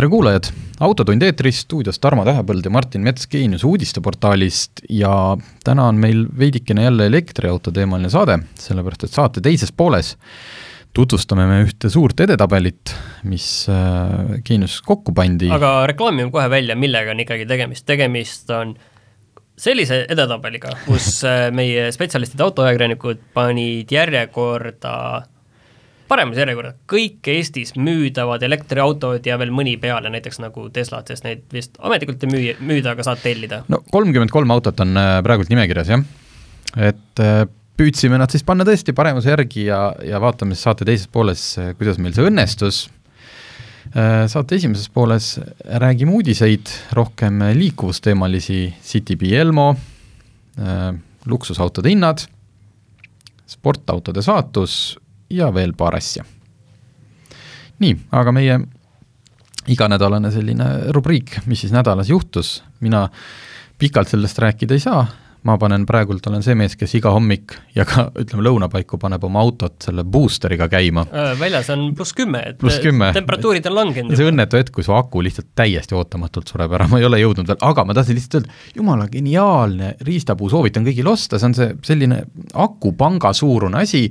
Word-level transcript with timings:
Tere 0.00 0.08
kuulajad 0.08 0.46
autotund 0.80 1.20
eetris, 1.26 1.58
stuudios 1.66 1.98
Tarmo 2.00 2.22
Tähepõld 2.24 2.64
ja 2.64 2.70
Martin 2.72 3.02
Mets 3.04 3.26
Geenius 3.28 3.66
uudisteportaalist 3.68 4.80
ja 4.88 5.10
täna 5.66 5.90
on 5.90 5.98
meil 6.00 6.22
veidikene 6.40 6.86
jälle 6.86 7.04
elektriauto 7.10 7.68
teemaline 7.76 8.08
saade, 8.08 8.38
sellepärast 8.56 9.04
et 9.04 9.12
saate 9.12 9.42
teises 9.44 9.74
pooles 9.76 10.14
tutvustame 10.96 11.44
me 11.50 11.58
ühte 11.66 11.90
suurt 11.92 12.22
edetabelit, 12.24 12.94
mis 13.28 13.44
äh, 13.68 14.38
Geenius 14.46 14.78
kokku 14.86 15.12
pandi. 15.12 15.50
aga 15.52 15.74
reklaamime 15.92 16.32
kohe 16.32 16.48
välja, 16.48 16.78
millega 16.80 17.12
on 17.12 17.20
ikkagi 17.26 17.44
tegemist, 17.50 17.84
tegemist 17.90 18.48
on 18.56 18.72
sellise 19.60 20.06
edetabeliga, 20.08 20.78
kus 20.86 21.18
äh, 21.28 21.50
meie 21.52 21.90
spetsialistid, 21.92 22.40
autoajakirjanikud 22.46 23.20
panid 23.36 23.92
järjekorda 23.92 24.96
paremas 26.10 26.40
järjekorras 26.40 26.76
kõik 26.90 27.28
Eestis 27.30 27.74
müüdavad 27.78 28.42
elektriautod 28.46 29.26
ja 29.26 29.38
veel 29.40 29.52
mõni 29.54 29.76
peale, 29.80 30.10
näiteks 30.12 30.40
nagu 30.42 30.66
Teslad, 30.74 31.10
sest 31.10 31.26
neid 31.26 31.44
vist 31.54 31.78
ametlikult 31.78 32.26
ei 32.26 32.32
müü, 32.32 32.54
müüda, 32.66 32.94
aga 32.94 33.06
saad 33.06 33.22
tellida. 33.22 33.62
no 33.70 33.82
kolmkümmend 33.92 34.32
kolm 34.34 34.50
autot 34.54 34.80
on 34.82 34.96
äh, 34.98 35.16
praegult 35.26 35.52
nimekirjas, 35.52 35.92
jah. 35.94 36.06
et 36.90 37.22
äh, 37.22 37.44
püüdsime 37.80 38.18
nad 38.20 38.32
siis 38.32 38.44
panna 38.46 38.66
tõesti 38.68 38.94
paremuse 38.96 39.30
järgi 39.32 39.68
ja, 39.68 39.82
ja 40.04 40.20
vaatame 40.22 40.56
siis 40.56 40.66
saate 40.66 40.88
teises 40.88 41.10
pooles, 41.12 41.44
äh, 41.60 41.74
kuidas 41.78 42.00
meil 42.02 42.16
see 42.16 42.26
õnnestus. 42.30 42.88
Saate 43.90 44.54
esimeses 44.54 44.86
pooles 44.92 45.32
räägime 45.82 46.12
uudiseid, 46.14 46.68
rohkem 46.94 47.40
liikuvusteemalisi, 47.56 48.58
Citybi 48.86 49.32
Elmo, 49.34 49.64
luksusautode 51.26 51.90
hinnad, 51.90 52.22
sportautode 53.50 54.22
saatus 54.22 54.76
ja 55.30 55.54
veel 55.54 55.72
paar 55.78 55.96
asja. 55.96 56.24
nii, 57.80 57.96
aga 58.12 58.32
meie 58.32 58.58
iganädalane 59.70 60.30
selline 60.34 60.68
rubriik, 60.94 61.38
mis 61.46 61.64
siis 61.64 61.72
nädalas 61.72 62.10
juhtus, 62.10 62.60
mina 62.80 63.06
pikalt 63.80 64.08
sellest 64.08 64.38
rääkida 64.38 64.76
ei 64.76 64.82
saa, 64.82 65.04
ma 65.48 65.56
panen 65.60 65.86
praegult, 65.88 66.26
olen 66.28 66.42
see 66.44 66.56
mees, 66.58 66.74
kes 66.76 66.92
iga 66.98 67.12
hommik 67.14 67.54
ja 67.76 67.86
ka 67.88 68.10
ütleme, 68.20 68.42
lõuna 68.44 68.68
paiku 68.72 68.98
paneb 69.00 69.22
oma 69.24 69.40
autot 69.40 69.78
selle 69.86 70.04
boosteriga 70.04 70.68
käima. 70.68 71.06
Äh, 71.08 71.30
väljas 71.40 71.70
on 71.72 71.86
pluss 71.96 72.12
kümme, 72.16 72.42
et 72.50 72.58
pluss 72.60 72.80
kümme. 72.82 73.12
temperatuurid 73.16 73.68
on 73.70 73.76
langenud. 73.78 74.16
see 74.18 74.28
õnnetu 74.28 74.60
hetk, 74.60 74.74
kui 74.76 74.84
su 74.84 74.92
aku 74.96 75.22
lihtsalt 75.24 75.52
täiesti 75.56 75.96
ootamatult 75.96 76.52
sureb 76.52 76.74
ära, 76.76 76.88
ma 76.90 77.00
ei 77.00 77.08
ole 77.08 77.22
jõudnud 77.22 77.48
veel, 77.48 77.60
aga 77.70 77.86
ma 77.88 77.96
tahtsin 77.96 78.18
lihtsalt 78.18 78.40
öelda, 78.40 78.58
jumala 78.76 79.08
geniaalne 79.12 79.94
riistapuu, 80.08 80.50
soovitan 80.52 80.84
kõigil 80.88 81.08
osta, 81.08 81.40
see 81.40 81.48
on 81.48 81.56
see 81.56 81.72
selline 81.88 82.20
akupanga 82.60 83.32
suurune 83.36 83.80
asi, 83.80 84.04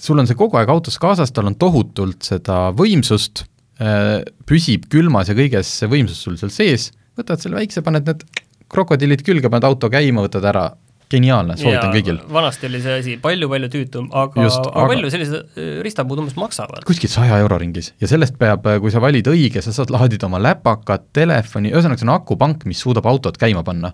sul 0.00 0.20
on 0.20 0.28
see 0.28 0.38
kogu 0.38 0.58
aeg 0.60 0.70
autos 0.72 0.98
kaasas, 1.00 1.32
tal 1.34 1.50
on 1.50 1.56
tohutult 1.60 2.24
seda 2.26 2.68
võimsust, 2.76 3.44
äh, 3.82 4.20
püsib 4.48 4.88
külmas 4.92 5.30
ja 5.30 5.36
kõiges 5.38 5.72
see 5.80 5.90
võimsus 5.90 6.22
sul 6.24 6.38
seal 6.40 6.52
sees, 6.54 6.90
võtad 7.18 7.42
selle 7.42 7.60
väikse, 7.60 7.84
paned 7.86 8.08
need 8.08 8.24
krokodillid 8.70 9.24
külge, 9.26 9.50
paned 9.52 9.66
auto 9.66 9.90
käima, 9.92 10.24
võtad 10.24 10.46
ära, 10.46 10.70
geniaalne, 11.10 11.56
soovitan 11.58 11.90
kõigil. 11.90 12.20
vanasti 12.30 12.68
oli 12.68 12.80
see 12.84 12.96
asi 13.00 13.16
palju-palju 13.20 13.70
tüütum, 13.72 14.08
aga, 14.14 14.44
Just, 14.46 14.62
aga 14.70 14.86
palju 14.92 15.10
sellised 15.10 15.58
äh, 15.58 15.70
ristapuud 15.84 16.22
umbes 16.22 16.36
maksavad? 16.38 16.84
kuskil 16.86 17.10
saja 17.10 17.40
euro 17.42 17.58
ringis 17.60 17.92
ja 18.02 18.10
sellest 18.10 18.38
peab, 18.40 18.66
äh, 18.70 18.78
kui 18.82 18.94
sa 18.94 19.02
valid 19.02 19.26
õige, 19.32 19.62
sa 19.64 19.74
saad 19.74 19.90
laadida 19.90 20.28
oma 20.30 20.38
läpakat, 20.42 21.10
telefoni, 21.16 21.74
ühesõnaga 21.74 22.00
see 22.00 22.06
on 22.06 22.14
akupank, 22.14 22.66
mis 22.70 22.82
suudab 22.84 23.10
autot 23.10 23.40
käima 23.40 23.64
panna. 23.66 23.92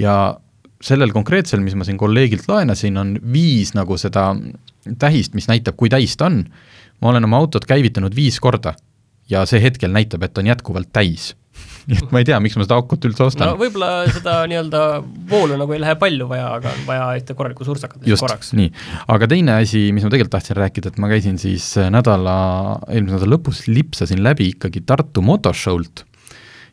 ja 0.00 0.16
sellel 0.84 1.12
konkreetsel, 1.12 1.60
mis 1.60 1.76
ma 1.76 1.84
siin 1.86 1.98
kolleegilt 2.00 2.48
laenasin, 2.48 2.96
on 3.00 3.14
viis 3.34 3.74
nagu 3.76 3.98
seda 4.00 4.30
tähist, 4.98 5.34
mis 5.38 5.48
näitab, 5.50 5.76
kui 5.76 5.90
täis 5.92 6.16
ta 6.16 6.28
on. 6.30 6.44
ma 7.02 7.12
olen 7.12 7.24
oma 7.28 7.40
autot 7.42 7.66
käivitanud 7.68 8.14
viis 8.16 8.40
korda 8.40 8.74
ja 9.30 9.44
see 9.46 9.60
hetkel 9.62 9.92
näitab, 9.92 10.24
et 10.24 10.38
on 10.38 10.48
jätkuvalt 10.48 10.90
täis 10.92 11.34
nii 11.88 11.98
et 12.02 12.10
ma 12.12 12.20
ei 12.20 12.26
tea, 12.28 12.38
miks 12.42 12.56
ma 12.58 12.66
seda 12.66 12.76
akut 12.80 13.06
üldse 13.08 13.24
ostan. 13.24 13.52
no 13.52 13.60
võib-olla 13.60 14.08
seda 14.12 14.40
nii-öelda 14.50 14.82
voolu 15.30 15.56
nagu 15.60 15.74
ei 15.74 15.80
lähe 15.82 15.96
palju 16.00 16.28
vaja, 16.30 16.50
aga 16.58 16.72
on 16.74 16.82
vaja 16.88 17.06
ühte 17.20 17.36
korralikku 17.38 17.66
surtsakat 17.66 18.04
korraks. 18.04 18.52
nii, 18.58 18.72
aga 19.14 19.30
teine 19.30 19.56
asi, 19.62 19.88
mis 19.96 20.04
ma 20.06 20.12
tegelikult 20.12 20.36
tahtsin 20.36 20.58
rääkida, 20.58 20.92
et 20.92 21.00
ma 21.02 21.10
käisin 21.10 21.40
siis 21.40 21.70
nädala, 21.92 22.36
eelmise 22.88 23.16
nädala 23.16 23.34
lõpus 23.36 23.64
lipsasin 23.70 24.22
läbi 24.24 24.52
ikkagi 24.54 24.84
Tartu 24.88 25.24
motoshow'lt 25.24 26.04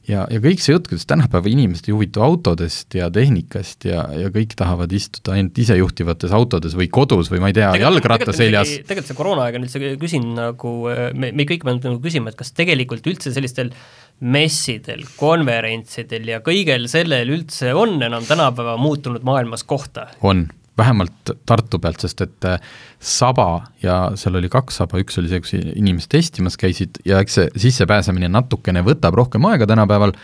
ja, 0.09 0.25
ja 0.31 0.41
kõik 0.43 0.61
see 0.63 0.75
jutt, 0.75 0.87
kuidas 0.89 1.07
tänapäeva 1.09 1.49
inimesed 1.51 1.89
ei 1.89 1.95
huvitu 1.95 2.23
autodest 2.25 2.95
ja 2.97 3.09
tehnikast 3.13 3.87
ja, 3.89 4.05
ja 4.15 4.31
kõik 4.33 4.55
tahavad 4.57 4.91
istuda 4.95 5.35
ainult 5.35 5.61
isejuhtivates 5.61 6.35
autodes 6.35 6.75
või 6.77 6.89
kodus 6.93 7.31
või 7.33 7.43
ma 7.43 7.51
ei 7.51 7.57
tea, 7.57 7.71
jalgratta 7.81 8.35
seljas. 8.35 8.75
tegelikult 8.81 9.11
see 9.11 9.19
koroonaaeg 9.19 9.59
on 9.59 9.67
üldse, 9.67 9.93
küsin 10.01 10.27
nagu, 10.37 10.73
me, 11.17 11.31
me 11.31 11.47
kõik 11.47 11.65
peame 11.65 11.81
nagu 11.83 12.01
küsima, 12.03 12.33
et 12.33 12.39
kas 12.39 12.53
tegelikult 12.57 13.07
üldse 13.11 13.33
sellistel 13.35 13.71
messidel, 14.19 15.03
konverentsidel 15.19 16.35
ja 16.35 16.43
kõigel 16.43 16.87
sellel 16.91 17.33
üldse 17.35 17.73
on 17.75 17.97
enam 18.05 18.27
tänapäeva 18.27 18.77
muutunud 18.81 19.25
maailmas 19.27 19.65
kohta? 19.67 20.09
on 20.25 20.47
vähemalt 20.77 21.33
Tartu 21.45 21.79
pealt, 21.79 22.03
sest 22.03 22.21
et 22.25 22.47
äh, 22.49 22.59
Saba 22.99 23.65
ja 23.83 24.11
seal 24.19 24.39
oli 24.39 24.49
kaks 24.51 24.81
saba, 24.81 24.99
üks 25.01 25.19
oli 25.21 25.31
see, 25.31 25.41
kus 25.43 25.55
inimesed 25.57 26.11
testimas 26.11 26.57
käisid 26.59 27.01
ja 27.07 27.21
eks 27.23 27.39
see 27.39 27.65
sissepääsemine 27.67 28.29
natukene 28.31 28.83
võtab 28.85 29.17
rohkem 29.17 29.45
aega 29.49 29.67
tänapäeval, 29.69 30.15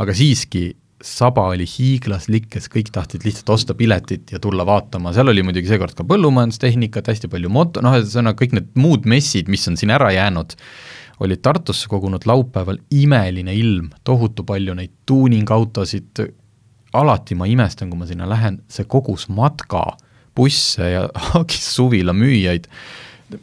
aga 0.00 0.16
siiski 0.16 0.70
saba 1.04 1.44
oli 1.52 1.66
hiiglaslik, 1.68 2.48
kes 2.50 2.66
kõik 2.72 2.90
tahtsid 2.94 3.24
lihtsalt 3.26 3.52
osta 3.54 3.74
piletit 3.78 4.32
ja 4.34 4.40
tulla 4.42 4.66
vaatama, 4.66 5.12
seal 5.14 5.30
oli 5.30 5.44
muidugi 5.46 5.70
seekord 5.70 5.94
ka 5.98 6.06
põllumajandustehnikat, 6.08 7.10
hästi 7.12 7.30
palju 7.30 7.50
moto, 7.52 7.82
noh, 7.84 7.94
ühesõnaga 8.00 8.38
kõik 8.40 8.56
need 8.58 8.72
muud 8.78 9.06
messid, 9.08 9.50
mis 9.52 9.66
on 9.70 9.78
siin 9.78 9.94
ära 9.94 10.10
jäänud, 10.14 10.56
olid 11.22 11.42
Tartusse 11.42 11.90
kogunud 11.90 12.26
laupäeval 12.26 12.80
imeline 12.94 13.54
ilm, 13.58 13.92
tohutu 14.06 14.46
palju 14.46 14.74
neid 14.78 14.94
tuuningautosid, 15.06 16.24
alati 16.96 17.36
ma 17.38 17.48
imestan, 17.50 17.90
kui 17.90 18.00
ma 18.00 18.08
sinna 18.08 18.28
lähen, 18.28 18.62
see 18.70 18.88
kogus 18.88 19.28
matka, 19.32 19.84
busse 20.38 20.94
ja 20.94 21.04
Haagis 21.28 21.74
suvila 21.74 22.14
müüjaid, 22.16 22.68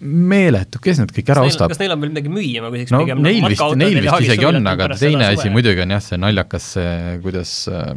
meeletu, 0.02 0.80
kes 0.82 0.98
need 0.98 1.12
kõik 1.14 1.28
ära 1.30 1.44
kas 1.46 1.54
ostab? 1.54 1.70
kas 1.70 1.80
neil 1.82 1.94
on 1.94 2.02
veel 2.02 2.12
midagi 2.16 2.32
müüa, 2.34 2.62
ma 2.64 2.72
küsiks 2.74 2.94
no, 2.94 3.02
pigem 3.04 3.22
neil 3.22 3.46
vist, 3.46 3.64
neil 3.78 4.00
vist 4.02 4.26
isegi 4.26 4.48
on, 4.50 4.58
aga 4.72 4.88
teine 4.98 5.28
asi 5.28 5.52
muidugi 5.54 5.84
on 5.84 5.94
jah, 5.94 6.02
see 6.02 6.20
naljakas, 6.22 6.70
see, 6.78 6.96
kuidas 7.22 7.54
äh, 7.70 7.92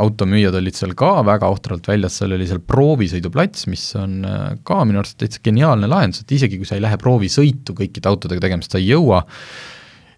automüüjad 0.00 0.56
olid 0.60 0.78
seal 0.78 0.94
ka 0.96 1.10
väga 1.26 1.50
ohtralt 1.52 1.90
väljas, 1.90 2.16
seal 2.20 2.36
oli 2.38 2.48
seal 2.48 2.62
proovisõiduplats, 2.64 3.68
mis 3.72 3.84
on 4.00 4.16
äh, 4.24 4.42
ka 4.64 4.80
minu 4.88 5.02
arust 5.02 5.18
täitsa 5.20 5.44
geniaalne 5.44 5.90
lahendus, 5.90 6.24
et 6.24 6.36
isegi 6.38 6.60
kui 6.60 6.68
sa 6.68 6.78
ei 6.78 6.84
lähe 6.86 7.00
proovisõitu 7.02 7.76
kõikide 7.76 8.08
autodega 8.08 8.46
tegema, 8.46 8.64
sest 8.64 8.78
sa 8.78 8.80
ei 8.80 8.88
jõua, 8.94 9.20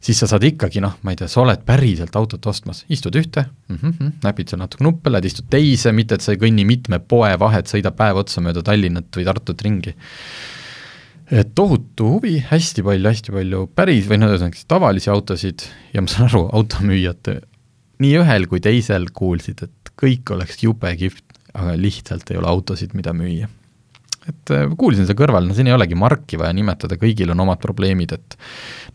siis 0.01 0.19
sa 0.21 0.29
saad 0.31 0.45
ikkagi 0.47 0.83
noh, 0.85 0.97
ma 1.07 1.13
ei 1.13 1.21
tea, 1.21 1.29
sa 1.31 1.43
oled 1.43 1.63
päriselt 1.67 2.17
autot 2.19 2.47
ostmas, 2.51 2.85
istud 2.93 3.17
ühte 3.19 3.47
mm, 3.47 3.79
-hmm, 3.81 4.13
näpid 4.25 4.53
seal 4.53 4.63
natuke 4.63 4.85
nuppe, 4.85 5.11
lähed 5.11 5.29
istud 5.31 5.49
teise, 5.51 5.93
mitte 5.97 6.19
et 6.19 6.25
sa 6.25 6.35
ei 6.35 6.41
kõnni 6.43 6.67
mitme 6.69 7.01
poe 7.01 7.33
vahet, 7.41 7.71
sõidab 7.71 7.97
päev 7.99 8.23
otsa 8.23 8.45
mööda 8.45 8.63
Tallinnat 8.67 9.11
või 9.17 9.27
Tartut 9.29 9.63
ringi. 9.63 9.95
et 11.31 11.55
tohutu 11.55 12.13
huvi, 12.17 12.39
hästi 12.51 12.83
palju, 12.87 13.09
hästi 13.09 13.33
palju 13.35 13.67
päris 13.75 14.07
või 14.07 14.21
no 14.23 14.31
ühesõnaga 14.31 14.55
siis 14.55 14.71
tavalisi 14.71 15.11
autosid 15.11 15.67
ja 15.93 16.03
ma 16.03 16.09
saan 16.09 16.29
aru, 16.29 16.47
automüüjad 16.53 17.33
nii 17.99 18.17
ühel 18.21 18.47
kui 18.47 18.61
teisel 18.61 19.09
kuulsid, 19.13 19.63
et 19.63 19.91
kõik 19.99 20.31
oleks 20.31 20.63
jube 20.63 20.93
kihvt, 20.97 21.25
aga 21.55 21.75
lihtsalt 21.81 22.31
ei 22.31 22.39
ole 22.39 22.47
autosid, 22.47 22.95
mida 22.95 23.17
müüa 23.17 23.49
et 24.31 24.53
äh, 24.55 24.67
kuulsin 24.79 25.07
seal 25.07 25.19
kõrval, 25.19 25.47
no 25.49 25.57
siin 25.57 25.71
ei 25.71 25.77
olegi 25.77 25.99
marki 25.99 26.39
vaja 26.41 26.55
nimetada, 26.57 26.99
kõigil 27.01 27.33
on 27.35 27.43
omad 27.47 27.61
probleemid, 27.63 28.15
et 28.17 28.39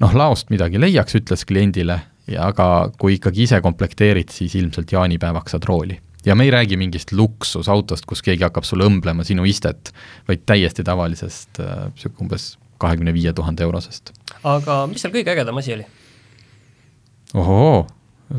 noh, 0.03 0.15
laost 0.17 0.51
midagi 0.53 0.81
leiaks, 0.81 1.17
ütles 1.19 1.45
kliendile, 1.47 1.99
aga 2.39 2.65
kui 3.01 3.17
ikkagi 3.17 3.45
ise 3.47 3.61
komplekteerid, 3.63 4.31
siis 4.31 4.55
ilmselt 4.59 4.91
jaanipäevaks 4.93 5.55
saad 5.55 5.67
rooli. 5.67 5.99
ja 6.25 6.35
me 6.35 6.45
ei 6.45 6.51
räägi 6.51 6.77
mingist 6.77 7.11
luksusautost, 7.11 8.05
kus 8.05 8.21
keegi 8.21 8.43
hakkab 8.45 8.63
sulle 8.67 8.85
õmblema 8.85 9.23
sinu 9.25 9.45
istet, 9.49 9.93
vaid 10.27 10.43
täiesti 10.45 10.83
tavalisest 10.83 11.57
niisugune 11.57 12.13
äh, 12.13 12.21
umbes 12.21 12.51
kahekümne 12.77 13.13
viie 13.13 13.33
tuhande 13.33 13.63
eurosest. 13.63 14.13
aga 14.43 14.85
mis 14.87 15.01
seal 15.01 15.13
kõige 15.13 15.33
ägedam 15.33 15.57
asi 15.57 15.73
oli? 15.77 15.87
ohoo 17.33 17.87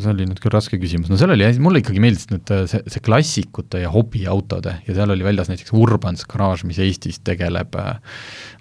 see 0.01 0.13
oli 0.13 0.27
nüüd 0.29 0.41
küll 0.43 0.55
raske 0.55 0.79
küsimus, 0.81 1.11
no 1.13 1.19
seal 1.21 1.35
oli, 1.35 1.47
mulle 1.63 1.83
ikkagi 1.83 2.03
meeldis 2.03 2.29
nüüd 2.31 2.51
see, 2.71 2.83
see 2.91 3.05
klassikute 3.05 3.83
ja 3.83 3.93
hobiautode 3.93 4.77
ja 4.87 4.97
seal 4.97 5.13
oli 5.15 5.27
väljas 5.27 5.51
näiteks 5.51 5.75
Urbans 5.77 6.25
garaaž, 6.31 6.65
mis 6.69 6.81
Eestis 6.83 7.21
tegeleb 7.27 7.77
äh, 7.81 7.97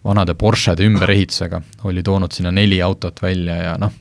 vanade 0.07 0.35
Porschede 0.39 0.87
ümberehitusega, 0.87 1.61
oli 1.89 2.03
toonud 2.05 2.33
sinna 2.35 2.53
neli 2.55 2.81
autot 2.83 3.21
välja 3.23 3.57
ja 3.69 3.75
noh, 3.81 3.93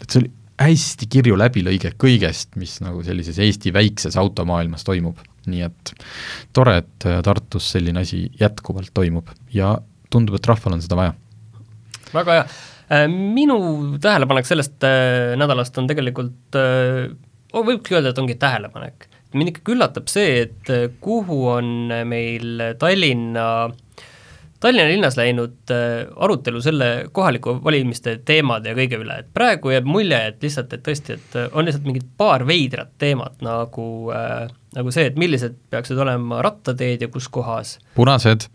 et 0.00 0.08
see 0.08 0.24
oli 0.24 0.32
hästi 0.60 1.08
kirju 1.10 1.38
läbilõige 1.38 1.94
kõigest, 1.98 2.54
mis 2.60 2.76
nagu 2.84 3.02
sellises 3.06 3.40
Eesti 3.42 3.72
väikses 3.74 4.18
automaailmas 4.20 4.86
toimub. 4.86 5.18
nii 5.44 5.60
et 5.60 5.90
tore, 6.56 6.78
et 6.80 7.04
Tartus 7.24 7.66
selline 7.74 8.00
asi 8.00 8.22
jätkuvalt 8.40 8.94
toimub 8.96 9.28
ja 9.52 9.74
tundub, 10.10 10.38
et 10.38 10.46
rahval 10.48 10.78
on 10.78 10.84
seda 10.84 10.96
vaja. 10.96 11.12
väga 12.14 12.38
hea. 12.38 12.46
Äh, 12.92 13.06
minu 13.08 13.58
tähelepanek 14.00 14.48
sellest 14.48 14.84
äh, 14.84 15.32
nädalast 15.40 15.78
on 15.80 15.86
tegelikult, 15.88 16.56
äh, 16.60 17.06
võibki 17.54 17.96
öelda, 17.96 18.12
et 18.12 18.20
ongi 18.20 18.36
tähelepanek. 18.40 19.08
mind 19.34 19.50
ikkagi 19.50 19.72
üllatab 19.74 20.06
see, 20.06 20.44
et 20.44 20.68
kuhu 21.02 21.38
on 21.50 21.90
meil 22.06 22.60
Tallinna 22.78 23.46
Tallinna 24.62 24.84
linnas 24.86 25.16
läinud 25.18 25.72
arutelu 26.16 26.60
selle 26.62 26.90
kohaliku 27.12 27.56
valimiste 27.64 28.14
teemade 28.24 28.70
ja 28.70 28.76
kõige 28.78 29.00
üle, 29.02 29.16
et 29.20 29.32
praegu 29.34 29.72
jääb 29.74 29.88
mulje, 29.90 30.20
et 30.28 30.46
lihtsalt, 30.46 30.72
et 30.72 30.84
tõesti, 30.86 31.18
et 31.18 31.34
on 31.50 31.66
lihtsalt 31.66 31.88
mingid 31.88 32.06
paar 32.16 32.46
veidrat 32.46 32.94
teemat 33.02 33.42
nagu 33.42 33.88
äh, 34.14 34.46
nagu 34.74 34.92
see, 34.94 35.06
et 35.10 35.18
millised 35.20 35.56
peaksid 35.72 35.98
olema 36.02 36.40
rattateed 36.44 37.04
ja 37.06 37.10
kus 37.12 37.28
kohas. 37.32 37.76
punased. 37.94 38.48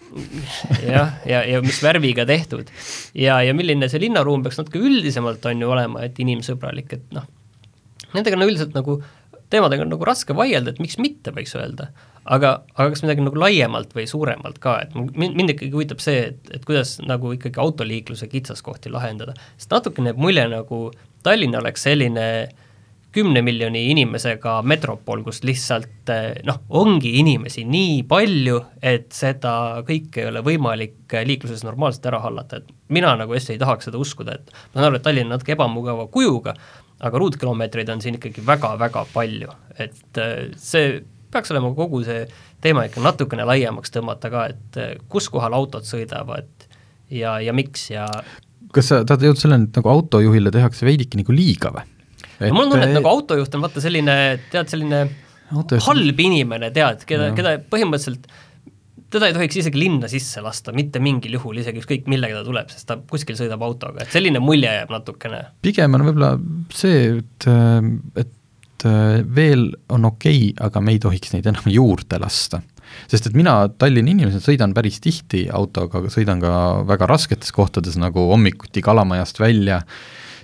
jah, 0.83 0.86
ja, 0.89 1.06
ja, 1.25 1.44
ja 1.56 1.62
mis 1.66 1.81
värviga 1.83 2.25
tehtud. 2.30 2.71
ja, 3.13 3.42
ja 3.45 3.56
milline 3.57 3.89
see 3.92 4.04
linnaruum 4.06 4.44
peaks 4.45 4.60
natuke 4.62 4.81
üldisemalt, 4.81 5.45
on 5.50 5.63
ju, 5.63 5.71
olema, 5.71 6.04
et 6.07 6.19
inimsõbralik, 6.19 7.00
et 7.00 7.16
noh, 7.16 7.27
nendega 8.13 8.39
on 8.39 8.48
üldiselt 8.48 8.77
nagu, 8.77 9.00
teemadega 9.50 9.86
on 9.86 9.94
nagu 9.95 10.07
raske 10.07 10.36
vaielda, 10.38 10.75
et 10.75 10.83
miks 10.83 11.00
mitte, 11.01 11.33
võiks 11.36 11.56
öelda 11.57 11.89
aga, 12.30 12.51
aga 12.75 12.89
kas 12.94 13.04
midagi 13.04 13.24
nagu 13.25 13.39
laiemalt 13.42 13.94
või 13.95 14.06
suuremalt 14.10 14.60
ka, 14.63 14.75
et 14.86 14.95
mind, 14.95 15.36
mind 15.38 15.54
ikkagi 15.56 15.74
huvitab 15.74 16.01
see, 16.04 16.30
et, 16.31 16.39
et 16.54 16.66
kuidas 16.68 16.98
nagu 17.01 17.33
ikkagi 17.36 17.62
autoliikluse 17.62 18.30
kitsaskohti 18.31 18.92
lahendada, 18.94 19.36
sest 19.57 19.74
natukene 19.74 20.13
jääb 20.13 20.21
mulje, 20.21 20.48
nagu 20.51 20.81
Tallinn 21.25 21.57
oleks 21.60 21.83
selline 21.83 22.25
kümne 23.15 23.41
miljoni 23.41 23.88
inimesega 23.89 24.59
metropol, 24.69 25.23
kus 25.25 25.41
lihtsalt 25.47 26.11
noh, 26.45 26.59
ongi 26.81 27.15
inimesi 27.21 27.63
nii 27.65 28.03
palju, 28.09 28.59
et 28.85 29.09
seda 29.15 29.53
kõike 29.88 30.23
ei 30.23 30.29
ole 30.29 30.44
võimalik 30.45 31.17
liikluses 31.25 31.65
normaalselt 31.65 32.06
ära 32.11 32.21
hallata, 32.25 32.61
et 32.61 32.69
mina 32.94 33.15
nagu 33.17 33.33
hästi 33.33 33.56
ei 33.56 33.61
tahaks 33.61 33.89
seda 33.89 34.01
uskuda, 34.01 34.38
et 34.38 34.53
ma 34.53 34.81
saan 34.81 34.89
aru, 34.91 35.00
et 35.00 35.07
Tallinn 35.07 35.29
on 35.29 35.38
natuke 35.38 35.56
ebamugava 35.57 36.06
kujuga, 36.13 36.53
aga 37.00 37.23
ruutkilomeetreid 37.23 37.89
on 37.89 38.03
siin 38.03 38.19
ikkagi 38.19 38.44
väga-väga 38.45 39.06
palju, 39.13 39.56
et 39.79 40.21
see 40.59 41.00
peaks 41.31 41.53
olema 41.53 41.71
kogu 41.77 42.03
see 42.06 42.23
teema 42.61 42.85
ikka 42.88 43.03
natukene 43.03 43.45
laiemaks 43.47 43.94
tõmmata 43.94 44.31
ka, 44.33 44.45
et 44.53 44.79
eh, 44.81 44.95
kus 45.11 45.29
kohal 45.31 45.56
autod 45.57 45.88
sõidavad 45.88 46.50
ja, 47.13 47.38
ja 47.41 47.53
miks 47.56 47.89
ja 47.94 48.07
kas 48.75 48.91
sa 48.91 49.01
tahad 49.07 49.25
jõuda 49.25 49.41
selleni, 49.41 49.69
et 49.69 49.79
nagu 49.79 49.91
autojuhile 49.91 50.51
tehakse 50.53 50.85
veidike 50.88 51.21
nagu 51.21 51.33
liiga 51.33 51.73
või? 51.73 51.85
No 52.41 52.53
mul 52.56 52.68
on 52.68 52.75
tunne, 52.75 52.89
et 52.89 52.97
nagu 52.97 53.12
autojuht 53.12 53.57
on 53.57 53.65
vaata 53.65 53.83
selline, 53.83 54.19
tead, 54.53 54.69
selline 54.71 55.01
autojuht... 55.51 55.88
halb 55.88 56.24
inimene, 56.25 56.71
tead, 56.75 57.03
keda, 57.09 57.33
keda 57.38 57.57
põhimõtteliselt 57.71 58.30
teda 59.09 59.25
ei 59.25 59.33
tohiks 59.33 59.57
isegi 59.63 59.80
linna 59.81 60.06
sisse 60.12 60.41
lasta, 60.45 60.74
mitte 60.75 61.01
mingil 61.01 61.33
juhul, 61.39 61.57
isegi 61.63 61.81
ükskõik 61.81 62.09
millega 62.12 62.38
ta 62.38 62.44
tuleb, 62.45 62.68
sest 62.69 62.86
ta 62.91 63.00
kuskil 63.09 63.38
sõidab 63.39 63.63
autoga, 63.65 64.03
et 64.06 64.13
selline 64.13 64.41
mulje 64.44 64.69
jääb 64.69 64.91
natukene. 64.94 65.39
pigem 65.65 65.97
on 65.97 66.06
võib-olla 66.06 66.36
see, 66.77 67.15
et, 67.18 67.47
et 68.21 68.36
et 68.80 68.85
äh, 68.88 69.25
veel 69.35 69.74
on 69.89 70.06
okei 70.06 70.51
okay,, 70.51 70.65
aga 70.65 70.81
me 70.81 70.95
ei 70.95 71.00
tohiks 71.00 71.33
neid 71.33 71.47
enam 71.50 71.68
juurde 71.68 72.19
lasta. 72.19 72.62
sest 73.07 73.27
et 73.27 73.35
mina 73.38 73.68
Tallinna 73.77 74.12
inimesena 74.12 74.42
sõidan 74.42 74.74
päris 74.74 75.00
tihti 75.03 75.47
autoga, 75.51 76.01
sõidan 76.09 76.42
ka 76.42 76.53
väga 76.88 77.06
rasketes 77.09 77.51
kohtades, 77.51 77.97
nagu 78.00 78.30
hommikuti 78.31 78.81
Kalamajast 78.81 79.39
välja 79.39 79.81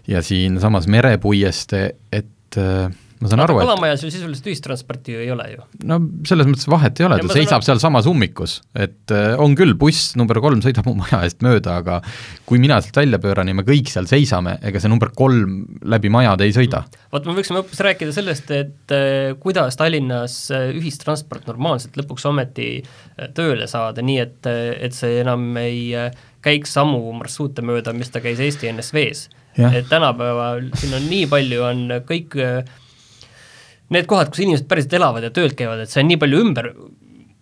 ja 0.07 0.21
siinsamas 0.25 0.87
Merepuiestee, 0.91 1.89
et 2.13 2.59
äh, 2.61 2.91
ma 3.21 3.31
saan 3.31 3.41
aru, 3.45 3.55
et 3.59 3.65
Kalamajas 3.65 4.03
ju 4.03 4.09
sisuliselt 4.11 4.47
ühistransporti 4.51 5.15
ju 5.15 5.21
ei 5.23 5.29
ole 5.33 5.45
ju. 5.53 5.63
no 5.87 5.97
selles 6.27 6.49
mõttes 6.49 6.67
vahet 6.69 6.99
ei 6.99 7.07
ole, 7.07 7.17
ta 7.21 7.29
seisab 7.31 7.63
saan... 7.63 7.67
sealsamas 7.69 8.09
ummikus, 8.11 8.57
et 8.77 9.13
äh, 9.15 9.33
on 9.41 9.55
küll, 9.57 9.73
buss 9.79 10.13
number 10.19 10.39
kolm 10.43 10.61
sõidab 10.65 10.87
mu 10.89 10.97
maja 10.99 11.21
eest 11.25 11.41
mööda, 11.45 11.77
aga 11.81 12.01
kui 12.47 12.59
mina 12.61 12.77
sealt 12.83 12.99
välja 12.99 13.19
pööran 13.23 13.49
ja 13.49 13.57
me 13.57 13.65
kõik 13.67 13.89
seal 13.91 14.09
seisame, 14.09 14.57
ega 14.65 14.81
see 14.81 14.91
number 14.91 15.13
kolm 15.15 15.63
läbi 15.95 16.11
majade 16.13 16.47
ei 16.47 16.55
sõida. 16.55 16.83
vot 17.15 17.29
me 17.29 17.37
võiksime 17.39 17.61
hoopis 17.61 17.81
rääkida 17.87 18.15
sellest, 18.15 18.51
et 18.55 18.95
äh, 18.95 19.31
kuidas 19.41 19.79
Tallinnas 19.79 20.37
ühistransport 20.51 21.47
normaalselt 21.49 21.97
lõpuks 22.01 22.27
ometi 22.29 22.69
tööle 23.37 23.69
saada, 23.71 24.03
nii 24.05 24.19
et, 24.21 24.53
et 24.89 24.95
see 24.95 25.21
enam 25.23 25.53
ei 25.61 26.11
käiks 26.45 26.75
samu 26.77 26.99
marsruute 27.15 27.63
mööda, 27.65 27.95
mis 27.95 28.11
ta 28.13 28.21
käis 28.21 28.43
Eesti 28.43 28.69
NSV-s. 28.75 29.31
Et 29.57 29.87
tänapäeval 29.89 30.69
siin 30.75 30.97
on 30.97 31.07
nii 31.09 31.29
palju, 31.31 31.63
on 31.63 31.85
kõik 32.07 32.35
äh, 32.41 32.75
need 33.93 34.09
kohad, 34.09 34.31
kus 34.33 34.43
inimesed 34.43 34.67
päriselt 34.69 34.97
elavad 34.99 35.25
ja 35.25 35.33
töölt 35.33 35.57
käivad, 35.57 35.83
et 35.83 35.91
see 35.93 36.03
on 36.03 36.09
nii 36.11 36.21
palju 36.21 36.43
ümber 36.45 36.71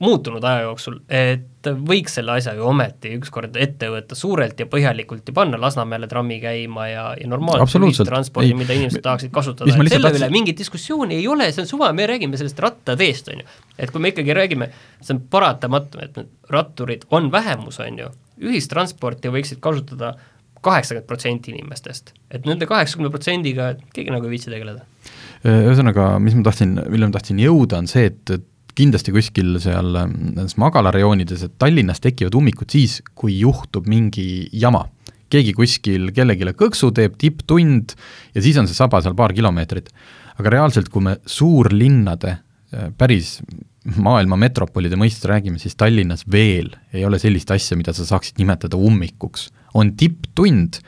muutunud 0.04 0.44
aja 0.44 0.66
jooksul, 0.66 0.98
et 1.12 1.70
võiks 1.88 2.18
selle 2.18 2.34
asja 2.36 2.54
ju 2.58 2.66
ometi 2.68 3.14
ükskord 3.16 3.56
ette 3.62 3.88
võtta 3.92 4.18
suurelt 4.18 4.60
ja 4.60 4.68
põhjalikult 4.70 5.30
ja 5.30 5.36
panna 5.38 5.60
Lasnamäele 5.62 6.10
trammi 6.12 6.40
käima 6.44 6.88
ja, 6.90 7.06
ja 7.20 7.30
normaalselt 7.30 7.86
ühistranspordi, 7.88 8.56
mida 8.58 8.76
inimesed 8.76 9.04
tahaksid 9.06 9.32
kasutada, 9.34 9.70
et 9.72 9.78
selle 9.78 10.10
tahtsin... 10.10 10.20
üle 10.20 10.30
mingit 10.34 10.60
diskussiooni 10.60 11.22
ei 11.22 11.30
ole, 11.32 11.48
see 11.56 11.64
on 11.64 11.70
suva, 11.70 11.94
me 11.96 12.08
räägime 12.10 12.40
sellest 12.40 12.60
rattateest, 12.66 13.32
on 13.32 13.46
ju. 13.46 13.56
et 13.78 13.94
kui 13.94 14.04
me 14.04 14.12
ikkagi 14.12 14.36
räägime, 14.36 14.70
see 15.00 15.16
on 15.16 15.24
paratamatu, 15.32 16.04
et 16.04 16.20
need 16.20 16.52
ratturid 16.52 17.08
on 17.16 17.32
vähemus, 17.32 17.80
on 17.86 18.04
ju, 18.04 18.12
ühistransporti 18.44 19.32
võiksid 19.32 19.64
kasutada 19.64 20.16
kaheksakümmend 20.64 21.10
protsenti 21.10 21.54
inimestest, 21.54 22.14
et 22.32 22.48
nende 22.50 22.68
kaheksakümne 22.70 23.12
protsendiga 23.14 23.74
keegi 23.94 24.14
nagu 24.14 24.28
ei 24.28 24.36
viitsi 24.38 24.52
tegeleda 24.54 24.88
Äh, 25.44 25.66
ühesõnaga, 25.68 26.14
mis 26.24 26.38
ma 26.38 26.46
tahtsin, 26.46 26.78
millele 26.88 27.10
ma 27.10 27.18
tahtsin 27.18 27.40
jõuda, 27.44 27.82
on 27.84 27.88
see, 27.92 28.08
et, 28.08 28.22
et 28.32 28.46
kindlasti 28.80 29.12
kuskil 29.12 29.58
seal 29.60 29.92
ähm, 30.00 30.14
nendes 30.30 30.56
magalarajoonides, 30.62 31.44
et 31.44 31.58
Tallinnas 31.60 32.00
tekivad 32.04 32.38
ummikud 32.40 32.72
siis, 32.72 33.02
kui 33.12 33.36
juhtub 33.42 33.90
mingi 33.92 34.48
jama. 34.56 34.88
keegi 35.34 35.56
kuskil 35.58 36.12
kellelegi 36.14 36.54
kõksu 36.54 36.92
teeb, 36.94 37.16
tipptund 37.18 37.96
ja 38.36 38.42
siis 38.46 38.58
on 38.62 38.68
see 38.70 38.78
saba 38.78 39.02
seal 39.02 39.16
paar 39.18 39.34
kilomeetrit. 39.34 39.90
aga 40.40 40.50
reaalselt, 40.50 40.90
kui 40.90 41.04
me 41.04 41.18
suurlinnade 41.26 42.38
äh, 42.38 42.94
päris 42.98 43.42
maailma 43.84 44.38
metropolide 44.40 44.96
mõistes 45.00 45.28
räägime, 45.28 45.60
siis 45.60 45.76
Tallinnas 45.76 46.24
veel 46.32 46.72
ei 46.94 47.06
ole 47.06 47.20
sellist 47.20 47.52
asja, 47.52 47.78
mida 47.78 47.94
sa 47.94 48.06
saaksid 48.08 48.40
nimetada 48.40 48.80
ummikuks. 48.80 49.50
on 49.74 49.96
tipptund 49.98 50.80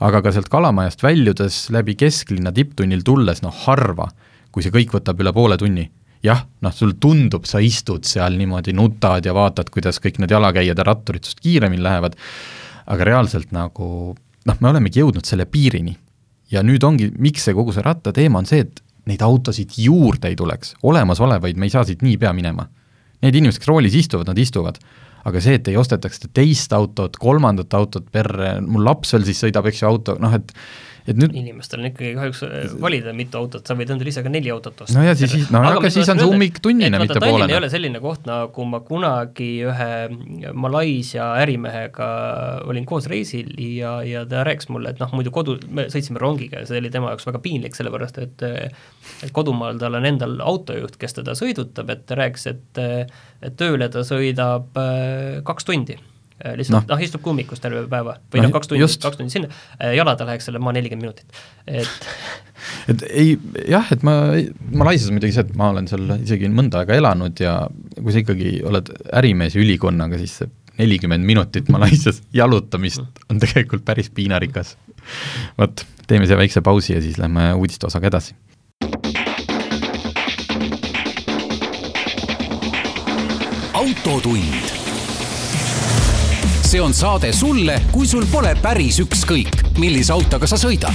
aga 0.00 0.22
ka 0.24 0.32
sealt 0.32 0.48
Kalamajast 0.52 1.02
väljudes 1.04 1.62
läbi 1.74 1.94
kesklinna 2.00 2.52
tipptunnil 2.56 3.04
tulles, 3.04 3.42
noh 3.44 3.54
harva, 3.66 4.08
kui 4.52 4.64
see 4.64 4.72
kõik 4.74 4.94
võtab 4.96 5.20
üle 5.20 5.32
poole 5.36 5.58
tunni. 5.60 5.90
jah, 6.20 6.42
noh, 6.60 6.72
sul 6.76 6.98
tundub, 7.00 7.46
sa 7.48 7.62
istud 7.64 8.04
seal 8.04 8.34
niimoodi, 8.36 8.74
nutad 8.76 9.24
ja 9.24 9.32
vaatad, 9.32 9.70
kuidas 9.72 9.96
kõik 10.04 10.18
need 10.20 10.34
jalakäijad 10.34 10.76
ja 10.76 10.84
ratturid 10.84 11.24
sinust 11.24 11.40
kiiremini 11.40 11.80
lähevad, 11.80 12.18
aga 12.92 13.06
reaalselt 13.08 13.54
nagu 13.56 13.86
noh, 14.44 14.58
me 14.60 14.68
olemegi 14.68 15.00
jõudnud 15.00 15.24
selle 15.24 15.46
piirini. 15.48 15.96
ja 16.50 16.64
nüüd 16.66 16.84
ongi, 16.84 17.08
miks 17.16 17.46
see 17.46 17.54
kogu 17.56 17.72
see 17.72 17.84
rattateema 17.86 18.42
on 18.42 18.48
see, 18.48 18.66
et 18.66 18.82
neid 19.08 19.22
autosid 19.24 19.76
juurde 19.78 20.28
ei 20.28 20.36
tuleks, 20.36 20.74
olemasolevaid 20.82 21.56
me 21.56 21.68
ei 21.68 21.72
saa 21.72 21.86
siit 21.88 22.02
niipea 22.02 22.32
minema. 22.36 22.66
Need 23.20 23.36
inimesed, 23.36 23.60
kes 23.60 23.68
roolis 23.68 23.94
istuvad, 23.96 24.28
nad 24.28 24.38
istuvad 24.40 24.80
aga 25.28 25.40
see, 25.42 25.58
et 25.58 25.68
ei 25.68 25.76
ostetaks 25.80 26.22
teist 26.36 26.72
autot, 26.72 27.16
kolmandat 27.20 27.74
autot 27.76 28.06
perre, 28.12 28.54
mul 28.64 28.86
laps 28.86 29.12
veel 29.14 29.26
siis 29.28 29.42
sõidab, 29.44 29.68
eks 29.68 29.82
ju, 29.82 29.90
auto, 29.90 30.16
noh 30.22 30.32
et 30.36 30.54
et 31.08 31.18
nüüd 31.18 31.34
inimestel 31.36 31.80
on 31.80 31.88
ikkagi 31.90 32.12
kahjuks 32.16 32.42
äh, 32.46 32.74
valida 32.82 33.14
mitu 33.16 33.38
autot, 33.40 33.64
sa 33.66 33.76
võid 33.78 33.92
endale 33.94 34.12
ise 34.12 34.24
ka 34.24 34.32
neli 34.32 34.52
autot 34.52 34.84
osta. 34.84 34.96
no 34.96 35.04
ja 35.06 35.14
siis, 35.18 35.34
no 35.52 35.62
aga, 35.62 35.78
aga 35.80 35.92
siis 35.92 36.10
on 36.12 36.20
see 36.20 36.28
ummik 36.28 36.60
tunnine, 36.64 37.00
mitte 37.02 37.22
poolene. 37.22 37.52
ei 37.52 37.58
ole 37.58 37.70
selline 37.72 38.02
koht, 38.02 38.26
nagu 38.28 38.66
ma 38.68 38.82
kunagi 38.86 39.50
ühe 39.68 39.88
Malaisia 40.60 41.30
ärimehega 41.40 42.10
olin 42.70 42.86
koos 42.88 43.08
reisil 43.10 43.52
ja, 43.60 43.98
ja 44.06 44.24
ta 44.28 44.44
rääkis 44.46 44.70
mulle, 44.72 44.94
et 44.94 45.02
noh, 45.02 45.12
muidu 45.16 45.32
kodu, 45.34 45.56
me 45.68 45.88
sõitsime 45.92 46.22
rongiga 46.22 46.62
ja 46.62 46.70
see 46.70 46.80
oli 46.82 46.92
tema 46.92 47.14
jaoks 47.14 47.28
väga 47.30 47.42
piinlik, 47.44 47.78
sellepärast 47.78 48.20
et 48.24 48.46
et 48.50 49.32
kodumaal 49.36 49.78
tal 49.80 49.98
on 49.98 50.06
endal 50.08 50.38
autojuht, 50.44 50.96
kes 51.00 51.18
teda 51.20 51.34
sõidutab, 51.38 51.90
et 51.92 52.06
ta 52.08 52.18
rääkis, 52.20 52.46
et 52.52 52.84
et 53.40 53.56
tööle 53.56 53.88
ta 53.92 54.04
sõidab 54.06 54.76
äh, 54.80 55.40
kaks 55.46 55.68
tundi 55.68 55.98
Äh, 56.00 56.09
lihtsalt 56.56 56.76
noh. 56.78 56.86
no, 56.94 57.00
istub 57.04 57.22
kummikus 57.24 57.60
terve 57.62 57.82
päeva. 57.90 58.16
Või 58.32 58.44
noh 58.44 58.50
no, 58.50 58.54
kaks 58.56 58.70
tundi, 58.70 58.86
kaks 59.02 59.18
tundi 59.20 59.34
sinna, 59.34 59.50
äh, 59.78 59.94
jala 59.98 60.14
ta 60.16 60.28
läheks 60.28 60.48
selle 60.48 60.62
maa 60.62 60.74
nelikümmend 60.76 61.06
minutit, 61.06 61.42
et 61.66 62.08
et 62.92 63.04
ei, 63.08 63.34
jah, 63.68 63.88
et 63.92 64.04
ma, 64.06 64.16
Malaisias 64.72 65.12
muidugi 65.12 65.36
see, 65.36 65.44
et 65.46 65.54
ma 65.58 65.70
olen 65.74 65.88
seal 65.90 66.16
isegi 66.18 66.50
mõnda 66.52 66.82
aega 66.82 66.96
elanud 66.98 67.40
ja 67.42 67.54
kui 67.96 68.14
sa 68.14 68.22
ikkagi 68.24 68.58
oled 68.68 68.92
ärimees 69.20 69.56
ülikonnaga, 69.60 70.20
siis 70.20 70.40
see 70.42 70.52
nelikümmend 70.80 71.26
minutit 71.26 71.68
Malaisias 71.72 72.22
jalutamist 72.40 73.04
on 73.28 73.40
tegelikult 73.42 73.84
päris 73.84 74.10
piinarikas. 74.14 74.76
vot, 75.58 75.84
teeme 76.06 76.28
siia 76.28 76.40
väikse 76.40 76.64
pausi 76.64 76.96
ja 76.96 77.02
siis 77.04 77.18
lähme 77.20 77.52
uudiste 77.54 77.90
osaga 77.90 78.12
edasi. 78.12 78.36
autotund 83.80 84.79
see 86.70 86.78
on 86.80 86.92
saade 86.94 87.32
sulle, 87.34 87.74
kui 87.90 88.06
sul 88.06 88.28
pole 88.30 88.52
päris 88.62 89.00
ükskõik, 89.02 89.56
millise 89.82 90.12
autoga 90.14 90.46
sa 90.46 90.54
sõidad. 90.60 90.94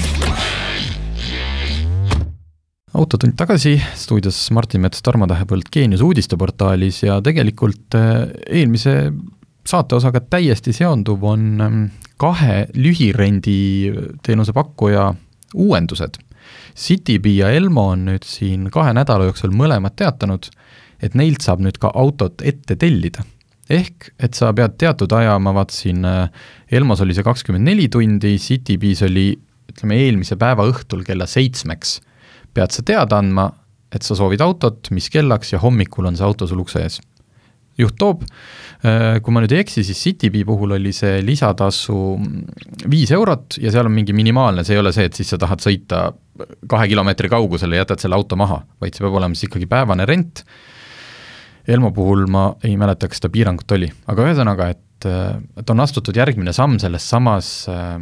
autotund 2.96 3.36
tagasi, 3.36 3.74
stuudios 4.00 4.38
Martin 4.56 4.86
Mets, 4.86 5.04
Tarmo 5.04 5.28
Tähepõld 5.28 5.68
Geenius 5.68 6.00
uudisteportaalis 6.06 7.02
ja 7.04 7.18
tegelikult 7.20 7.98
äh, 8.00 8.24
eelmise 8.48 9.12
saateosaga 9.68 10.24
täiesti 10.24 10.72
seonduv 10.72 11.28
on 11.28 11.46
ähm, 11.60 11.84
kahe 12.18 12.70
lühirenditeenuse 12.72 14.56
pakkuja 14.56 15.10
uuendused. 15.54 16.22
Citybee 16.72 17.42
ja 17.42 17.52
Elmo 17.52 17.90
on 17.98 18.08
nüüd 18.14 18.24
siin 18.24 18.70
kahe 18.72 18.96
nädala 18.96 19.28
jooksul 19.28 19.52
mõlemad 19.52 20.00
teatanud, 20.00 20.48
et 21.04 21.20
neilt 21.20 21.44
saab 21.44 21.68
nüüd 21.68 21.84
ka 21.84 21.92
autot 21.92 22.48
ette 22.48 22.80
tellida. 22.80 23.28
Ehk 23.70 24.12
et 24.22 24.38
sa 24.38 24.52
pead 24.54 24.76
teatud 24.82 25.12
aja, 25.18 25.38
ma 25.42 25.56
vaatasin, 25.56 26.06
äh, 26.06 26.50
Elmos 26.76 27.02
oli 27.02 27.16
see 27.18 27.26
kakskümmend 27.26 27.66
neli 27.66 27.88
tundi, 27.90 28.36
Citybees 28.42 29.06
oli 29.08 29.32
ütleme, 29.72 29.98
eelmise 30.06 30.38
päeva 30.40 30.68
õhtul 30.70 31.04
kella 31.08 31.28
seitsmeks 31.30 32.00
pead 32.56 32.76
sa 32.76 32.86
teada 32.88 33.20
andma, 33.20 33.50
et 33.94 34.06
sa 34.06 34.16
soovid 34.18 34.44
autot, 34.44 34.90
mis 34.96 35.10
kellaks 35.12 35.54
ja 35.54 35.62
hommikul 35.64 36.08
on 36.10 36.18
see 36.18 36.26
auto 36.28 36.48
sul 36.50 36.64
ukse 36.64 36.82
ees. 36.84 37.02
juht 37.76 37.98
toob, 38.00 38.22
äh, 38.88 39.18
kui 39.20 39.34
ma 39.36 39.42
nüüd 39.44 39.52
ei 39.52 39.60
eksi, 39.66 39.82
siis 39.84 40.00
Citybee 40.00 40.46
puhul 40.48 40.78
oli 40.78 40.94
see 40.96 41.18
lisatasu 41.28 41.98
viis 42.88 43.12
eurot 43.12 43.58
ja 43.60 43.74
seal 43.74 43.90
on 43.90 43.92
mingi 43.92 44.16
minimaalne, 44.16 44.64
see 44.64 44.78
ei 44.78 44.80
ole 44.80 44.94
see, 44.96 45.10
et 45.10 45.18
siis 45.20 45.34
sa 45.34 45.40
tahad 45.42 45.60
sõita 45.60 46.06
kahe 46.72 46.88
kilomeetri 46.88 47.28
kaugusele 47.34 47.76
ja 47.76 47.84
jätad 47.84 48.06
selle 48.06 48.16
auto 48.16 48.40
maha, 48.40 48.62
vaid 48.80 48.96
see 48.96 49.04
peab 49.04 49.20
olema 49.20 49.36
siis 49.36 49.50
ikkagi 49.50 49.68
päevane 49.68 50.08
rent. 50.08 50.46
Elmo 51.68 51.90
puhul 51.96 52.28
ma 52.30 52.52
ei 52.64 52.76
mäleta, 52.78 53.10
kas 53.10 53.22
seda 53.22 53.32
piirangut 53.34 53.72
oli, 53.74 53.90
aga 54.12 54.28
ühesõnaga, 54.28 54.70
et, 54.76 55.10
äh, 55.10 55.36
et 55.58 55.74
on 55.74 55.82
astutud 55.82 56.18
järgmine 56.18 56.54
samm 56.54 56.78
selles 56.82 57.08
samas 57.10 57.52
äh, 57.72 57.98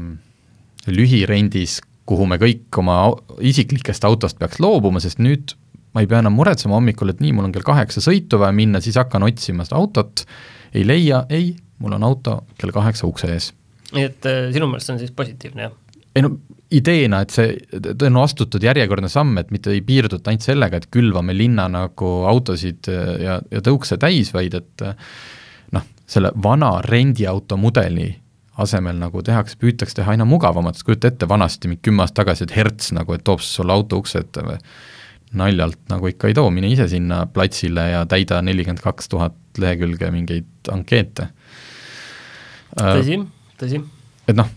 lühirendis 0.91 1.79
kuhu 2.09 2.27
me 2.27 2.39
kõik 2.41 2.79
oma 2.81 2.97
isiklikest 3.43 4.03
autost 4.07 4.39
peaks 4.39 4.59
loobuma, 4.63 5.01
sest 5.03 5.21
nüüd 5.23 5.55
ma 5.93 6.03
ei 6.03 6.09
pea 6.09 6.23
enam 6.23 6.35
muretsema 6.35 6.75
hommikul, 6.75 7.13
et 7.13 7.21
nii, 7.23 7.35
mul 7.37 7.47
on 7.47 7.53
kell 7.55 7.65
kaheksa 7.65 8.01
sõitu 8.03 8.39
vaja 8.41 8.55
minna, 8.55 8.81
siis 8.83 8.97
hakkan 8.99 9.23
otsima 9.27 9.65
seda 9.67 9.77
autot, 9.79 10.25
ei 10.73 10.85
leia, 10.87 11.23
ei, 11.33 11.53
mul 11.83 11.95
on 11.99 12.07
auto 12.07 12.39
kell 12.59 12.73
kaheksa 12.75 13.07
ukse 13.07 13.29
ees. 13.31 13.51
nii 13.93 14.07
et 14.09 14.27
äh, 14.29 14.47
sinu 14.55 14.67
meelest 14.71 14.89
see 14.89 14.95
on 14.95 15.01
siis 15.03 15.13
positiivne, 15.15 15.69
jah? 15.69 15.75
ei 16.17 16.25
no 16.25 16.35
ideena, 16.73 17.21
et 17.23 17.33
see, 17.33 17.53
ta 17.69 18.07
on 18.09 18.17
astutud 18.23 18.63
järjekordne 18.63 19.09
samm, 19.11 19.37
et 19.41 19.51
mitte 19.53 19.71
ei 19.73 19.83
piirduta 19.85 20.31
ainult 20.31 20.45
sellega, 20.45 20.79
et 20.79 20.89
külvame 20.93 21.35
linna 21.37 21.67
nagu 21.71 22.11
autosid 22.29 22.89
ja, 22.89 23.39
ja 23.51 23.63
tõukse 23.65 23.99
täis, 24.01 24.33
vaid 24.33 24.57
et 24.57 24.85
noh, 25.75 25.87
selle 26.09 26.33
vana 26.43 26.75
rendiauto 26.85 27.57
mudeli 27.59 28.11
asemel 28.61 28.99
nagu 29.01 29.21
tehakse, 29.25 29.57
püütakse 29.61 29.97
teha 29.97 30.13
aina 30.13 30.25
mugavamalt, 30.29 30.77
sest 30.77 30.87
kujuta 30.87 31.09
ette, 31.09 31.29
vanasti 31.29 31.71
mingi 31.71 31.81
kümme 31.87 32.03
aastat 32.05 32.21
tagasi, 32.21 32.45
et 32.45 32.55
Hertz 32.57 32.91
nagu, 32.93 33.15
et 33.15 33.23
toob 33.25 33.41
sulle 33.41 33.73
auto 33.73 33.97
ukse 34.01 34.21
ette 34.21 34.43
või 34.45 34.59
naljalt 35.33 35.79
nagu 35.89 36.09
ikka 36.11 36.29
ei 36.29 36.35
too, 36.37 36.51
mine 36.53 36.69
ise 36.69 36.85
sinna 36.91 37.23
platsile 37.33 37.87
ja 37.89 38.03
täida 38.09 38.41
nelikümmend 38.45 38.83
kaks 38.83 39.09
tuhat 39.09 39.37
lehekülge 39.57 40.11
mingeid 40.13 40.69
ankeete. 40.73 41.31
tõsi, 42.77 43.17
tõsi. 43.61 43.81
et 44.29 44.37
noh, 44.37 44.51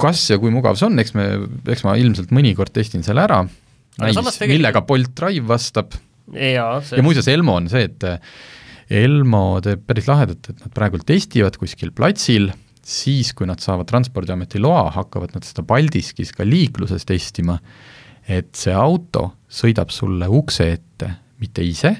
kas 0.00 0.24
ja 0.30 0.40
kui 0.42 0.52
mugav 0.54 0.78
see 0.80 0.88
on, 0.88 0.98
eks 1.02 1.14
me, 1.18 1.28
eks 1.70 1.84
ma 1.86 1.94
ilmselt 2.00 2.34
mõnikord 2.34 2.74
testin 2.74 3.04
selle 3.06 3.24
ära, 3.26 3.44
näis, 4.00 4.16
tegelikult... 4.16 4.50
millega 4.50 4.84
Bolt 4.88 5.14
Drive 5.18 5.46
vastab, 5.48 5.96
ja, 6.32 6.68
see... 6.84 6.98
ja 6.98 7.06
muuseas, 7.06 7.30
Elmo 7.30 7.58
on 7.60 7.70
see, 7.72 7.88
et 7.90 8.08
Elmo 9.04 9.46
teeb 9.64 9.86
päris 9.88 10.10
lahedat, 10.10 10.50
et 10.50 10.66
nad 10.66 10.74
praegu 10.76 11.00
testivad 11.06 11.56
kuskil 11.60 11.94
platsil 11.96 12.50
siis, 12.84 13.32
kui 13.36 13.48
nad 13.48 13.62
saavad 13.64 13.88
Transpordiameti 13.88 14.60
loa, 14.62 14.88
hakkavad 14.94 15.34
nad 15.34 15.46
seda 15.46 15.64
Paldiskis 15.66 16.34
ka 16.36 16.46
liikluses 16.46 17.06
testima, 17.08 17.56
et 18.28 18.52
see 18.56 18.74
auto 18.76 19.30
sõidab 19.52 19.92
sulle 19.92 20.28
ukse 20.32 20.68
ette 20.76 21.10
mitte 21.40 21.64
ise, 21.64 21.92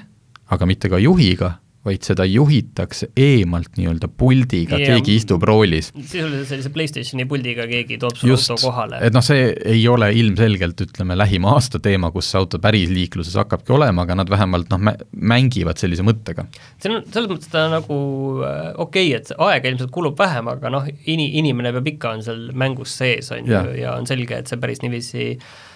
aga 0.53 0.67
mitte 0.69 0.89
ka 0.91 0.99
juhiga, 1.01 1.55
vaid 1.85 2.05
seda 2.05 2.25
juhitakse 2.25 3.11
eemalt 3.19 3.77
nii-öelda 3.77 4.09
puldiga, 4.17 4.79
keegi 4.81 5.17
istub 5.19 5.43
roolis. 5.45 5.91
sisuliselt 5.93 6.49
sellise 6.49 6.71
PlayStationi 6.73 7.27
puldiga 7.29 7.67
keegi 7.69 7.99
toob 8.01 8.17
su 8.19 8.31
auto 8.33 8.57
kohale. 8.61 9.01
et 9.05 9.15
noh, 9.15 9.25
see 9.25 9.51
ei 9.75 9.83
ole 9.91 10.09
ilmselgelt, 10.17 10.81
ütleme, 10.87 11.17
lähima 11.19 11.53
aasta 11.55 11.81
teema, 11.83 12.11
kus 12.15 12.31
auto 12.39 12.59
päris 12.63 12.89
liikluses 12.93 13.37
hakkabki 13.41 13.75
olema, 13.75 14.07
aga 14.07 14.17
nad 14.21 14.31
vähemalt 14.31 14.71
noh, 14.73 14.95
mängivad 15.35 15.81
sellise 15.81 16.05
mõttega. 16.07 16.47
see 16.81 16.91
on 16.91 17.05
selles 17.13 17.31
mõttes 17.31 17.53
ta 17.53 17.67
nagu 17.73 17.99
äh, 18.41 18.73
okei 18.81 19.11
okay,, 19.13 19.21
et 19.21 19.31
aega 19.37 19.71
ilmselt 19.71 19.93
kulub 19.93 20.17
vähem, 20.19 20.49
aga 20.55 20.73
noh, 20.73 20.89
ini-, 21.05 21.31
inimene 21.41 21.75
peab 21.77 21.93
ikka, 21.95 22.17
on 22.17 22.25
seal 22.25 22.49
mängus 22.57 22.97
sees, 22.97 23.31
on 23.35 23.45
ju, 23.45 23.63
ja 23.79 23.95
on 23.95 24.09
selge, 24.09 24.41
et 24.41 24.49
see 24.49 24.61
päris 24.61 24.81
niiviisi 24.81 25.35
Äh, 25.35 25.73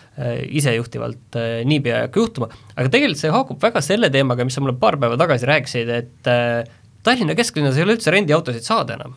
isejuhtivalt 0.59 1.37
äh, 1.39 1.61
niipea 1.67 1.95
ei 1.95 2.07
hakka 2.07 2.19
juhtuma, 2.19 2.49
aga 2.75 2.91
tegelikult 2.91 3.21
see 3.21 3.31
haakub 3.33 3.61
väga 3.63 3.81
selle 3.85 4.11
teemaga, 4.13 4.45
mis 4.47 4.57
sa 4.57 4.63
mulle 4.63 4.75
paar 4.79 4.99
päeva 4.99 5.17
tagasi 5.19 5.47
rääkisid, 5.49 5.95
et 5.95 6.29
äh, 6.31 6.67
Tallinna 7.03 7.31
kesklinnas 7.37 7.77
ei 7.79 7.85
ole 7.85 7.95
üldse 7.95 8.11
rendiautosid 8.11 8.65
saada 8.65 8.97
enam. 8.97 9.13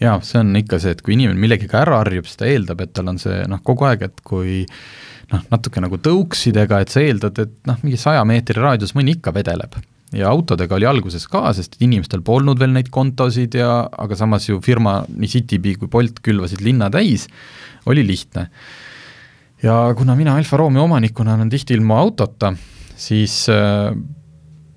Jaa, 0.00 0.20
see 0.24 0.38
on 0.40 0.54
ikka 0.56 0.78
see, 0.80 0.94
et 0.94 1.00
kui 1.04 1.16
inimene 1.16 1.40
millegagi 1.42 1.74
ära 1.76 1.98
harjub, 2.00 2.28
siis 2.28 2.38
ta 2.38 2.46
eeldab, 2.48 2.84
et 2.84 2.92
tal 2.96 3.10
on 3.10 3.18
see 3.20 3.40
noh, 3.50 3.60
kogu 3.66 3.88
aeg, 3.88 4.04
et 4.06 4.20
kui 4.24 4.60
noh, 5.32 5.42
natuke 5.50 5.82
nagu 5.82 5.98
tõuksidega, 6.00 6.78
et 6.84 6.94
sa 6.94 7.02
eeldad, 7.02 7.40
et 7.42 7.56
noh, 7.68 7.80
mingi 7.82 7.98
saja 8.00 8.22
meetri 8.28 8.56
raadius 8.60 8.94
mõni 8.96 9.18
ikka 9.18 9.34
vedeleb. 9.36 9.80
ja 10.14 10.30
autodega 10.30 10.74
oli 10.74 10.86
alguses 10.90 11.26
ka, 11.30 11.42
sest 11.54 11.76
inimestel 11.78 12.22
polnud 12.26 12.58
veel 12.58 12.72
neid 12.74 12.88
kontosid 12.90 13.54
ja 13.54 13.84
aga 13.90 14.16
samas 14.18 14.48
ju 14.48 14.58
firma, 14.62 15.04
nii 15.08 15.28
Citybee 15.34 15.78
kui 15.78 15.90
Bolt 15.90 16.18
külvasid 16.22 16.62
linna 16.66 16.88
täis, 16.90 17.28
oli 17.86 18.02
lihtne 18.06 18.48
ja 19.62 19.94
kuna 19.96 20.16
mina 20.16 20.36
Alfa 20.36 20.56
Romeo 20.56 20.84
omanikuna 20.84 21.34
olen 21.34 21.50
tihti 21.50 21.74
ilma 21.74 21.98
autota, 22.00 22.52
siis 22.96 23.42
äh, 23.52 23.90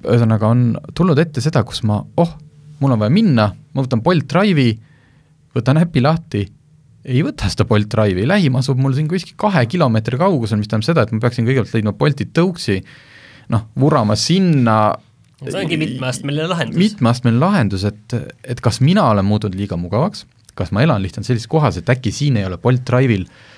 ühesõnaga 0.04 0.50
on 0.52 0.66
tulnud 0.96 1.20
ette 1.22 1.44
seda, 1.44 1.64
kus 1.68 1.84
ma, 1.88 2.02
oh, 2.18 2.34
mul 2.82 2.96
on 2.96 3.04
vaja 3.04 3.14
minna, 3.14 3.48
ma 3.54 3.86
võtan 3.86 4.04
Bolt 4.04 4.28
Drive'i, 4.32 4.76
võtan 5.56 5.80
äpi 5.84 6.04
lahti, 6.04 6.44
ei 7.04 7.24
võta 7.24 7.50
seda 7.52 7.68
Bolt 7.70 7.90
Drive'i, 7.92 8.28
lähim 8.28 8.60
asub 8.60 8.80
mul 8.82 8.96
siin 8.98 9.08
kuskil 9.12 9.38
kahe 9.40 9.66
kilomeetri 9.72 10.20
kaugusel, 10.20 10.60
mis 10.60 10.72
tähendab 10.72 10.90
seda, 10.90 11.08
et 11.08 11.16
ma 11.16 11.24
peaksin 11.24 11.48
kõigepealt 11.48 11.78
leidma 11.78 11.96
Bolti 11.96 12.28
tõuksi, 12.36 12.80
noh, 13.54 13.68
vurama 13.80 14.18
sinna 14.20 14.78
see 15.44 15.60
ongi 15.60 15.76
mitmeastmeline 15.76 16.46
lahendus. 16.48 16.80
mitmeastmeline 16.80 17.42
lahendus, 17.42 17.84
et, 17.88 18.20
et 18.48 18.62
kas 18.64 18.80
mina 18.84 19.10
olen 19.12 19.28
muutunud 19.28 19.58
liiga 19.60 19.76
mugavaks, 19.80 20.24
kas 20.56 20.72
ma 20.76 20.84
elan 20.86 21.02
lihtsalt 21.04 21.28
sellises 21.28 21.50
kohas, 21.52 21.80
et 21.80 21.90
äkki 21.92 22.14
siin 22.16 22.38
ei 22.40 22.46
ole 22.48 22.60
Bolt 22.62 22.86
Drive'il 22.88 23.26
äh, 23.28 23.53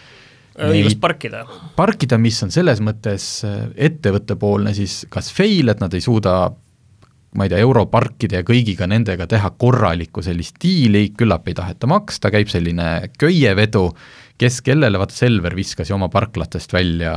õigust 0.55 0.99
parkida. 1.03 1.45
parkida, 1.75 2.19
mis 2.21 2.37
on 2.45 2.53
selles 2.53 2.81
mõttes 2.83 3.29
äh, 3.47 3.65
ettevõttepoolne 3.89 4.75
siis 4.77 5.03
kas 5.11 5.31
fail, 5.35 5.71
et 5.71 5.83
nad 5.83 5.93
ei 5.93 6.03
suuda 6.03 6.53
ma 7.35 7.45
ei 7.45 7.51
tea, 7.51 7.59
europarkide 7.63 8.39
ja 8.39 8.45
kõigiga 8.47 8.87
nendega 8.87 9.27
teha 9.27 9.49
korralikku 9.59 10.23
sellist 10.23 10.55
diili, 10.63 11.09
küllap 11.17 11.49
ei 11.51 11.57
taheta 11.57 11.87
maksta, 11.91 12.31
käib 12.31 12.47
selline 12.51 13.09
köievedu, 13.19 13.89
kes 14.39 14.61
kellele, 14.63 14.99
vaata 14.99 15.15
Selver 15.15 15.55
viskas 15.55 15.91
ju 15.91 15.97
oma 15.97 16.07
parklatest 16.11 16.73
välja 16.75 17.13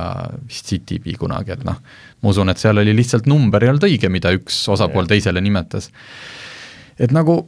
vist 0.46 0.70
Citybee 0.70 1.18
kunagi, 1.18 1.54
et 1.54 1.62
noh, 1.66 1.78
ma 2.22 2.32
usun, 2.32 2.50
et 2.50 2.58
seal 2.58 2.82
oli 2.82 2.94
lihtsalt 2.98 3.30
number 3.30 3.62
ei 3.62 3.70
olnud 3.72 3.86
õige, 3.88 4.10
mida 4.10 4.34
üks 4.34 4.60
osapool 4.74 5.06
teisele 5.10 5.42
nimetas. 5.44 5.90
et 6.98 7.14
nagu 7.14 7.40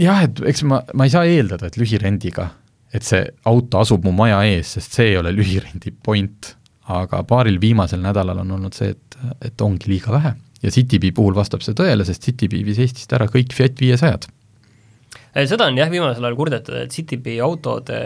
jah, 0.00 0.24
et 0.24 0.40
eks 0.52 0.64
ma, 0.68 0.82
ma 0.96 1.08
ei 1.08 1.12
saa 1.12 1.28
eeldada, 1.28 1.68
et 1.68 1.76
lühirendiga 1.80 2.50
et 2.96 3.04
see 3.04 3.24
auto 3.50 3.82
asub 3.82 4.06
mu 4.06 4.14
maja 4.16 4.40
ees, 4.48 4.76
sest 4.76 4.96
see 4.98 5.12
ei 5.12 5.18
ole 5.20 5.34
lühirendi 5.34 5.92
point. 6.02 6.54
aga 6.86 7.24
paaril 7.26 7.56
viimasel 7.58 7.98
nädalal 7.98 8.44
on 8.44 8.50
olnud 8.54 8.76
see, 8.76 8.92
et, 8.94 9.16
et 9.48 9.62
ongi 9.64 9.88
liiga 9.90 10.12
vähe. 10.14 10.32
ja 10.62 10.70
Citybee 10.70 11.12
puhul 11.12 11.34
vastab 11.34 11.64
see 11.66 11.74
tõele, 11.74 12.06
sest 12.06 12.22
Citybee 12.22 12.64
viis 12.64 12.78
Eestist 12.78 13.12
ära 13.12 13.26
kõik 13.30 13.54
Fiat 13.56 13.80
viiesajad. 13.82 14.28
seda 15.50 15.66
on 15.66 15.78
jah, 15.78 15.90
viimasel 15.90 16.24
ajal 16.24 16.38
kurdetud, 16.38 16.78
et 16.84 16.94
Citybee 16.94 17.40
autode 17.42 17.98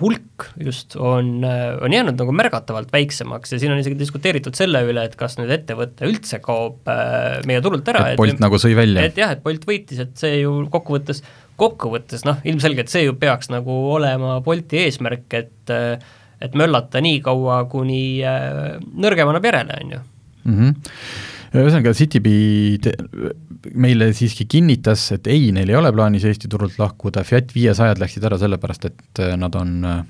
hulk 0.00 0.48
just 0.60 0.96
on, 0.96 1.44
on 1.44 1.92
jäänud 1.92 2.18
nagu 2.20 2.34
märgatavalt 2.36 2.92
väiksemaks 2.94 3.54
ja 3.54 3.60
siin 3.60 3.74
on 3.74 3.82
isegi 3.82 3.98
diskuteeritud 4.00 4.56
selle 4.58 4.82
üle, 4.88 5.04
et 5.04 5.16
kas 5.20 5.36
nüüd 5.40 5.52
ettevõte 5.54 6.08
üldse 6.08 6.40
kaob 6.44 6.88
äh, 6.90 7.40
meie 7.48 7.62
turult 7.64 7.88
ära. 7.92 8.08
et 8.12 8.20
Bolt 8.20 8.42
nagu 8.42 8.60
sõi 8.60 8.74
välja. 8.78 9.04
et 9.04 9.20
jah, 9.20 9.34
et 9.36 9.44
Bolt 9.44 9.66
võitis, 9.68 10.00
et 10.02 10.16
see 10.18 10.40
ju 10.42 10.62
kokkuvõttes 10.72 11.22
kokkuvõttes 11.60 12.24
noh, 12.26 12.40
ilmselgelt 12.48 12.90
see 12.90 13.04
ju 13.06 13.14
peaks 13.18 13.50
nagu 13.52 13.74
olema 13.94 14.40
Bolti 14.44 14.82
eesmärk, 14.86 15.28
et 15.38 15.74
et 16.44 16.56
möllata 16.58 17.00
nii 17.00 17.20
kaua, 17.24 17.62
kuni 17.72 18.18
äh, 18.26 18.74
nõrgem 19.00 19.30
annab 19.30 19.46
järele, 19.48 19.78
on 19.84 19.94
ju 19.94 20.00
mm. 20.00 20.58
-hmm. 20.58 20.74
Ühesõnaga, 21.62 21.94
Citybee 21.94 22.94
meile 23.78 24.10
siiski 24.16 24.46
kinnitas, 24.50 25.06
et 25.14 25.28
ei, 25.30 25.48
neil 25.54 25.70
ei 25.70 25.78
ole 25.78 25.92
plaanis 25.94 26.26
Eesti 26.28 26.50
turult 26.52 26.76
lahkuda, 26.80 27.24
Fiat 27.26 27.54
viiesajad 27.54 28.02
läksid 28.02 28.26
ära 28.26 28.38
sellepärast, 28.40 28.90
et 28.90 29.22
äh, 29.22 29.34
nad 29.40 29.56
on 29.58 29.78
äh, 29.88 30.02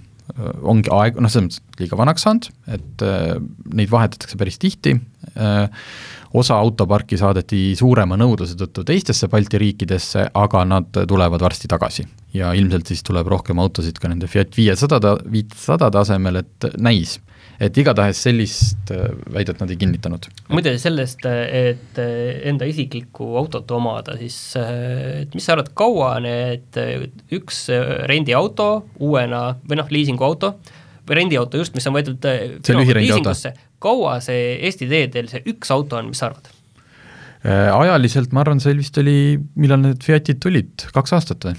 ongi 0.64 0.90
aeg, 0.94 1.20
noh, 1.20 1.30
selles 1.30 1.58
mõttes 1.60 1.80
liiga 1.82 1.98
vanaks 2.00 2.24
saanud, 2.24 2.48
et 2.72 3.04
äh, 3.04 3.36
neid 3.76 3.92
vahetatakse 3.92 4.38
päris 4.40 4.58
tihti 4.62 4.96
äh,, 5.36 5.66
osa 6.34 6.56
autoparki 6.58 7.18
saadeti 7.20 7.76
suurema 7.78 8.16
nõudluse 8.18 8.56
tõttu 8.58 8.82
teistesse 8.88 9.28
Balti 9.30 9.60
riikidesse, 9.60 10.24
aga 10.34 10.64
nad 10.66 10.88
tulevad 11.06 11.44
varsti 11.44 11.70
tagasi. 11.70 12.06
ja 12.34 12.52
ilmselt 12.52 12.88
siis 12.90 13.04
tuleb 13.06 13.28
rohkem 13.30 13.60
autosid 13.62 14.00
ka 14.02 14.08
nende 14.10 14.26
Fiat 14.26 14.56
viiesada, 14.56 15.16
viissada 15.30 15.90
tasemel, 15.94 16.40
et 16.42 16.66
näis, 16.82 17.20
et 17.62 17.76
igatahes 17.78 18.20
sellist 18.26 18.92
äh, 18.94 19.10
väidet 19.34 19.60
nad 19.62 19.70
ei 19.70 19.78
kinnitanud. 19.80 20.28
muide 20.52 20.74
sellest, 20.82 21.24
et 21.24 22.00
enda 22.00 22.68
isiklikku 22.68 23.34
autot 23.40 23.70
omada, 23.76 24.16
siis 24.20 24.38
et 24.58 25.34
mis 25.34 25.46
sa 25.46 25.54
arvad, 25.56 25.70
kaua 25.78 26.14
need, 26.24 26.80
üks 27.34 27.66
rendiauto 28.10 28.70
uuena 29.04 29.46
või 29.68 29.80
noh, 29.80 29.92
liisinguauto, 29.94 30.54
või 31.04 31.20
rendiauto 31.20 31.60
just, 31.60 31.76
mis 31.76 31.86
on 31.90 31.96
võetud 31.98 32.26
liisingusse, 32.64 33.54
kaua 33.82 34.18
see 34.24 34.54
Eesti 34.64 34.88
teedel 34.90 35.30
see 35.30 35.44
üks 35.52 35.72
auto 35.74 36.00
on, 36.00 36.10
mis 36.12 36.22
sa 36.22 36.32
arvad? 36.32 36.50
ajaliselt 37.44 38.32
ma 38.32 38.40
arvan, 38.40 38.60
see 38.62 38.72
vist 38.78 38.96
oli, 39.02 39.36
millal 39.60 39.82
need 39.82 40.04
Fiatid 40.04 40.40
tulid, 40.40 40.86
kaks 40.96 41.12
aastat 41.12 41.44
või? 41.44 41.58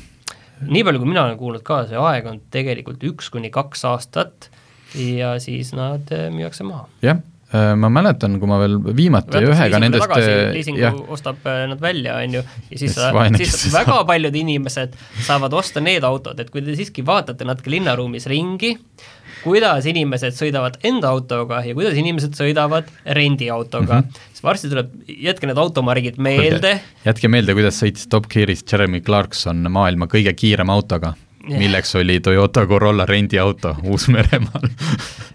nii 0.66 0.84
palju, 0.88 1.02
kui 1.02 1.10
mina 1.12 1.26
olen 1.28 1.38
kuulnud 1.40 1.64
ka, 1.66 1.84
see 1.90 2.00
aeg 2.00 2.30
on 2.30 2.40
tegelikult 2.54 3.04
üks 3.06 3.30
kuni 3.34 3.52
kaks 3.54 3.86
aastat 3.90 4.50
ja 4.96 5.36
siis 5.44 5.74
nad 5.76 6.12
äh, 6.16 6.28
müüakse 6.34 6.66
maha. 6.68 6.88
jah, 7.06 7.20
äh, 7.54 7.74
ma 7.80 7.90
mäletan, 7.94 8.40
kui 8.42 8.50
ma 8.50 8.60
veel 8.62 8.78
viimati 8.86 9.36
Võetakse 9.36 9.52
ühega 9.52 9.82
nendest 9.84 10.16
äh, 10.18 10.32
liisingu 10.56 10.82
jah. 10.84 10.98
ostab 11.16 11.46
nad 11.46 11.82
välja, 11.82 12.20
on 12.24 12.40
ju, 12.40 12.46
ja 12.72 12.82
siis, 12.82 12.98
siis 13.42 13.68
väga 13.74 14.02
paljud 14.08 14.40
inimesed 14.44 14.96
saavad 15.28 15.54
osta 15.54 15.84
need 15.84 16.08
autod, 16.08 16.40
et 16.40 16.52
kui 16.54 16.64
te 16.66 16.78
siiski 16.78 17.06
vaatate 17.06 17.48
natuke 17.48 17.74
linnaruumis 17.74 18.30
ringi, 18.32 18.76
kuidas 19.46 19.86
inimesed 19.90 20.34
sõidavad 20.36 20.80
enda 20.88 21.12
autoga 21.14 21.62
ja 21.66 21.76
kuidas 21.78 21.98
inimesed 22.00 22.34
sõidavad 22.38 22.90
rendiautoga 23.06 24.00
mm, 24.00 24.08
-hmm. 24.08 24.32
siis 24.32 24.46
varsti 24.46 24.72
tuleb, 24.72 24.96
jätke 25.28 25.50
need 25.50 25.62
automargid 25.62 26.18
meelde. 26.18 26.80
jätke 27.06 27.30
meelde, 27.30 27.54
kuidas 27.58 27.78
sõitis 27.82 28.10
Top 28.10 28.30
Gearis 28.32 28.66
Jeremy 28.72 29.02
Clarkson 29.06 29.70
maailma 29.72 30.10
kõige 30.10 30.34
kiirema 30.34 30.74
autoga. 30.74 31.14
Milleks 31.50 31.96
oli 31.96 32.20
Toyota 32.20 32.66
Corolla 32.68 33.06
rendiauto 33.06 33.76
Uus-Meremaal. 33.84 34.70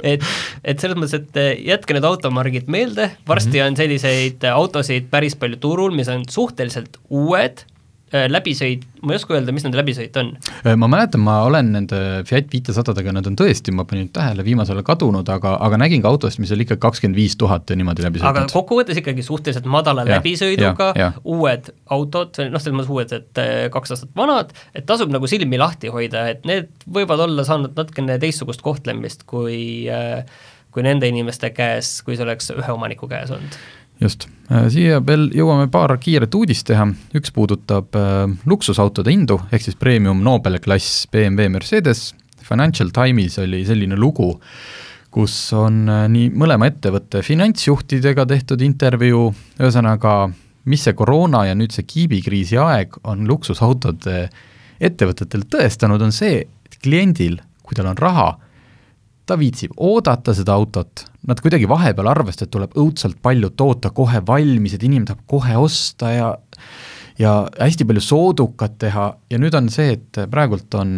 Et, 0.02 0.22
et 0.64 0.80
selles 0.80 0.96
mõttes, 0.96 1.18
et 1.18 1.36
eh, 1.40 1.50
jätke 1.68 1.92
need 1.96 2.06
automargid 2.08 2.70
meelde, 2.72 3.10
varsti 3.28 3.50
mm 3.50 3.60
-hmm. 3.60 3.66
on 3.66 3.76
selliseid 3.76 4.46
autosid 4.52 5.10
päris 5.10 5.36
palju 5.36 5.60
turul, 5.60 5.92
mis 5.94 6.08
on 6.08 6.24
suhteliselt 6.28 6.96
uued 7.10 7.64
läbisõit, 8.10 8.82
ma 9.06 9.14
ei 9.14 9.20
oska 9.20 9.36
öelda, 9.36 9.52
mis 9.54 9.64
nende 9.64 9.78
läbisõit 9.78 10.16
on. 10.18 10.32
Äh, 10.64 10.74
ma 10.78 10.88
mäletan, 10.90 11.22
ma 11.24 11.40
olen 11.46 11.70
nende 11.76 12.00
Fiat 12.26 12.50
viitesadadega, 12.52 13.14
nad 13.14 13.28
on 13.30 13.36
tõesti, 13.38 13.74
ma 13.74 13.84
panin 13.88 14.08
tähele, 14.14 14.44
viimasel 14.46 14.80
ajal 14.80 14.88
kadunud, 14.88 15.30
aga, 15.30 15.54
aga 15.62 15.78
nägin 15.80 16.02
ka 16.02 16.10
autost, 16.10 16.40
mis 16.42 16.50
oli 16.54 16.66
ikka 16.66 16.80
kakskümmend 16.82 17.18
viis 17.18 17.36
tuhat 17.40 17.70
ja 17.70 17.78
niimoodi 17.78 18.04
läbi 18.06 18.22
sõitnud. 18.22 18.42
aga 18.42 18.52
kokkuvõttes 18.52 19.00
ikkagi 19.00 19.24
suhteliselt 19.26 19.68
madala 19.70 20.04
ja, 20.08 20.18
läbisõiduga, 20.18 20.92
uued 21.22 21.72
autod, 21.96 22.42
noh, 22.50 22.62
selles 22.62 22.78
mõttes 22.80 22.94
uued, 22.94 23.16
et 23.20 23.42
äh, 23.42 23.56
kaks 23.74 23.96
aastat 23.96 24.14
vanad, 24.18 24.54
et 24.74 24.88
tasub 24.90 25.12
nagu 25.14 25.30
silmi 25.30 25.60
lahti 25.60 25.92
hoida, 25.92 26.26
et 26.34 26.48
need 26.48 26.70
võivad 26.90 27.26
olla 27.28 27.46
saanud 27.46 27.78
natukene 27.78 28.18
teistsugust 28.22 28.64
kohtlemist 28.66 29.26
kui 29.30 29.60
kui 30.70 30.84
nende 30.86 31.08
inimeste 31.10 31.48
käes, 31.50 31.96
kui 32.06 32.14
see 32.14 32.22
oleks 32.22 32.52
ühe 32.54 32.70
omaniku 32.70 33.08
käes 33.10 33.32
olnud 33.34 33.56
just, 34.00 34.26
äh, 34.50 34.66
siia 34.72 35.00
veel 35.04 35.28
jõuame 35.36 35.68
paar 35.72 35.92
kiiret 36.00 36.34
uudist 36.36 36.66
teha, 36.70 36.86
üks 37.16 37.32
puudutab 37.36 37.96
äh, 37.98 38.24
luksusautode 38.48 39.12
hindu, 39.12 39.40
ehk 39.52 39.66
siis 39.66 39.78
premium 39.78 40.22
Nobel 40.24 40.58
klass 40.62 41.06
BMW 41.12 41.52
Mercedes, 41.52 42.10
Financial 42.50 42.90
Times 42.94 43.38
oli 43.38 43.62
selline 43.68 43.98
lugu, 44.00 44.32
kus 45.14 45.34
on 45.56 45.82
äh, 45.90 46.06
nii 46.10 46.30
mõlema 46.32 46.70
ettevõtte 46.70 47.22
finantsjuhtidega 47.26 48.26
tehtud 48.30 48.62
intervjuu, 48.64 49.30
ühesõnaga, 49.60 50.14
mis 50.70 50.84
see 50.86 50.96
koroona 50.96 51.46
ja 51.48 51.56
nüüd 51.56 51.74
see 51.74 51.86
kiibikriisi 51.88 52.58
aeg 52.60 53.00
on 53.08 53.26
luksusautode 53.28 54.28
ettevõtetel 54.80 55.44
tõestanud, 55.50 56.00
on 56.02 56.12
see, 56.14 56.40
et 56.40 56.78
kliendil, 56.80 57.40
kui 57.64 57.76
tal 57.76 57.90
on 57.90 57.98
raha, 58.00 58.30
ta 59.30 59.38
viitsib 59.38 59.76
oodata 59.78 60.34
seda 60.36 60.56
autot, 60.58 61.04
nad 61.30 61.40
kuidagi 61.42 61.68
vahepeal 61.70 62.10
arvasid, 62.10 62.46
et 62.46 62.52
tuleb 62.54 62.74
õudselt 62.80 63.20
palju 63.22 63.52
toota 63.58 63.92
kohe 63.94 64.22
valmis, 64.26 64.74
et 64.74 64.86
inimene 64.86 65.10
tahab 65.10 65.26
kohe 65.30 65.58
osta 65.60 66.14
ja 66.14 66.30
ja 67.20 67.34
hästi 67.60 67.84
palju 67.84 68.00
soodukat 68.00 68.78
teha. 68.80 69.10
Ja 69.30 69.38
nüüd 69.40 69.54
on 69.58 69.68
see, 69.72 69.92
et 69.98 70.22
praegult 70.32 70.72
on, 70.80 70.94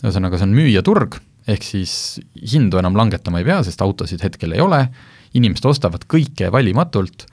ühesõnaga, 0.00 0.40
see 0.40 0.48
on 0.48 0.54
müüjaturg, 0.56 1.18
ehk 1.48 1.66
siis 1.66 1.92
hindu 2.54 2.80
enam 2.80 2.96
langetama 2.96 3.42
ei 3.42 3.48
pea, 3.48 3.60
sest 3.66 3.84
autosid 3.84 4.24
hetkel 4.24 4.56
ei 4.56 4.64
ole, 4.64 4.80
inimesed 5.36 5.68
ostavad 5.68 6.06
kõike 6.08 6.48
valimatult 6.54 7.26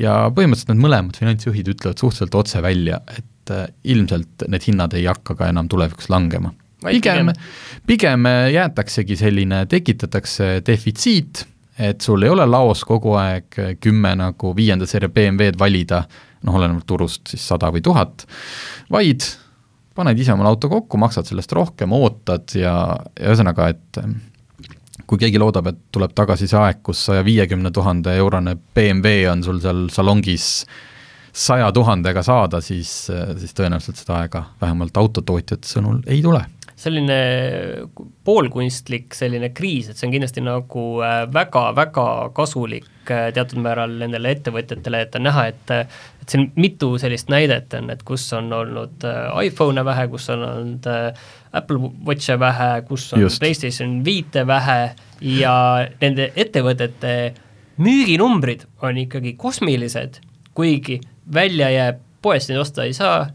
ja 0.00 0.24
põhimõtteliselt 0.32 0.72
need 0.72 0.86
mõlemad 0.86 1.20
finantsjuhid 1.20 1.68
ütlevad 1.74 2.00
suhteliselt 2.00 2.38
otse 2.40 2.64
välja, 2.64 3.02
et 3.12 3.52
ilmselt 3.92 4.46
need 4.48 4.64
hinnad 4.70 4.96
ei 4.96 5.04
hakka 5.10 5.36
ka 5.36 5.50
enam 5.52 5.68
tulevikus 5.68 6.08
langema 6.12 6.54
pigem, 6.84 7.32
pigem 7.86 8.28
jäetaksegi 8.52 9.16
selline, 9.18 9.64
tekitatakse 9.70 10.60
defitsiit, 10.66 11.44
et 11.78 12.00
sul 12.04 12.22
ei 12.22 12.32
ole 12.32 12.46
laos 12.46 12.84
kogu 12.88 13.16
aeg 13.18 13.78
kümme 13.80 14.14
nagu 14.18 14.52
viienda 14.56 14.86
seeria 14.88 15.12
BMW-d 15.12 15.58
valida, 15.60 16.02
noh, 16.42 16.58
olenevalt 16.58 16.86
turust 16.86 17.32
siis 17.32 17.46
sada 17.48 17.70
või 17.72 17.84
tuhat, 17.84 18.26
vaid 18.92 19.24
paned 19.94 20.18
ise 20.18 20.32
omale 20.32 20.52
auto 20.52 20.70
kokku, 20.72 21.00
maksad 21.00 21.28
sellest 21.28 21.52
rohkem, 21.52 21.92
ootad 21.96 22.54
ja, 22.56 22.76
ja 23.18 23.32
ühesõnaga, 23.32 23.68
et 23.72 24.00
kui 25.06 25.20
keegi 25.20 25.40
loodab, 25.40 25.68
et 25.72 25.82
tuleb 25.92 26.14
tagasi 26.16 26.48
see 26.48 26.60
aeg, 26.60 26.80
kus 26.86 27.04
saja 27.08 27.24
viiekümne 27.26 27.72
tuhande 27.74 28.14
eurone 28.16 28.56
BMW 28.74 29.26
on 29.32 29.44
sul 29.44 29.60
seal 29.60 29.84
salongis 29.92 30.46
saja 31.32 31.70
tuhandega 31.72 32.22
saada, 32.24 32.60
siis, 32.60 32.90
siis 33.40 33.54
tõenäoliselt 33.56 34.00
seda 34.00 34.22
aega 34.22 34.44
vähemalt 34.60 34.96
autotootjate 35.00 35.68
sõnul 35.68 36.02
ei 36.06 36.20
tule 36.24 36.44
selline 36.82 37.18
poolkunstlik 38.26 39.14
selline 39.16 39.52
kriis, 39.54 39.90
et 39.90 39.98
see 39.98 40.08
on 40.08 40.14
kindlasti 40.14 40.42
nagu 40.44 40.86
väga-väga 41.34 42.06
äh, 42.24 42.32
kasulik 42.36 43.10
äh, 43.10 43.28
teatud 43.34 43.60
määral 43.62 43.94
nendele 44.00 44.32
ettevõtjatele, 44.36 45.04
et 45.06 45.18
on 45.18 45.26
näha, 45.28 45.46
et 45.52 45.74
et 46.22 46.30
siin 46.30 46.50
mitu 46.54 46.92
sellist 47.02 47.30
näidet 47.32 47.74
on, 47.74 47.90
et 47.90 48.02
kus 48.06 48.28
on 48.38 48.50
olnud 48.54 49.06
äh, 49.08 49.46
iPhone'e 49.48 49.84
vähe, 49.86 50.08
kus 50.12 50.28
on 50.34 50.44
olnud 50.46 50.88
Apple 51.52 51.92
Watch'e 52.06 52.38
vähe, 52.40 52.70
kus 52.88 53.10
on 53.12 53.24
Just. 53.24 53.42
PlayStation 53.42 54.00
viite 54.06 54.46
vähe 54.46 54.80
ja 55.20 55.54
nende 56.00 56.30
ettevõtete 56.36 57.14
müüginumbrid 57.82 58.66
on 58.82 58.98
ikkagi 59.02 59.34
kosmilised, 59.40 60.20
kuigi 60.54 61.00
välja 61.34 61.70
jääb, 61.72 62.02
poest 62.22 62.50
neid 62.50 62.62
osta 62.62 62.86
ei 62.86 62.94
saa 62.96 63.26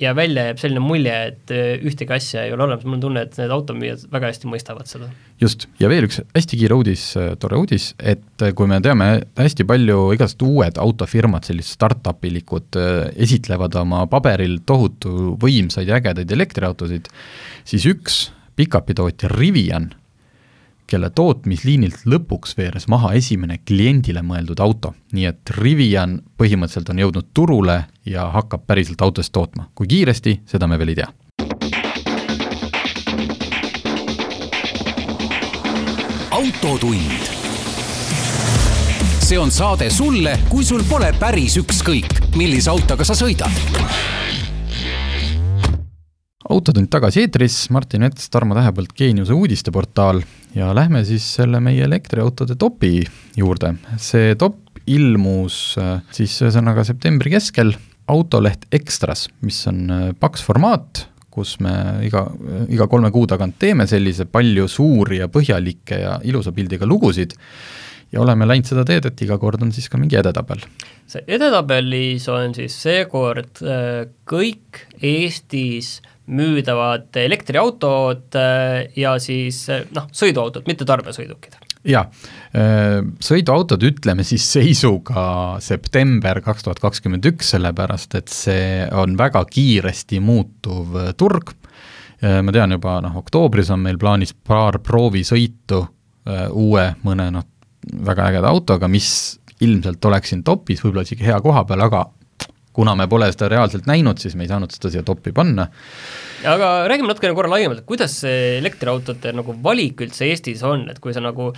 ja 0.00 0.12
välja 0.16 0.44
jääb 0.48 0.60
selline 0.60 0.82
mulje, 0.84 1.12
et 1.30 1.52
äh, 1.54 1.84
ühtegi 1.86 2.12
asja 2.14 2.44
ei 2.46 2.52
ole 2.54 2.66
olemas, 2.66 2.84
mul 2.86 2.98
on 2.98 3.04
tunne, 3.06 3.22
et 3.26 3.38
need 3.40 3.52
automüüjad 3.54 4.04
väga 4.12 4.30
hästi 4.30 4.50
mõistavad 4.50 4.90
seda. 4.90 5.08
just, 5.40 5.66
ja 5.80 5.88
veel 5.92 6.06
üks 6.08 6.20
hästi 6.36 6.58
kiire 6.60 6.76
uudis, 6.76 7.06
äh, 7.20 7.32
tore 7.40 7.58
uudis, 7.60 7.92
et 7.98 8.44
äh, 8.44 8.52
kui 8.56 8.68
me 8.70 8.80
teame, 8.84 9.08
hästi 9.38 9.66
palju 9.68 10.10
igasugused 10.16 10.44
uued 10.46 10.82
autofirmad, 10.82 11.46
sellised 11.48 11.76
startup 11.78 12.24
ilikud, 12.28 12.78
esitlevad 13.20 13.74
oma 13.80 14.04
paberil 14.10 14.60
tohutu 14.68 15.34
võimsaid 15.40 15.90
ja 15.90 15.98
ägedaid 16.00 16.30
elektriautosid, 16.36 17.08
siis 17.68 17.88
üks 17.88 18.22
pikapitootja 18.58 19.30
Rivian 19.32 19.90
kelle 20.86 21.10
tootmisliinilt 21.10 22.04
lõpuks 22.06 22.56
veeres 22.58 22.88
maha 22.88 23.12
esimene 23.18 23.58
kliendile 23.66 24.22
mõeldud 24.22 24.60
auto. 24.60 24.94
nii 25.12 25.26
et 25.26 25.50
Rivian 25.58 26.20
põhimõtteliselt 26.38 26.90
on 26.90 26.98
jõudnud 26.98 27.28
turule 27.34 27.84
ja 28.06 28.28
hakkab 28.30 28.66
päriselt 28.66 29.02
autosid 29.02 29.32
tootma. 29.32 29.68
kui 29.74 29.86
kiiresti, 29.86 30.40
seda 30.46 30.66
me 30.66 30.78
veel 30.78 30.88
ei 30.88 30.94
tea. 30.94 31.08
autotund. 36.30 37.30
see 39.20 39.38
on 39.38 39.50
saade 39.50 39.90
sulle, 39.90 40.38
kui 40.48 40.64
sul 40.64 40.82
pole 40.88 41.12
päris 41.18 41.56
ükskõik, 41.56 42.34
millise 42.36 42.70
autoga 42.70 43.04
sa 43.04 43.14
sõidad 43.14 44.31
autotund 46.50 46.90
tagasi 46.90 47.22
eetris, 47.22 47.56
Martin 47.74 48.02
Mets, 48.06 48.28
Tarmo 48.32 48.56
Tähepõld, 48.56 48.92
Geeniuse 48.98 49.34
uudisteportaal 49.36 50.22
ja 50.56 50.72
lähme 50.74 51.04
siis 51.06 51.26
selle 51.38 51.60
meie 51.62 51.84
elektriautode 51.86 52.56
topi 52.58 53.02
juurde. 53.38 53.74
see 53.96 54.34
top 54.34 54.58
ilmus 54.86 55.78
äh, 55.78 56.00
siis 56.10 56.34
ühesõnaga 56.42 56.84
septembri 56.84 57.30
keskel 57.36 57.74
autoleht 58.10 58.66
Extras, 58.74 59.28
mis 59.46 59.60
on 59.70 59.84
äh, 59.90 60.08
paks 60.18 60.42
formaat, 60.42 61.06
kus 61.32 61.56
me 61.64 61.72
iga, 62.04 62.26
iga 62.68 62.88
kolme 62.90 63.12
kuu 63.14 63.26
tagant 63.30 63.56
teeme 63.62 63.86
sellise 63.88 64.26
palju 64.28 64.66
suuri 64.68 65.22
ja 65.22 65.30
põhjalikke 65.32 66.02
ja 66.02 66.18
ilusa 66.28 66.52
pildiga 66.52 66.88
lugusid 66.88 67.38
ja 68.12 68.20
oleme 68.20 68.44
läinud 68.48 68.68
seda 68.68 68.84
teed, 68.84 69.06
et 69.08 69.22
iga 69.24 69.38
kord 69.40 69.62
on 69.64 69.72
siis 69.72 69.88
ka 69.88 70.00
mingi 70.00 70.18
edetabel. 70.20 70.60
see 71.08 71.24
edetabelis 71.38 72.28
on 72.32 72.52
siis 72.56 72.76
seekord 72.82 73.62
äh, 73.64 74.10
kõik 74.28 74.84
Eestis 75.00 76.00
müüdavad 76.30 77.16
elektriautod 77.18 78.36
äh, 78.38 78.92
ja 78.96 79.16
siis 79.22 79.64
äh, 79.72 79.84
noh, 79.94 80.06
sõiduautod, 80.14 80.66
mitte 80.70 80.86
tarbesõidukid. 80.88 81.56
jaa, 81.88 82.04
äh, 82.54 83.00
sõiduautod 83.22 83.82
ütleme 83.88 84.24
siis 84.26 84.46
seisuga 84.54 85.58
september 85.60 86.40
kaks 86.44 86.68
tuhat 86.68 86.82
kakskümmend 86.82 87.26
üks, 87.32 87.54
sellepärast 87.56 88.14
et 88.20 88.30
see 88.30 88.86
on 88.92 89.18
väga 89.18 89.44
kiiresti 89.50 90.22
muutuv 90.22 90.96
turg, 91.18 91.56
ma 92.22 92.52
tean 92.54 92.70
juba 92.70 93.00
noh, 93.02 93.16
oktoobris 93.18 93.72
on 93.74 93.80
meil 93.82 93.96
plaanis 93.98 94.30
paar 94.46 94.76
proovisõitu 94.78 95.80
uue 96.54 96.84
mõne 97.02 97.24
noh, 97.34 97.48
väga 98.06 98.28
ägeda 98.30 98.52
autoga, 98.54 98.86
mis 98.86 99.40
ilmselt 99.62 100.04
oleks 100.06 100.30
siin 100.30 100.44
topis, 100.46 100.84
võib-olla 100.84 101.02
isegi 101.02 101.26
hea 101.26 101.40
koha 101.42 101.64
peal, 101.66 101.82
aga 101.82 102.04
kuna 102.72 102.94
me 102.98 103.08
pole 103.10 103.28
seda 103.32 103.50
reaalselt 103.52 103.86
näinud, 103.90 104.20
siis 104.22 104.36
me 104.38 104.46
ei 104.46 104.52
saanud 104.52 104.72
seda 104.72 104.92
siia 104.92 105.04
topi 105.06 105.34
panna. 105.36 105.68
aga 106.48 106.72
räägime 106.90 107.10
natukene 107.10 107.36
korra 107.38 107.52
laiemalt, 107.52 107.84
et 107.84 107.88
kuidas 107.88 108.16
see 108.24 108.56
elektriautode 108.58 109.34
nagu 109.36 109.54
valik 109.62 110.02
üldse 110.06 110.26
Eestis 110.30 110.64
on, 110.66 110.88
et 110.90 110.98
kui 111.02 111.14
sa 111.14 111.22
nagu 111.22 111.52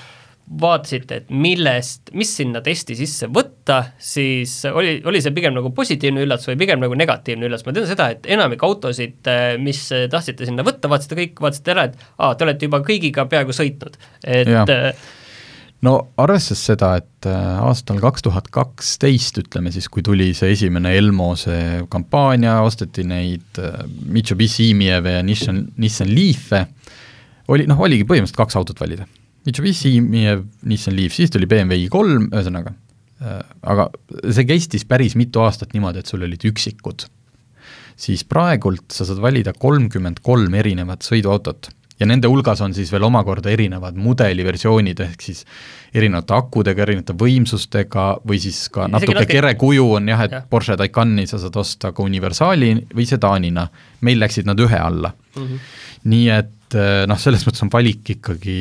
vaatasite, 0.61 1.23
et 1.23 1.31
millest, 1.33 2.11
mis 2.13 2.29
sinna 2.37 2.61
testi 2.65 2.93
sisse 2.99 3.31
võtta, 3.33 3.79
siis 3.97 4.59
oli, 4.69 4.99
oli 5.09 5.23
see 5.25 5.33
pigem 5.33 5.55
nagu 5.57 5.71
positiivne 5.73 6.21
üllatus 6.27 6.51
või 6.51 6.59
pigem 6.61 6.83
nagu 6.83 6.99
negatiivne 7.01 7.49
üllatus, 7.49 7.65
ma 7.65 7.73
tean 7.73 7.89
seda, 7.89 8.11
et 8.13 8.29
enamik 8.37 8.63
autosid, 8.67 9.33
mis 9.65 9.87
tahtsite 10.13 10.45
sinna 10.45 10.67
võtta, 10.67 10.91
vaatasite 10.93 11.17
kõik, 11.23 11.41
vaatasite 11.47 11.73
ära, 11.73 11.89
et 11.89 11.97
aa, 12.19 12.35
te 12.37 12.45
olete 12.45 12.69
juba 12.69 12.83
kõigiga 12.85 13.25
peaaegu 13.31 13.57
sõitnud, 13.57 13.97
et 14.21 14.53
ja 14.53 14.67
no 15.85 15.95
arvestades 16.21 16.63
seda, 16.71 16.91
et 17.01 17.29
äh, 17.29 17.59
aastal 17.65 18.01
kaks 18.03 18.25
tuhat 18.25 18.49
kaksteist, 18.55 19.41
ütleme 19.43 19.73
siis, 19.75 19.89
kui 19.93 20.05
tuli 20.07 20.31
see 20.37 20.55
esimene 20.55 20.95
Elmo 20.99 21.33
see 21.39 21.83
kampaania, 21.93 22.61
osteti 22.65 23.05
neid 23.09 23.61
äh, 23.61 23.83
Mitsubishi 24.13 24.71
Imieve 24.73 25.19
ja 25.19 25.25
Nissan, 25.27 25.65
Nissan 25.81 26.13
Leaf'e, 26.15 26.65
oli 27.53 27.69
noh, 27.69 27.81
oligi 27.85 28.07
põhimõtteliselt 28.09 28.41
kaks 28.41 28.59
autot 28.61 28.81
valida. 28.81 29.07
Mitsubishi 29.45 29.93
Imiev, 29.99 30.47
Nissan 30.69 30.97
Leaf, 30.97 31.13
siis 31.17 31.33
tuli 31.33 31.49
BMW 31.51 31.85
i3, 31.85 32.31
ühesõnaga, 32.31 32.73
äh, 33.21 33.43
aga 33.75 33.91
see 34.25 34.49
kestis 34.49 34.87
päris 34.89 35.19
mitu 35.21 35.45
aastat 35.45 35.77
niimoodi, 35.77 36.01
et 36.01 36.13
sul 36.13 36.25
olid 36.25 36.49
üksikud. 36.53 37.11
siis 37.95 38.25
praegult 38.27 38.91
sa 38.91 39.05
saad 39.07 39.21
valida 39.23 39.53
kolmkümmend 39.55 40.19
kolm 40.27 40.55
erinevat 40.59 41.05
sõiduautot 41.07 41.69
ja 42.05 42.11
nende 42.11 42.29
hulgas 42.29 42.61
on 42.65 42.75
siis 42.77 42.93
veel 42.93 43.07
omakorda 43.07 43.53
erinevad 43.55 43.97
mudeliversioonid, 44.01 45.01
ehk 45.07 45.25
siis 45.25 45.45
erinevate 45.97 46.37
akudega, 46.37 46.85
erinevate 46.85 47.17
võimsustega 47.19 48.07
või 48.29 48.41
siis 48.43 48.67
ka 48.75 48.89
natuke 48.91 49.15
natuke 49.15 49.39
kere 49.39 49.55
kuju 49.61 49.87
on 49.99 50.13
jah, 50.13 50.25
et 50.27 50.37
ja. 50.37 50.43
Porsche 50.51 50.77
Taycani 50.81 51.27
sa 51.31 51.41
saad 51.41 51.57
osta 51.61 51.95
ka 51.97 52.05
universaali 52.05 52.75
või 52.93 53.09
sedaanina, 53.09 53.67
meil 54.05 54.21
läksid 54.21 54.51
nad 54.51 54.61
ühe 54.61 54.81
alla 54.81 55.15
mm. 55.15 55.41
-hmm. 55.41 55.65
nii 56.13 56.29
et 56.37 56.79
eh, 56.79 57.01
noh, 57.09 57.21
selles 57.21 57.47
mõttes 57.49 57.65
on 57.65 57.73
valik 57.73 58.17
ikkagi 58.19 58.59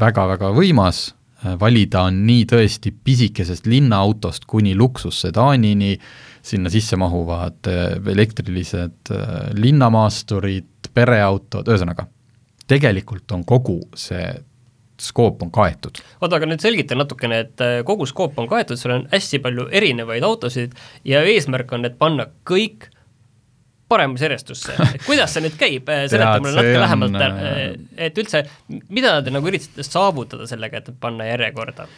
väga-väga 0.00 0.52
võimas, 0.56 1.04
eh, 1.44 1.54
valida 1.60 2.06
on 2.08 2.24
nii 2.26 2.48
tõesti 2.48 2.94
pisikesest 3.04 3.68
linnaautost 3.68 4.48
kuni 4.48 4.76
luksussedaanini, 4.78 5.98
sinna 6.48 6.70
sisse 6.72 6.96
mahuvad 6.96 7.68
eh, 7.68 7.98
elektrilised 8.16 9.12
linnamaasturid, 9.58 10.94
pereautod, 10.94 11.68
ühesõnaga 11.68 12.08
tegelikult 12.68 13.32
on 13.32 13.44
kogu 13.48 13.80
see 13.96 14.28
skoop 14.98 15.42
on 15.42 15.50
kaetud. 15.54 16.00
oota, 16.20 16.36
aga 16.36 16.48
nüüd 16.50 16.62
selgita 16.62 16.96
natukene, 16.98 17.40
et 17.46 17.62
äh, 17.64 17.80
kogu 17.86 18.06
skoop 18.08 18.38
on 18.42 18.48
kaetud, 18.50 18.78
seal 18.80 18.96
on 18.96 19.08
hästi 19.12 19.40
palju 19.44 19.68
erinevaid 19.80 20.26
autosid 20.26 20.74
ja 21.06 21.22
eesmärk 21.22 21.72
on, 21.76 21.86
et 21.86 21.98
panna 22.00 22.26
kõik 22.48 22.88
paremusjärjestusse, 23.88 24.74
et 24.98 25.06
kuidas 25.06 25.32
see 25.34 25.44
nüüd 25.46 25.56
käib, 25.60 25.88
äh, 25.92 26.04
seleta 26.10 26.42
mulle 26.42 26.58
natuke 26.58 26.82
lähemalt, 26.82 27.18
äh, 27.24 27.64
et 28.08 28.18
üldse, 28.20 28.44
mida 28.90 29.18
te 29.22 29.34
nagu 29.34 29.50
üritate 29.50 29.86
saavutada 29.86 30.48
sellega, 30.50 30.82
et 30.82 30.94
panna 31.00 31.30
järjekorda? 31.30 31.88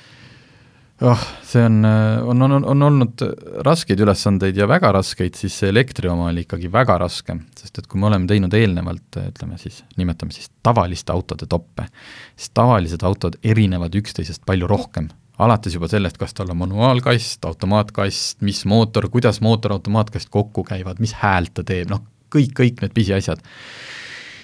Oh, 1.01 1.23
see 1.43 1.63
on, 1.65 1.85
on, 2.25 2.43
on, 2.43 2.65
on 2.65 2.83
olnud 2.83 3.23
raskeid 3.67 4.01
ülesandeid 4.05 4.57
ja 4.57 4.69
väga 4.69 4.93
raskeid, 4.95 5.37
siis 5.39 5.57
see 5.63 5.71
elektri 5.73 6.11
oma 6.13 6.29
oli 6.31 6.45
ikkagi 6.45 6.71
väga 6.73 6.99
raske, 7.01 7.37
sest 7.59 7.81
et 7.81 7.89
kui 7.91 8.01
me 8.01 8.11
oleme 8.11 8.29
teinud 8.31 8.55
eelnevalt, 8.57 9.21
ütleme 9.23 9.59
siis, 9.61 9.81
nimetame 10.01 10.35
siis 10.37 10.51
tavaliste 10.67 11.15
autode 11.15 11.49
toppe, 11.51 11.89
siis 12.37 12.53
tavalised 12.57 13.05
autod 13.07 13.41
erinevad 13.43 13.97
üksteisest 13.97 14.45
palju 14.47 14.69
rohkem. 14.71 15.11
alates 15.41 15.73
juba 15.73 15.89
sellest, 15.89 16.19
kas 16.21 16.35
tal 16.37 16.51
on 16.53 16.59
manuaalkast, 16.61 17.45
automaatkast, 17.49 18.43
mis 18.45 18.65
mootor, 18.69 19.09
kuidas 19.09 19.41
mootor, 19.41 19.73
automaatkast 19.73 20.29
kokku 20.29 20.65
käivad, 20.69 21.01
mis 21.01 21.15
häält 21.17 21.55
ta 21.55 21.65
teeb, 21.65 21.89
noh, 21.89 22.05
kõik, 22.29 22.53
kõik 22.59 22.85
need 22.85 22.93
pisiasjad, 22.93 23.41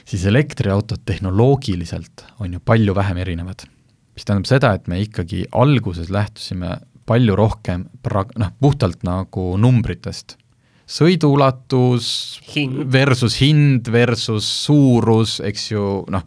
siis 0.08 0.24
elektriautod 0.24 1.04
tehnoloogiliselt 1.04 2.24
on 2.40 2.56
ju 2.56 2.64
palju 2.64 2.94
vähem 2.96 3.20
erinevad 3.26 3.68
mis 4.16 4.24
tähendab 4.24 4.48
seda, 4.48 4.72
et 4.76 4.88
me 4.88 5.02
ikkagi 5.04 5.44
alguses 5.52 6.08
lähtusime 6.12 6.78
palju 7.06 7.36
rohkem 7.38 7.86
pra-, 8.04 8.26
noh, 8.40 8.50
puhtalt 8.60 9.04
nagu 9.06 9.54
numbritest. 9.60 10.38
sõiduulatus 10.86 12.08
hind. 12.54 12.84
versus 12.92 13.40
hind 13.42 13.88
versus 13.90 14.46
suurus, 14.64 15.40
eks 15.42 15.70
ju, 15.72 16.04
noh, 16.10 16.22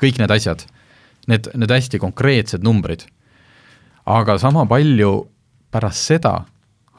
kõik 0.00 0.18
need 0.18 0.32
asjad. 0.32 0.64
Need, 1.28 1.50
need 1.60 1.70
hästi 1.70 2.00
konkreetsed 2.00 2.64
numbrid. 2.64 3.04
aga 4.08 4.38
sama 4.40 4.64
palju 4.64 5.28
pärast 5.70 6.08
seda 6.08 6.46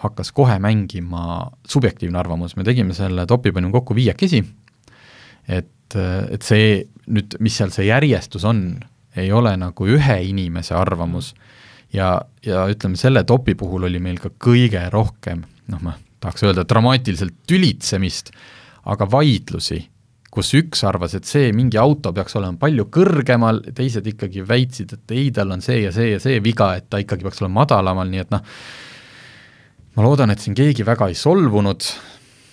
hakkas 0.03 0.31
kohe 0.31 0.59
mängima 0.61 1.49
subjektiivne 1.67 2.19
arvamus, 2.19 2.55
me 2.55 2.63
tegime 2.63 2.93
selle 2.95 3.25
topi, 3.27 3.51
panime 3.51 3.73
kokku 3.73 3.97
viiekesi, 3.97 4.43
et, 5.47 5.95
et 5.97 6.45
see 6.45 6.85
nüüd, 7.09 7.35
mis 7.43 7.57
seal 7.57 7.73
see 7.73 7.89
järjestus 7.89 8.45
on, 8.47 8.79
ei 9.17 9.31
ole 9.31 9.55
nagu 9.57 9.87
ühe 9.87 10.19
inimese 10.29 10.75
arvamus. 10.77 11.33
Ja, 11.93 12.19
ja 12.45 12.67
ütleme, 12.69 12.99
selle 12.99 13.23
topi 13.25 13.55
puhul 13.57 13.87
oli 13.87 14.01
meil 14.03 14.19
ka 14.21 14.29
kõige 14.29 14.83
rohkem, 14.93 15.41
noh, 15.73 15.81
ma 15.81 15.95
tahaks 16.21 16.43
öelda 16.45 16.65
dramaatiliselt 16.69 17.39
tülitsemist, 17.49 18.29
aga 18.89 19.07
vaidlusi, 19.09 19.79
kus 20.29 20.51
üks 20.53 20.83
arvas, 20.85 21.15
et 21.17 21.25
see 21.25 21.49
mingi 21.55 21.79
auto 21.81 22.11
peaks 22.13 22.37
olema 22.37 22.59
palju 22.61 22.85
kõrgemal, 22.93 23.63
teised 23.75 24.05
ikkagi 24.11 24.43
väitsid, 24.45 24.93
et 24.93 25.15
ei, 25.15 25.31
tal 25.33 25.55
on 25.55 25.63
see 25.65 25.81
ja 25.81 25.93
see 25.95 26.11
ja 26.11 26.21
see 26.21 26.37
viga, 26.45 26.75
et 26.77 26.89
ta 26.91 27.01
ikkagi 27.01 27.25
peaks 27.25 27.41
olema 27.41 27.63
madalamal, 27.63 28.09
nii 28.11 28.21
et 28.21 28.35
noh, 28.35 28.45
ma 29.97 30.05
loodan, 30.05 30.29
et 30.29 30.43
siin 30.43 30.57
keegi 30.57 30.85
väga 30.85 31.09
ei 31.09 31.17
solvunud, 31.17 31.89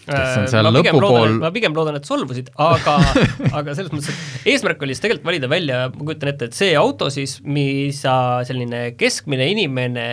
kes 0.07 0.37
on 0.39 0.45
äh, 0.45 0.51
seal 0.51 0.71
lõpupool 0.71 1.39
ma 1.43 1.51
pigem 1.55 1.77
loodan, 1.77 1.99
et 1.99 2.09
solvusid, 2.09 2.53
aga 2.63 2.97
aga 3.59 3.77
selles 3.77 3.93
mõttes, 3.95 4.11
et 4.13 4.51
eesmärk 4.55 4.83
oli 4.87 4.97
siis 4.97 5.05
tegelikult 5.05 5.31
valida 5.31 5.51
välja, 5.51 5.81
ma 5.93 6.03
kujutan 6.03 6.33
ette, 6.33 6.51
et 6.51 6.59
see 6.59 6.75
auto 6.79 7.11
siis, 7.13 7.39
mis 7.47 8.03
selline 8.03 8.89
keskmine 8.99 9.51
inimene 9.53 10.07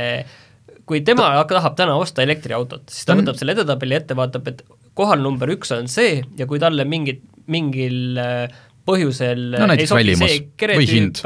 kui 0.89 1.03
tema 1.06 1.29
Ta... 1.39 1.47
tahab 1.56 1.77
täna 1.79 1.95
osta 1.99 2.25
elektriautot, 2.25 2.88
siis 2.91 3.08
ta 3.08 3.15
mm. 3.15 3.23
võtab 3.23 3.39
selle 3.39 3.56
edetabeli 3.56 3.99
ette, 3.99 4.17
vaatab, 4.19 4.49
et 4.51 4.63
kohal 4.97 5.23
number 5.23 5.51
üks 5.53 5.71
on 5.75 5.89
see 5.91 6.21
ja 6.39 6.47
kui 6.49 6.62
talle 6.62 6.86
mingit, 6.89 7.23
mingil 7.51 8.19
äh, 8.19 8.62
põhjusel 8.88 9.53
no, 9.56 9.73
ei 9.77 9.88
sobi 9.89 10.15
see 10.19 10.39
keretüüp 10.60 11.21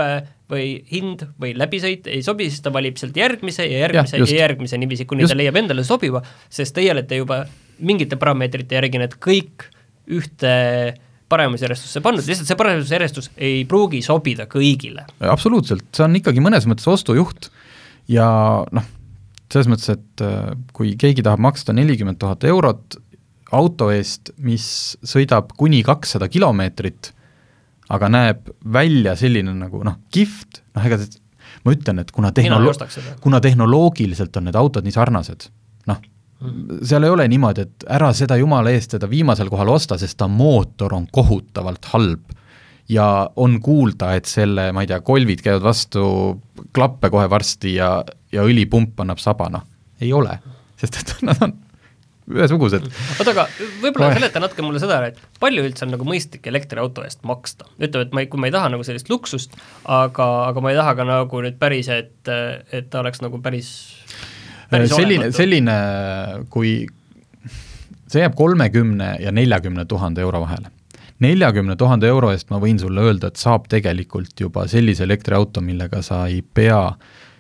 või, 0.52 0.68
hind 0.92 1.26
või 1.42 1.54
läbisõit 1.58 2.08
ei 2.12 2.22
sobi, 2.26 2.50
siis 2.52 2.64
ta 2.64 2.72
valib 2.74 3.00
sealt 3.00 3.18
järgmise 3.18 3.66
ja 3.68 3.84
järgmise 3.86 4.20
ja, 4.20 4.28
ja 4.28 4.44
järgmise 4.46 4.80
niiviisi, 4.80 5.08
kuni 5.10 5.26
just. 5.26 5.34
ta 5.36 5.40
leiab 5.40 5.60
endale 5.60 5.84
sobiva, 5.88 6.22
sest 6.50 6.76
teie 6.78 6.94
olete 6.94 7.20
juba 7.20 7.42
mingite 7.84 8.20
parameetrite 8.20 8.78
järgi 8.80 9.02
need 9.02 9.18
kõik 9.22 9.68
ühte 10.18 10.54
paremusjärjestusse 11.28 12.02
pannud, 12.04 12.24
lihtsalt 12.24 12.48
see 12.48 12.60
paremusjärjestus 12.60 13.32
ei 13.36 13.64
pruugi 13.68 14.00
sobida 14.06 14.48
kõigile. 14.52 15.04
absoluutselt, 15.20 15.90
see 15.96 16.06
on 16.06 16.16
ikkagi 16.20 16.44
mõnes 16.44 16.68
mõttes 16.70 16.88
ostujuht 16.88 17.50
ja 18.12 18.30
noh, 18.72 18.88
selles 19.52 19.68
mõttes, 19.72 19.92
et 19.98 20.24
äh, 20.24 20.54
kui 20.76 20.96
keegi 21.00 21.26
tahab 21.26 21.44
maksta 21.44 21.76
nelikümmend 21.76 22.20
tuhat 22.22 22.48
eurot 22.48 23.02
auto 23.56 23.92
eest, 23.94 24.34
mis 24.44 24.98
sõidab 25.08 25.54
kuni 25.60 25.84
kakssada 25.88 26.28
kilomeetrit, 26.32 27.14
aga 27.94 28.10
näeb 28.12 28.52
välja 28.74 29.16
selline 29.20 29.54
nagu 29.56 29.82
noh, 29.86 30.00
kihvt, 30.14 30.62
noh 30.76 30.88
ega 30.88 31.00
ma 31.66 31.74
ütlen, 31.76 32.02
et 32.04 32.12
kuna 32.16 32.32
tehnolo-, 32.36 32.76
kuna 33.24 33.42
tehnoloogiliselt 33.44 34.36
on 34.40 34.50
need 34.50 34.60
autod 34.60 34.88
nii 34.88 34.96
sarnased, 34.96 35.48
noh, 35.90 36.02
seal 36.86 37.08
ei 37.08 37.14
ole 37.14 37.28
niimoodi, 37.32 37.66
et 37.66 37.86
ära 37.98 38.12
seda 38.16 38.38
jumala 38.40 38.72
eest 38.76 38.94
seda 38.96 39.10
viimasel 39.10 39.50
kohal 39.52 39.72
osta, 39.74 39.98
sest 40.00 40.20
ta 40.20 40.30
mootor 40.32 40.94
on 40.98 41.08
kohutavalt 41.12 41.94
halb. 41.94 42.34
ja 42.88 43.28
on 43.36 43.58
kuulda, 43.60 44.14
et 44.16 44.30
selle, 44.32 44.70
ma 44.72 44.86
ei 44.86 44.88
tea, 44.88 45.02
kolvid 45.04 45.42
käivad 45.44 45.66
vastu 45.66 46.04
klappe 46.72 47.10
kohe 47.12 47.26
varsti 47.30 47.74
ja, 47.76 47.90
ja 48.32 48.46
õlipump 48.48 49.02
annab 49.04 49.20
saba, 49.20 49.50
noh, 49.52 49.66
ei 50.00 50.14
ole, 50.16 50.38
sest 50.80 51.02
et 51.02 51.16
nad 51.28 51.42
on 51.44 51.58
ühesugused. 52.28 52.88
oota, 53.20 53.32
aga 53.32 53.46
võib-olla 53.82 54.12
seleta 54.18 54.42
natuke 54.44 54.66
mulle 54.66 54.82
seda, 54.84 55.00
et 55.08 55.20
palju 55.42 55.64
üldse 55.68 55.86
on 55.88 55.94
nagu 55.96 56.08
mõistlik 56.08 56.48
elektriauto 56.52 57.06
eest 57.08 57.24
maksta? 57.28 57.70
ütleme, 57.80 58.08
et 58.08 58.16
ma 58.16 58.24
ei, 58.24 58.32
kui 58.32 58.42
ma 58.42 58.50
ei 58.50 58.56
taha 58.56 58.72
nagu 58.74 58.86
sellist 58.88 59.12
luksust, 59.12 59.56
aga, 59.84 60.28
aga 60.50 60.64
ma 60.64 60.74
ei 60.74 60.80
taha 60.80 60.96
ka 61.00 61.08
nagu 61.08 61.44
nüüd 61.46 61.60
päris, 61.62 61.92
et, 61.94 62.34
et 62.74 62.90
ta 62.92 63.04
oleks 63.04 63.24
nagu 63.24 63.40
päris 63.44 63.72
selline, 64.92 65.32
selline, 65.36 65.78
kui 66.54 66.82
see 68.08 68.24
jääb 68.24 68.36
kolmekümne 68.40 69.16
ja 69.24 69.32
neljakümne 69.36 69.86
tuhande 69.86 70.22
euro 70.22 70.42
vahele. 70.44 70.72
neljakümne 71.20 71.76
tuhande 71.76 72.08
euro 72.08 72.32
eest 72.32 72.52
ma 72.52 72.60
võin 72.62 72.80
sulle 72.80 73.02
öelda, 73.08 73.32
et 73.32 73.40
saab 73.42 73.66
tegelikult 73.72 74.36
juba 74.40 74.68
sellise 74.68 75.04
elektriauto, 75.08 75.64
millega 75.66 76.04
sa 76.06 76.26
ei 76.28 76.42
pea 76.42 76.92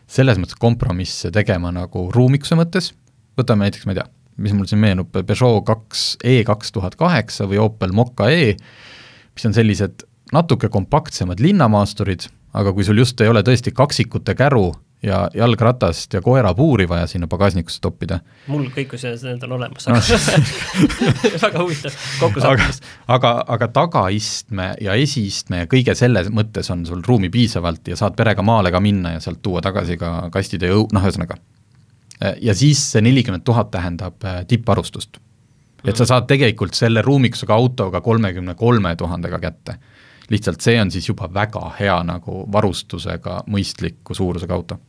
selles 0.08 0.39
mõttes 0.39 0.58
kompromisse 0.60 1.32
tegema 1.36 1.71
nagu 1.76 2.08
ruumikuse 2.15 2.56
mõttes, 2.56 2.93
võtame 3.38 3.67
näiteks, 3.67 3.86
ma 3.86 3.93
ei 3.93 4.00
tea, 4.00 4.08
mis 4.38 4.54
mul 4.54 4.67
siin 4.69 4.82
meenub, 4.82 5.12
Peugeot 5.13 5.63
kaks 5.65 6.17
E 6.23 6.41
kaks 6.47 6.71
tuhat 6.76 6.97
kaheksa 7.00 7.47
või 7.50 7.62
Opel 7.63 7.95
Mokka 7.95 8.30
E, 8.34 8.56
mis 9.36 9.50
on 9.50 9.56
sellised 9.58 10.06
natuke 10.34 10.69
kompaktsemad 10.69 11.39
linnamaasturid, 11.39 12.28
aga 12.58 12.73
kui 12.73 12.86
sul 12.86 13.00
just 13.00 13.21
ei 13.21 13.32
ole 13.32 13.43
tõesti 13.45 13.73
kaksikute 13.76 14.36
käru 14.36 14.71
ja 15.04 15.30
jalgratast 15.34 16.13
ja 16.13 16.21
koerapuuri 16.21 16.88
vaja 16.89 17.08
sinna 17.08 17.28
pagasnikusse 17.28 17.82
toppida. 17.82 18.19
mul 18.47 18.65
kõik 18.73 18.95
need 18.97 19.43
on 19.45 19.52
olemas, 19.60 19.88
aga 19.88 20.02
väga 21.45 21.62
huvitav 21.62 21.97
kokkusattumus. 22.19 22.80
aga, 23.06 23.17
aga, 23.17 23.34
aga 23.47 23.67
tagaistme 23.67 24.71
ja 24.82 24.97
esiistme 24.97 25.63
ja 25.63 25.69
kõige 25.69 25.95
selle 25.95 26.26
mõttes 26.34 26.71
on 26.73 26.86
sul 26.89 27.04
ruumi 27.06 27.30
piisavalt 27.30 27.88
ja 27.88 28.00
saad 28.00 28.17
perega 28.17 28.41
maale 28.41 28.73
ka 28.73 28.82
minna 28.82 29.13
ja 29.15 29.21
sealt 29.21 29.41
tuua 29.45 29.62
tagasi 29.62 30.00
ka 30.02 30.32
kastid 30.34 30.65
ja 30.65 30.73
õu-, 30.73 30.89
noh, 30.93 31.06
ühesõnaga. 31.06 31.38
Ja 32.41 32.53
siis 32.58 32.82
see 32.91 33.01
nelikümmend 33.06 33.45
tuhat 33.45 33.71
tähendab 33.71 34.23
äh, 34.25 34.43
tippvarustust. 34.47 35.17
et 35.88 35.95
sa 35.95 36.06
saad 36.06 36.25
tegelikult 36.27 36.73
selle 36.73 37.01
ruumikusega 37.01 37.53
autoga 37.53 38.01
kolmekümne 38.01 38.56
kolme 38.56 38.95
tuhandega 38.95 39.39
kätte 39.39 39.77
lihtsalt 40.30 40.62
see 40.62 40.82
on 40.82 40.91
siis 40.91 41.08
juba 41.10 41.30
väga 41.34 41.71
hea 41.80 41.97
nagu 42.03 42.43
varustusega 42.51 43.41
mõistliku 43.53 44.15
suurusega 44.17 44.53
auto 44.53 44.80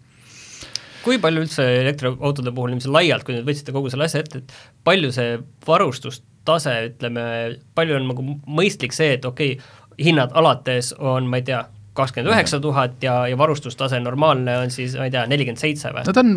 kui 1.05 1.19
palju 1.23 1.45
üldse 1.45 1.65
elektriautode 1.83 2.53
puhul 2.53 2.73
niiviisi 2.73 2.91
laialt, 2.93 3.25
kui 3.25 3.37
nüüd 3.37 3.47
võtsite 3.49 3.73
kogu 3.73 3.89
selle 3.93 4.09
asja 4.09 4.21
ette, 4.25 4.43
et 4.43 4.55
palju 4.85 5.13
see 5.15 5.39
varustustase, 5.67 6.75
ütleme, 6.91 7.25
palju 7.79 7.97
on 7.97 8.09
nagu 8.11 8.25
mõistlik 8.59 8.97
see, 8.97 9.15
et 9.17 9.25
okei 9.29 9.55
okay,, 9.57 9.85
hinnad 10.05 10.35
alates 10.39 10.93
on, 10.99 11.31
ma 11.31 11.41
ei 11.41 11.47
tea, 11.49 11.63
kakskümmend 11.99 12.31
üheksa 12.31 12.61
tuhat 12.63 13.03
ja, 13.03 13.21
ja 13.31 13.39
varustustase 13.39 13.99
normaalne 14.03 14.59
on 14.61 14.75
siis, 14.75 14.95
ma 14.99 15.09
ei 15.09 15.15
tea, 15.15 15.25
nelikümmend 15.31 15.63
seitse 15.63 15.95
või? 15.95 16.05
no 16.07 16.15
ta 16.15 16.27
on 16.27 16.35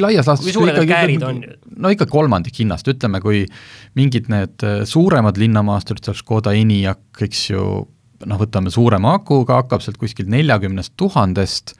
laias 0.00 0.28
laastus 0.28 0.48
kui 0.48 0.54
suured 0.54 0.76
need 0.78 0.88
käärid 0.90 1.24
on? 1.26 1.40
no 1.84 1.92
ikka 1.92 2.06
kolmandik 2.10 2.60
hinnast, 2.62 2.88
ütleme, 2.90 3.20
kui 3.24 3.44
mingid 3.98 4.30
need 4.32 4.64
suuremad 4.88 5.40
linnamaasturid, 5.40 6.04
seal 6.06 6.18
Škoda 6.18 6.54
Enyaq, 6.56 7.22
eks 7.26 7.44
ju, 7.52 7.66
noh, 8.30 8.40
võtame 8.40 8.72
suurema 8.72 9.14
akuga, 9.18 9.60
hakkab 9.62 9.84
sealt 9.84 10.00
kuskilt 10.00 10.30
neljakümnest 10.32 10.96
tuhandest, 11.00 11.76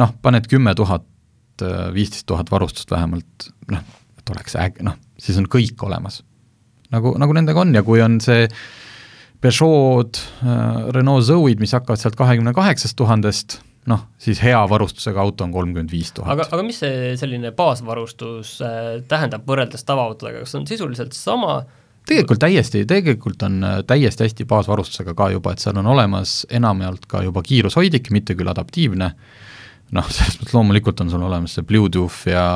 noh, 0.00 0.14
paned 0.24 0.48
kümme 0.50 0.76
tuhat, 0.78 1.06
viisteist 1.94 2.26
tuhat 2.26 2.50
varustust 2.50 2.90
vähemalt, 2.90 3.50
noh, 3.72 3.84
et 4.18 4.32
oleks 4.34 4.56
äge, 4.60 4.84
noh, 4.86 4.96
siis 5.20 5.38
on 5.40 5.48
kõik 5.50 5.80
olemas. 5.86 6.22
nagu, 6.94 7.14
nagu 7.18 7.32
nendega 7.34 7.60
on 7.60 7.74
ja 7.74 7.82
kui 7.82 8.02
on 8.04 8.20
see 8.22 8.48
Peugeot, 9.44 10.16
äh, 10.40 10.90
Renault 10.96 11.26
Zoe'd, 11.26 11.60
mis 11.60 11.74
hakkavad 11.76 12.00
sealt 12.00 12.16
kahekümne 12.16 12.54
kaheksast 12.56 12.96
tuhandest, 12.96 13.58
noh, 13.90 14.04
siis 14.20 14.40
hea 14.44 14.60
varustusega 14.68 15.20
auto 15.20 15.44
on 15.44 15.52
kolmkümmend 15.52 15.92
viis 15.92 16.12
tuhat. 16.16 16.32
aga, 16.32 16.46
aga 16.56 16.66
mis 16.66 16.80
see 16.80 17.14
selline 17.20 17.52
baasvarustus 17.56 18.56
äh, 18.64 18.90
tähendab 19.08 19.46
võrreldes 19.48 19.84
tavaautodega, 19.88 20.44
kas 20.44 20.56
on 20.58 20.68
sisuliselt 20.68 21.16
sama? 21.16 21.62
Tegelikult 22.04 22.42
täiesti, 22.44 22.84
tegelikult 22.88 23.42
on 23.46 23.60
äh, 23.64 23.78
täiesti 23.88 24.26
hästi 24.26 24.48
baasvarustusega 24.48 25.16
ka 25.16 25.30
juba, 25.34 25.52
et 25.52 25.64
seal 25.64 25.80
on 25.80 25.88
olemas 25.94 26.42
enamjaolt 26.52 27.08
ka 27.10 27.24
juba 27.26 27.44
kiirushoidik, 27.44 28.10
mitte 28.14 28.36
küll 28.38 28.52
adaptiivne, 28.52 29.10
noh, 29.94 30.10
selles 30.12 30.40
mõttes 30.40 30.56
loomulikult 30.56 31.04
on 31.04 31.12
sul 31.12 31.28
olemas 31.28 31.56
see 31.56 31.68
Bluetooth 31.68 32.28
ja 32.32 32.46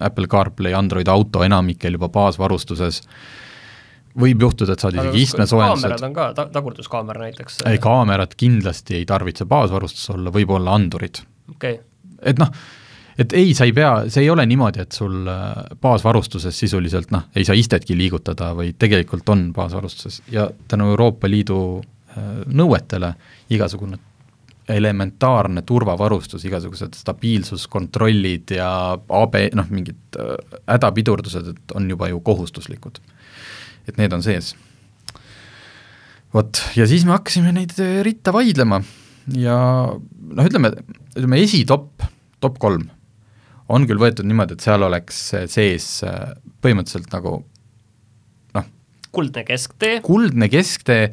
Apple 0.00 0.30
CarPlay, 0.30 0.76
Android 0.78 1.10
Auto 1.10 1.42
enamikel 1.46 1.98
juba 1.98 2.10
baasvarustuses, 2.14 3.02
võib 4.20 4.42
juhtuda, 4.46 4.74
et 4.74 4.84
saad 4.84 4.98
isegi 4.98 5.22
istmesoojendused. 5.26 5.86
kaamerad 5.86 6.08
on 6.08 6.16
ka 6.16 6.26
ta,, 6.36 6.48
tagurduskaamera 6.58 7.26
näiteks? 7.26 7.62
ei, 7.68 7.78
kaamerad 7.82 8.34
kindlasti 8.38 8.98
ei 9.00 9.06
tarvitse 9.08 9.46
baasvarustus 9.48 10.10
olla, 10.14 10.32
võib 10.34 10.52
olla 10.58 10.76
andurid 10.78 11.22
okay.. 11.54 11.78
et 12.22 12.40
noh, 12.40 12.52
et 13.18 13.32
ei, 13.36 13.54
sa 13.58 13.66
ei 13.68 13.74
pea, 13.76 13.92
see 14.12 14.24
ei 14.26 14.30
ole 14.30 14.46
niimoodi, 14.46 14.82
et 14.84 14.98
sul 14.98 15.28
äh, 15.28 15.54
baasvarustuses 15.82 16.58
sisuliselt 16.64 17.12
noh, 17.14 17.28
ei 17.36 17.46
saa 17.48 17.58
istetki 17.58 17.96
liigutada, 17.98 18.52
vaid 18.58 18.78
tegelikult 18.78 19.28
on 19.34 19.48
baasvarustuses 19.56 20.22
ja 20.34 20.48
tänu 20.68 20.90
Euroopa 20.94 21.30
Liidu 21.30 21.62
äh, 21.78 22.28
nõuetele 22.46 23.14
igasugune 23.54 23.98
elementaarne 24.68 25.62
turvavarustus, 25.62 26.44
igasugused 26.44 26.96
stabiilsuskontrollid 26.98 28.52
ja 28.58 28.70
AB, 28.94 29.38
noh, 29.56 29.70
mingid 29.72 30.18
äh, 30.20 30.58
hädapidurdused, 30.68 31.54
et 31.54 31.76
on 31.78 31.88
juba 31.90 32.10
ju 32.12 32.20
kohustuslikud. 32.24 33.00
Et 33.88 34.00
need 34.00 34.12
on 34.14 34.24
sees. 34.24 34.54
vot, 36.34 36.62
ja 36.76 36.86
siis 36.88 37.06
me 37.08 37.16
hakkasime 37.16 37.54
neid 37.56 37.74
ritta 38.06 38.34
vaidlema 38.36 38.82
ja 39.36 39.58
noh, 39.96 40.44
ütleme, 40.44 40.72
ütleme 41.16 41.42
esitopp, 41.42 42.06
top 42.40 42.60
kolm 42.62 42.88
on 43.72 43.86
küll 43.88 44.00
võetud 44.00 44.28
niimoodi, 44.28 44.56
et 44.56 44.64
seal 44.64 44.84
oleks 44.86 45.18
sees 45.52 45.88
äh, 46.06 46.32
põhimõtteliselt 46.64 47.12
nagu 47.12 47.34
noh, 48.56 48.68
kuldne 49.14 49.44
kesktee. 49.48 50.00
kuldne 50.04 50.48
kesktee, 50.52 51.10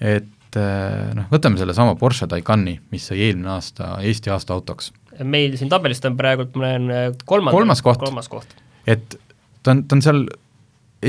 et 0.00 0.60
äh, 0.60 1.10
noh, 1.16 1.28
võtame 1.32 1.60
sellesama 1.60 1.96
Porsche 2.00 2.28
Taycani, 2.30 2.78
mis 2.94 3.10
sai 3.10 3.26
eelmine 3.28 3.52
aasta 3.56 3.96
Eesti 4.02 4.32
aasta 4.34 4.56
autoks. 4.56 4.92
meil 5.22 5.58
siin 5.60 5.72
tabelist 5.72 6.06
on 6.08 6.16
praegult, 6.20 6.56
ma 6.56 6.72
näen, 6.72 6.88
äh, 6.90 7.10
kolmandal 7.28 7.60
kolmas 7.60 7.84
koht, 7.84 8.00
kolmas 8.02 8.32
koht., 8.32 8.56
et 8.86 9.18
ta 9.62 9.76
on, 9.76 9.84
ta 9.88 9.98
on 9.98 10.04
seal, 10.04 10.24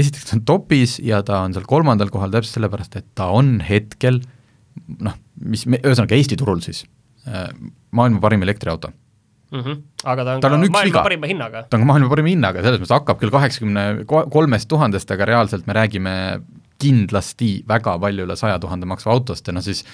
esiteks 0.02 0.30
ta 0.30 0.38
on 0.38 0.44
topis 0.48 0.98
ja 1.04 1.22
ta 1.26 1.42
on 1.46 1.56
seal 1.56 1.68
kolmandal 1.70 2.12
kohal 2.14 2.34
täpselt 2.34 2.60
sellepärast, 2.60 3.00
et 3.00 3.08
ta 3.18 3.30
on 3.34 3.58
hetkel 3.66 4.22
noh, 5.00 5.16
mis, 5.42 5.66
ühesõnaga 5.66 6.18
Eesti 6.18 6.38
turul 6.40 6.62
siis, 6.66 6.84
maailma 7.96 8.22
parim 8.24 8.44
elektriauto 8.46 8.92
mm. 9.52 9.62
-hmm. 9.62 9.82
aga 10.04 10.26
ta 10.26 10.36
on 10.36 10.42
Tal 10.42 10.52
ka 10.52 10.56
on 10.56 10.68
maailma 10.68 10.86
viga. 10.90 11.04
parima 11.04 11.32
hinnaga. 11.32 11.64
ta 11.64 11.78
on 11.78 11.86
ka 11.86 11.92
maailma 11.92 12.10
parima 12.10 12.34
hinnaga, 12.34 12.64
selles 12.64 12.82
mõttes 12.82 12.98
hakkab 12.98 13.22
küll 13.22 13.34
kaheksakümne 13.34 14.06
kolmest 14.06 14.70
tuhandest, 14.70 15.12
aga 15.12 15.26
reaalselt 15.32 15.68
me 15.68 15.74
räägime 15.74 16.16
kindlasti 16.82 17.64
väga 17.68 17.98
palju 18.00 18.26
üle 18.28 18.36
saja 18.36 18.60
tuhande 18.60 18.86
maksva 18.86 19.14
autost 19.16 19.48
ja 19.48 19.56
noh 19.56 19.64
siis 19.64 19.86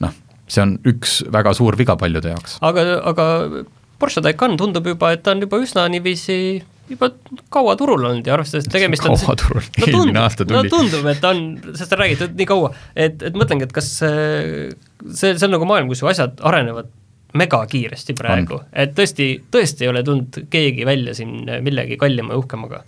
noh, 0.00 0.12
see 0.46 0.62
on 0.62 0.76
üks 0.86 1.22
väga 1.32 1.54
suur 1.54 1.76
viga 1.76 1.96
paljude 1.96 2.34
jaoks. 2.34 2.58
aga, 2.62 2.86
aga 3.04 3.64
Porsche 3.98 4.22
Taycan 4.22 4.56
tundub 4.58 4.86
juba, 4.86 5.12
et 5.14 5.22
ta 5.22 5.32
on 5.32 5.42
juba 5.44 5.60
üsna 5.62 5.86
niiviisi 5.88 6.62
juba 6.90 7.10
kaua 7.52 7.76
turul 7.80 8.02
olnud 8.10 8.26
ja 8.26 8.34
arvestades, 8.36 8.66
et 8.66 8.74
tegemist 8.74 9.06
on 9.08 9.16
kaua 9.16 9.36
turul. 9.40 9.62
No,, 9.64 9.86
eelmine 9.86 10.20
aasta 10.24 10.44
tuli. 10.44 10.58
no 10.58 10.72
tundub, 10.72 11.06
et 11.10 11.24
on, 11.28 11.44
sest 11.72 11.92
sa 11.92 12.00
räägid 12.00 12.36
nii 12.36 12.48
kaua, 12.48 12.74
et, 12.92 13.22
et 13.24 13.38
mõtlengi, 13.38 13.68
et 13.68 13.72
kas 13.74 13.88
see, 14.00 14.68
see, 15.08 15.32
see 15.32 15.48
on 15.48 15.56
nagu 15.56 15.68
maailm, 15.68 15.88
kus 15.92 16.04
ju 16.04 16.10
asjad 16.12 16.42
arenevad 16.44 16.92
megakiiresti 17.34 18.14
praegu, 18.18 18.60
et 18.70 18.92
tõesti, 18.94 19.30
tõesti 19.50 19.86
ei 19.86 19.90
ole 19.90 20.04
tulnud 20.06 20.44
keegi 20.52 20.84
välja 20.86 21.16
siin 21.18 21.48
millegi 21.66 21.98
kallima 21.98 22.34
ja 22.34 22.42
uhkemaga. 22.42 22.84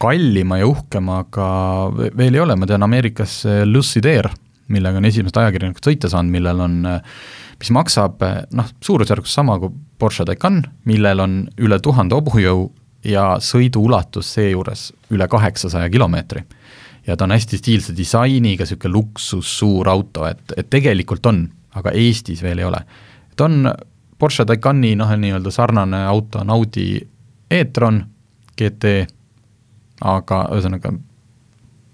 kallima 0.00 0.60
ja 0.62 0.70
uhkemaga 0.70 1.50
veel 1.98 2.38
ei 2.38 2.40
ole, 2.40 2.56
ma 2.56 2.70
tean 2.70 2.86
Ameerikas 2.86 3.42
Lucid 3.68 4.08
Air, 4.08 4.30
millega 4.72 5.02
on 5.02 5.08
esimesed 5.10 5.36
ajakirjanikud 5.42 5.84
sõita 5.84 6.08
saanud, 6.08 6.32
millel 6.32 6.64
on, 6.64 6.80
mis 7.60 7.72
maksab 7.76 8.24
noh, 8.56 8.72
suurusjärgus 8.80 9.34
sama 9.36 9.58
kui 9.60 9.74
Porsche 10.00 10.24
Taycan, 10.24 10.62
millel 10.88 11.20
on 11.20 11.40
üle 11.60 11.76
tuhande 11.84 12.16
hobujõu 12.16 12.70
ja 13.04 13.36
sõiduulatus 13.40 14.34
seejuures 14.34 14.90
üle 15.10 15.28
kaheksasaja 15.28 15.90
kilomeetri. 15.90 16.42
ja 17.06 17.16
ta 17.16 17.24
on 17.24 17.30
hästi 17.30 17.58
stiilse 17.58 17.96
disainiga, 17.96 18.64
niisugune 18.64 18.92
luksus, 18.92 19.58
suur 19.58 19.88
auto, 19.88 20.26
et, 20.26 20.52
et 20.56 20.70
tegelikult 20.70 21.26
on, 21.26 21.48
aga 21.74 21.90
Eestis 21.90 22.42
veel 22.42 22.58
ei 22.58 22.64
ole. 22.64 22.84
ta 23.36 23.44
on 23.44 23.72
Porsche 24.18 24.44
Taycani 24.44 24.96
noh, 24.96 25.08
nii-öelda 25.16 25.50
sarnane 25.50 26.04
auto 26.06 26.42
on 26.42 26.50
Audi 26.50 27.00
e-tron 27.50 28.02
GT, 28.56 29.06
aga 30.00 30.42
ühesõnaga 30.52 30.92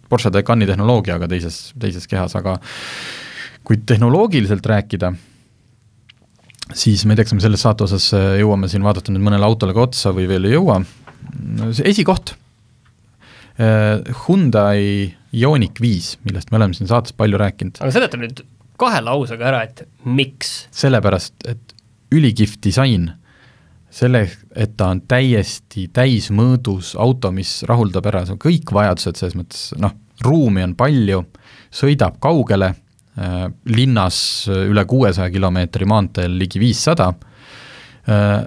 Porsche 0.08 0.30
Taycani 0.30 0.66
tehnoloogiaga 0.66 1.28
teises, 1.28 1.72
teises 1.78 2.06
kehas, 2.10 2.34
aga 2.36 2.58
kui 3.66 3.78
tehnoloogiliselt 3.86 4.66
rääkida, 4.66 5.12
siis 6.74 7.04
ma 7.06 7.14
ei 7.14 7.20
tea, 7.20 7.26
kas 7.28 7.36
me 7.36 7.44
selles 7.44 7.62
saate 7.62 7.86
osas 7.86 8.08
jõuame 8.40 8.70
siin 8.70 8.84
vaadata 8.86 9.12
nüüd 9.14 9.24
mõnele 9.26 9.46
autole 9.46 9.74
ka 9.76 9.84
otsa 9.86 10.12
või 10.16 10.26
veel 10.30 10.48
ei 10.48 10.56
jõua, 10.56 10.80
esikoht, 11.84 12.34
eh, 13.60 14.02
Hyundai 14.24 15.12
Ioniq 15.36 15.80
viis, 15.82 16.16
millest 16.24 16.50
me 16.50 16.60
oleme 16.60 16.76
siin 16.76 16.88
saates 16.90 17.14
palju 17.16 17.38
rääkinud. 17.40 17.78
aga 17.80 17.92
seleta 17.94 18.20
nüüd 18.20 18.42
kahe 18.80 19.02
lausega 19.04 19.50
ära, 19.52 19.62
et 19.68 19.86
miks? 20.04 20.66
sellepärast, 20.74 21.34
et 21.46 21.76
ülikihvt 22.14 22.60
disain, 22.64 23.10
selle, 23.90 24.26
et 24.54 24.76
ta 24.76 24.90
on 24.92 25.00
täiesti 25.08 25.86
täismõõdus 25.94 26.94
auto, 27.00 27.30
mis 27.32 27.62
rahuldab 27.68 28.06
ära 28.10 28.24
kõik 28.26 28.72
vajadused, 28.72 29.16
selles 29.16 29.38
mõttes 29.38 29.70
noh, 29.80 29.94
ruumi 30.24 30.64
on 30.64 30.74
palju, 30.76 31.22
sõidab 31.74 32.18
kaugele 32.20 32.72
äh,, 32.74 32.85
linnas 33.16 34.18
üle 34.52 34.84
kuuesaja 34.84 35.30
kilomeetri, 35.32 35.88
maanteel 35.88 36.36
ligi 36.36 36.60
viissada. 36.60 37.12
Äh,, 38.06 38.44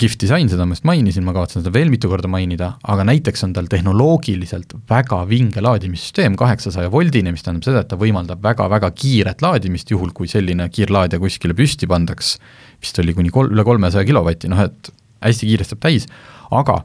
kihvt 0.00 0.22
disain, 0.22 0.48
seda 0.48 0.64
ma 0.64 0.72
just 0.76 0.86
mainisin, 0.88 1.24
ma 1.26 1.34
kavatsen 1.36 1.60
seda 1.60 1.72
veel 1.74 1.90
mitu 1.92 2.08
korda 2.08 2.28
mainida, 2.30 2.70
aga 2.88 3.04
näiteks 3.04 3.44
on 3.44 3.52
tal 3.56 3.68
tehnoloogiliselt 3.70 4.72
väga 4.88 5.18
vinge 5.28 5.60
laadimissüsteem, 5.64 6.38
kaheksasaja 6.40 6.88
voldine, 6.92 7.34
mis 7.34 7.44
tähendab 7.44 7.66
seda, 7.68 7.82
et 7.84 7.90
ta 7.90 7.98
võimaldab 8.00 8.40
väga-väga 8.44 8.92
kiiret 8.96 9.44
laadimist, 9.44 9.92
juhul 9.92 10.14
kui 10.16 10.30
selline 10.30 10.70
kiirlaadija 10.72 11.20
kuskile 11.20 11.56
püsti 11.58 11.88
pandaks, 11.90 12.38
vist 12.80 13.02
oli 13.02 13.16
kuni 13.16 13.32
kol-, 13.34 13.52
üle 13.52 13.66
kolmesaja 13.66 14.06
kilovati, 14.08 14.48
noh 14.52 14.64
et 14.64 14.92
hästi 15.20 15.50
kiiresti 15.50 15.76
saab 15.76 15.84
täis, 15.84 16.08
aga 16.56 16.80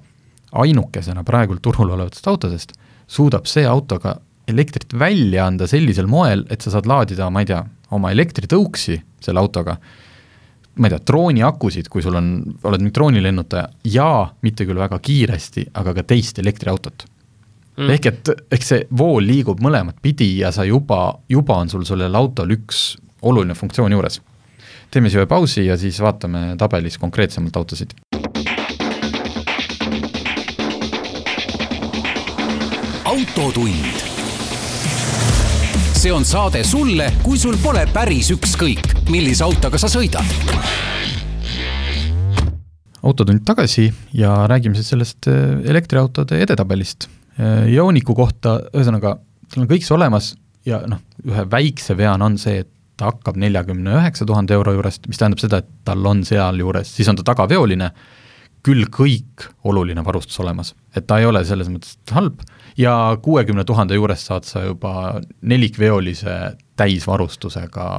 ainukesena 0.66 1.24
praegult 1.28 1.64
turul 1.64 1.96
olevatest 1.96 2.28
autodest 2.32 2.76
suudab 3.08 3.48
see 3.48 3.66
auto 3.70 4.00
ka 4.02 4.18
elektrit 4.48 4.94
välja 4.94 5.46
anda 5.48 5.68
sellisel 5.68 6.08
moel, 6.08 6.46
et 6.50 6.62
sa 6.62 6.74
saad 6.74 6.90
laadida, 6.90 7.30
ma 7.34 7.44
ei 7.44 7.50
tea, 7.50 7.62
oma 7.96 8.12
elektritõuksi 8.14 9.00
selle 9.24 9.42
autoga, 9.42 9.78
ma 10.76 10.88
ei 10.88 10.94
tea, 10.94 11.02
drooniakusid, 11.08 11.90
kui 11.92 12.04
sul 12.06 12.18
on, 12.20 12.32
oled 12.64 12.84
mingi 12.84 12.96
droonilennutaja, 12.96 13.68
ja 13.94 14.10
mitte 14.46 14.68
küll 14.68 14.80
väga 14.80 15.00
kiiresti, 15.02 15.70
aga 15.82 15.96
ka 15.98 16.08
teist 16.14 16.42
elektriautot 16.44 17.08
mm.. 17.78 17.90
ehk 17.96 18.10
et, 18.12 18.34
ehk 18.56 18.66
see 18.66 18.86
vool 18.98 19.26
liigub 19.26 19.62
mõlemat 19.64 20.00
pidi 20.04 20.36
ja 20.42 20.52
sa 20.56 20.66
juba, 20.68 21.18
juba 21.32 21.60
on 21.64 21.72
sul 21.72 21.86
sellel 21.88 22.16
autol 22.16 22.56
üks 22.56 22.96
oluline 23.26 23.58
funktsioon 23.58 23.96
juures. 23.96 24.22
teeme 24.92 25.10
siia 25.10 25.24
ühe 25.24 25.30
pausi 25.30 25.66
ja 25.66 25.78
siis 25.78 26.00
vaatame 26.02 26.56
tabelis 26.58 26.98
konkreetsemalt 27.02 27.58
autosid. 27.58 27.96
autotund. 33.16 34.15
See 36.06 36.14
on 36.14 36.26
saade 36.26 36.60
sulle, 36.62 37.08
kui 37.26 37.38
sul 37.42 37.56
pole 37.64 37.82
päris 37.90 38.28
ükskõik, 38.30 38.92
millise 39.10 39.42
autoga 39.42 39.80
sa 39.82 39.88
sõidad. 39.90 40.28
autotund 43.02 43.42
tagasi 43.46 43.88
ja 44.14 44.36
räägime 44.50 44.78
siis 44.78 44.92
sellest 44.94 45.26
äh, 45.30 45.64
elektriautode 45.66 46.38
edetabelist. 46.42 47.08
Äh, 47.40 47.74
Ioniku 47.74 48.14
kohta, 48.14 48.60
ühesõnaga, 48.74 49.16
tal 49.50 49.64
on 49.64 49.72
kõik 49.72 49.86
see 49.88 49.96
olemas 49.98 50.36
ja 50.66 50.84
noh, 50.86 51.02
ühe 51.26 51.48
väikse 51.50 51.98
veana 51.98 52.30
on 52.30 52.38
see, 52.38 52.62
et 52.62 52.70
ta 53.02 53.10
hakkab 53.10 53.42
neljakümne 53.42 53.98
üheksa 53.98 54.30
tuhande 54.30 54.54
euro 54.54 54.76
juurest, 54.78 55.10
mis 55.10 55.18
tähendab 55.18 55.42
seda, 55.42 55.64
et 55.64 55.72
tal 55.90 56.06
on 56.06 56.22
sealjuures, 56.28 56.92
siis 57.00 57.10
on 57.10 57.18
ta 57.18 57.26
tagaveoline, 57.34 57.90
küll 58.66 58.88
kõik 58.90 59.46
oluline 59.68 60.02
varustus 60.06 60.40
olemas, 60.42 60.74
et 60.96 61.06
ta 61.08 61.20
ei 61.22 61.28
ole 61.30 61.44
selles 61.46 61.70
mõttes 61.70 61.98
halb 62.16 62.42
ja 62.78 62.94
kuuekümne 63.22 63.64
tuhande 63.64 63.98
juures 63.98 64.26
saad 64.26 64.48
sa 64.48 64.64
juba 64.66 65.22
nelikveolise 65.42 66.56
täisvarustusega 66.80 67.90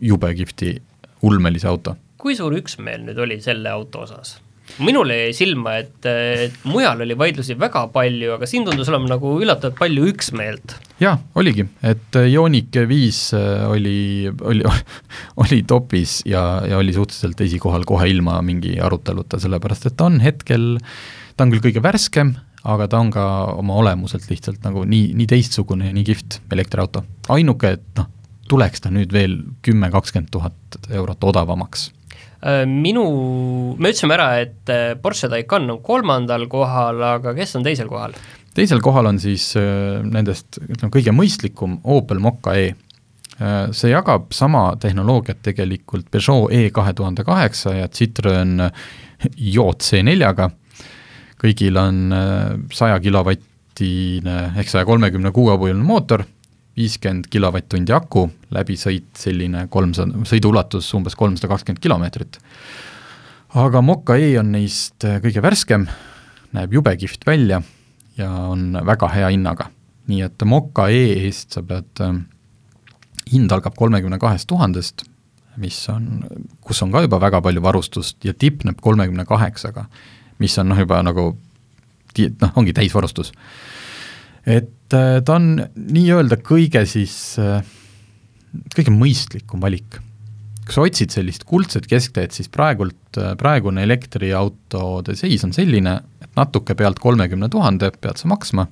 jube 0.00 0.34
kihvti 0.34 0.76
ulmelise 1.22 1.68
auto. 1.68 1.96
kui 2.20 2.36
suur 2.36 2.56
üksmeel 2.56 3.04
nüüd 3.04 3.18
oli 3.20 3.40
selle 3.40 3.70
auto 3.70 4.06
osas? 4.06 4.38
Minule 4.78 5.16
jäi 5.16 5.32
silma, 5.36 5.74
et, 5.80 6.06
et 6.06 6.56
mujal 6.68 7.02
oli 7.04 7.16
vaidlusi 7.18 7.56
väga 7.58 7.86
palju, 7.94 8.34
aga 8.36 8.48
siin 8.48 8.66
tundus 8.66 8.88
olema 8.92 9.10
nagu 9.12 9.32
üllatavalt 9.42 9.78
palju 9.78 10.06
üksmeelt. 10.12 10.76
jaa, 11.02 11.16
oligi, 11.40 11.66
et 11.86 12.18
Ioniq 12.20 12.80
viis 12.90 13.22
äh, 13.36 13.64
oli, 13.70 14.28
oli, 14.28 14.64
oli 15.44 15.62
topis 15.68 16.20
ja, 16.28 16.44
ja 16.68 16.80
oli 16.80 16.94
suhteliselt 16.96 17.40
esikohal 17.46 17.86
kohe 17.88 18.08
ilma 18.10 18.40
mingi 18.46 18.76
aruteluta, 18.80 19.40
sellepärast 19.42 19.90
et 19.90 19.98
ta 19.98 20.08
on 20.10 20.20
hetkel, 20.24 20.72
ta 21.36 21.46
on 21.46 21.54
küll 21.54 21.66
kõige 21.68 21.84
värskem, 21.84 22.34
aga 22.68 22.88
ta 22.92 23.00
on 23.00 23.12
ka 23.14 23.26
oma 23.56 23.78
olemuselt 23.80 24.28
lihtsalt 24.30 24.64
nagu 24.66 24.84
nii, 24.88 25.12
nii 25.16 25.28
teistsugune 25.30 25.88
ja 25.88 25.96
nii 25.96 26.08
kihvt 26.12 26.42
elektriauto. 26.52 27.04
ainuke, 27.32 27.76
et 27.78 27.88
noh, 27.96 28.10
tuleks 28.50 28.84
ta 28.84 28.92
nüüd 28.92 29.12
veel 29.14 29.40
kümme, 29.62 29.92
kakskümmend 29.94 30.32
tuhat 30.34 30.80
eurot 30.90 31.24
odavamaks 31.24 31.90
Äh, 31.90 31.99
minu, 32.68 33.04
me 33.76 33.90
ütlesime 33.92 34.16
ära, 34.16 34.28
et 34.40 34.70
äh, 34.72 34.94
Porsche 35.00 35.28
Taycan 35.28 35.68
on 35.74 35.80
kolmandal 35.84 36.46
kohal, 36.48 37.02
aga 37.16 37.34
kes 37.36 37.58
on 37.58 37.66
teisel 37.66 37.90
kohal? 37.90 38.16
teisel 38.56 38.80
kohal 38.82 39.10
on 39.12 39.20
siis 39.22 39.50
äh, 39.60 40.00
nendest, 40.04 40.58
ütleme, 40.64 40.92
kõige 40.94 41.14
mõistlikum 41.14 41.80
Opel 41.84 42.22
Mokka 42.22 42.56
E. 42.58 42.70
See 43.72 43.88
jagab 43.88 44.34
sama 44.36 44.74
tehnoloogiat 44.76 45.38
tegelikult 45.46 46.10
Peugeot 46.12 46.50
E 46.52 46.66
kahe 46.76 46.90
tuhande 46.92 47.24
kaheksa 47.24 47.70
ja 47.72 47.86
Citroen 47.88 48.66
JC 49.32 50.02
neljaga, 50.04 50.50
kõigil 51.40 51.78
on 51.80 52.12
saja 52.68 52.98
kilovatine 53.00 54.36
ehk 54.60 54.68
saja 54.68 54.84
kolmekümne 54.84 55.32
kuue 55.32 55.54
hobune 55.54 55.80
mootor 55.80 56.26
viiskümmend 56.80 57.28
kilovatt-tundi 57.32 57.92
aku, 57.94 58.24
läbisõit 58.54 59.10
selline 59.18 59.66
kolmsada, 59.72 60.24
sõiduulatus 60.28 60.88
umbes 60.96 61.16
kolmsada 61.18 61.50
kakskümmend 61.52 61.82
kilomeetrit. 61.82 62.40
aga 63.54 63.82
Mokka 63.82 64.16
E 64.16 64.38
on 64.38 64.52
neist 64.52 65.04
äh, 65.04 65.20
kõige 65.22 65.42
värskem, 65.42 65.86
näeb 66.56 66.72
jube 66.72 66.96
kihvt 66.96 67.26
välja 67.26 67.62
ja 68.16 68.30
on 68.30 68.78
väga 68.86 69.08
hea 69.08 69.28
hinnaga. 69.28 69.70
nii 70.06 70.22
et 70.22 70.42
Mokka 70.44 70.88
E 70.88 71.26
eest 71.26 71.52
sa 71.52 71.62
pead, 71.62 71.90
äh, 72.00 72.22
hind 73.32 73.52
algab 73.52 73.76
kolmekümne 73.76 74.18
kahest 74.18 74.48
tuhandest, 74.48 75.04
mis 75.56 75.88
on, 75.88 76.24
kus 76.60 76.82
on 76.82 76.92
ka 76.92 77.02
juba 77.02 77.20
väga 77.20 77.40
palju 77.40 77.62
varustust 77.62 78.24
ja 78.24 78.34
tipneb 78.34 78.80
kolmekümne 78.80 79.24
kaheksaga, 79.24 79.84
mis 80.38 80.58
on 80.58 80.68
noh, 80.68 80.78
juba 80.78 81.02
nagu 81.02 81.36
noh, 82.40 82.52
ongi 82.56 82.72
täisvarustus 82.72 83.32
et 84.46 84.70
ta 84.90 85.36
on 85.36 85.52
nii-öelda 85.74 86.40
kõige 86.44 86.84
siis, 86.88 87.14
äh, 87.38 87.60
kõige 88.76 88.94
mõistlikum 88.94 89.62
valik. 89.62 90.00
kui 90.70 90.74
sa 90.76 90.82
otsid 90.86 91.10
sellist 91.10 91.42
kuldset 91.48 91.88
keskteed, 91.90 92.30
siis 92.30 92.48
praegult, 92.48 93.16
äh, 93.18 93.34
praegune 93.36 93.82
elektriautode 93.82 95.16
seis 95.16 95.42
on 95.44 95.52
selline, 95.52 95.96
et 96.22 96.30
natuke 96.36 96.74
pealt 96.74 96.98
kolmekümne 97.02 97.48
tuhande 97.50 97.90
pead 97.90 98.16
sa 98.16 98.28
maksma, 98.28 98.68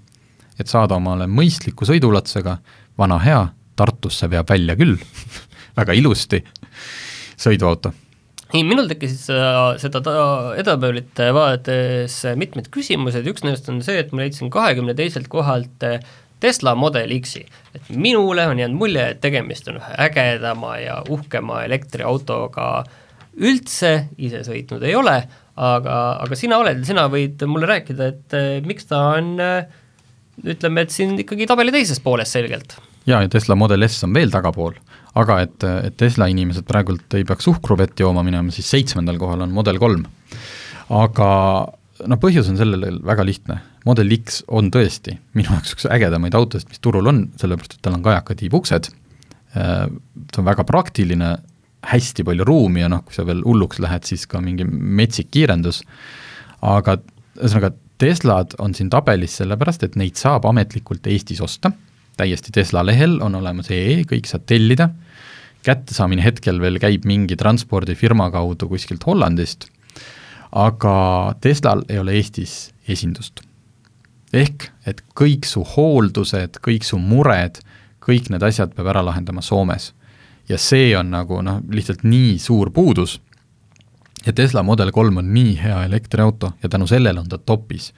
et 0.59 0.69
saada 0.69 0.95
omale 0.95 1.27
mõistliku 1.27 1.87
sõiduulatusega, 1.89 2.59
vana 2.99 3.19
hea, 3.19 3.49
Tartusse 3.79 4.27
veab 4.27 4.49
välja 4.51 4.75
küll. 4.75 4.97
Väga 5.79 5.95
ilusti, 5.95 6.43
sõiduauto 7.39 7.93
ei, 8.55 8.63
minul 8.65 8.89
tekkisid 8.89 9.21
seda, 9.29 9.51
seda 9.81 10.15
edetabelit 10.57 11.21
vaadates 11.37 12.21
mitmed 12.41 12.71
küsimused, 12.73 13.27
üks 13.29 13.45
nendest 13.45 13.69
on 13.73 13.83
see, 13.85 13.99
et 14.01 14.15
ma 14.15 14.25
leidsin 14.25 14.53
kahekümne 14.53 14.95
teiselt 14.99 15.29
kohalt 15.33 15.85
eh, 15.87 16.01
Tesla 16.41 16.73
Model 16.79 17.13
X-i, 17.19 17.43
et 17.75 17.91
minule 17.91 18.47
on 18.49 18.61
jäänud 18.63 18.79
mulje, 18.79 19.05
et 19.13 19.21
tegemist 19.21 19.69
on 19.69 19.81
ühe 19.81 19.99
ägedama 20.07 20.77
ja 20.81 21.01
uhkema 21.11 21.65
elektriautoga. 21.67 22.71
Üldse, 23.39 23.93
ise 24.19 24.41
sõitnud 24.47 24.83
ei 24.87 24.97
ole, 24.99 25.17
aga, 25.55 25.99
aga 26.25 26.39
sina 26.39 26.59
oled, 26.63 26.81
sina 26.87 27.05
võid 27.11 27.43
mulle 27.51 27.69
rääkida, 27.71 28.13
et 28.15 28.39
eh, 28.39 28.51
miks 28.65 28.89
ta 28.91 29.03
on 29.19 29.35
ütleme, 30.47 30.87
et 30.87 30.95
siin 30.95 31.19
ikkagi 31.19 31.47
tabeli 31.51 31.75
teises 31.75 32.01
pooles 32.01 32.33
selgelt. 32.33 32.79
Jaa, 33.09 33.23
ja 33.25 33.33
Tesla 33.33 33.57
Model 33.59 33.87
S 33.89 34.05
on 34.07 34.15
veel 34.17 34.33
tagapool. 34.33 34.77
Aga 35.19 35.41
et, 35.47 35.65
et 35.89 35.97
Tesla 35.99 36.29
inimesed 36.31 36.67
praegult 36.69 37.17
ei 37.19 37.25
peaks 37.27 37.49
uhkruvett 37.51 37.99
jooma 38.01 38.23
minema, 38.27 38.53
siis 38.55 38.69
seitsmendal 38.71 39.19
kohal 39.21 39.43
on 39.47 39.55
Model 39.57 39.81
kolm. 39.83 40.07
aga 40.95 41.31
noh, 42.09 42.21
põhjus 42.21 42.49
on 42.53 42.59
sellel 42.61 43.01
väga 43.05 43.25
lihtne, 43.27 43.59
Model 43.89 44.13
X 44.19 44.43
on 44.55 44.71
tõesti 44.73 45.17
minu 45.37 45.51
jaoks 45.55 45.75
üks 45.75 45.89
ägedamaid 45.91 46.37
autosid, 46.39 46.69
mis 46.71 46.83
turul 46.85 47.11
on, 47.11 47.27
sellepärast 47.41 47.77
et 47.77 47.83
tal 47.85 47.97
on 47.99 48.05
kajakad 48.05 48.41
tiibuksed, 48.43 48.91
äh, 49.57 49.85
ta 49.89 50.43
on 50.43 50.49
väga 50.49 50.67
praktiline, 50.69 51.35
hästi 51.89 52.25
palju 52.27 52.47
ruumi 52.47 52.83
ja 52.83 52.89
noh, 52.93 53.05
kui 53.07 53.15
sa 53.15 53.25
veel 53.27 53.43
hulluks 53.47 53.81
lähed, 53.83 54.07
siis 54.09 54.27
ka 54.31 54.41
mingi 54.45 54.67
metsik 54.69 55.31
kiirendus, 55.35 55.83
aga 56.63 57.01
ühesõnaga, 57.39 57.75
Teslad 57.99 58.53
on 58.63 58.77
siin 58.79 58.87
tabelis 58.95 59.33
sellepärast, 59.41 59.83
et 59.83 59.97
neid 59.99 60.15
saab 60.15 60.45
ametlikult 60.47 61.09
Eestis 61.11 61.41
osta 61.43 61.73
täiesti 62.19 62.53
Tesla 62.55 62.85
lehel 62.87 63.19
on 63.25 63.39
olemas 63.39 63.71
EE, 63.75 64.03
kõik 64.09 64.29
saad 64.29 64.47
tellida, 64.51 64.91
kättesaamine 65.67 66.25
hetkel 66.25 66.61
veel 66.63 66.79
käib 66.83 67.07
mingi 67.09 67.37
transpordifirma 67.39 68.31
kaudu 68.35 68.69
kuskilt 68.71 69.05
Hollandist, 69.07 69.69
aga 70.53 71.35
Teslal 71.45 71.85
ei 71.89 72.01
ole 72.03 72.17
Eestis 72.19 72.73
esindust. 72.89 73.45
ehk 74.33 74.69
et 74.87 75.01
kõik 75.17 75.47
su 75.49 75.63
hooldused, 75.65 76.59
kõik 76.61 76.85
su 76.85 76.99
mured, 76.99 77.61
kõik 78.05 78.29
need 78.29 78.43
asjad 78.45 78.75
peab 78.77 78.91
ära 78.93 79.05
lahendama 79.05 79.43
Soomes. 79.43 79.93
ja 80.49 80.59
see 80.59 80.97
on 80.97 81.11
nagu 81.11 81.43
noh, 81.43 81.61
lihtsalt 81.71 82.05
nii 82.05 82.39
suur 82.39 82.71
puudus, 82.71 83.21
ja 84.27 84.33
Tesla 84.33 84.63
Model 84.63 84.91
kolm 84.93 85.17
on 85.17 85.33
nii 85.35 85.57
hea 85.63 85.85
elektriauto 85.85 86.53
ja 86.63 86.69
tänu 86.69 86.87
sellele 86.87 87.21
on 87.21 87.29
ta 87.29 87.39
topis. 87.39 87.93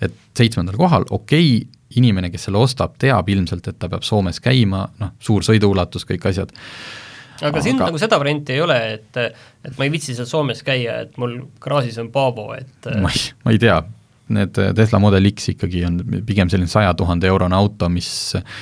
et 0.00 0.14
seitsmendal 0.36 0.76
kohal, 0.76 1.04
okei 1.10 1.56
okay,, 1.56 1.77
inimene, 1.96 2.30
kes 2.32 2.48
selle 2.48 2.60
ostab, 2.60 2.96
teab 3.00 3.28
ilmselt, 3.32 3.68
et 3.70 3.78
ta 3.80 3.88
peab 3.90 4.06
Soomes 4.06 4.42
käima, 4.44 4.84
noh, 5.00 5.14
suur 5.24 5.46
sõiduulatus, 5.46 6.04
kõik 6.08 6.28
asjad. 6.30 6.52
aga, 7.40 7.52
aga 7.52 7.62
siin 7.64 7.78
nagu 7.80 8.00
seda 8.00 8.18
varianti 8.20 8.56
ei 8.56 8.64
ole, 8.64 8.78
et, 8.98 9.20
et 9.64 9.78
ma 9.78 9.86
ei 9.86 9.94
viitsi 9.94 10.16
seal 10.16 10.28
Soomes 10.28 10.64
käia, 10.66 11.02
et 11.06 11.16
mul 11.20 11.40
garaažis 11.62 12.00
on 12.02 12.10
Paavo, 12.12 12.50
et 12.58 12.90
ma 13.00 13.12
ei, 13.14 13.24
ma 13.44 13.54
ei 13.54 13.62
tea, 13.62 13.78
need 14.36 14.60
Tesla 14.76 15.00
Model 15.00 15.30
X 15.30 15.54
ikkagi 15.54 15.86
on 15.88 15.98
pigem 16.28 16.50
selline 16.52 16.68
saja 16.68 16.92
tuhande 16.98 17.30
eurone 17.30 17.56
auto, 17.56 17.88
mis 17.88 18.10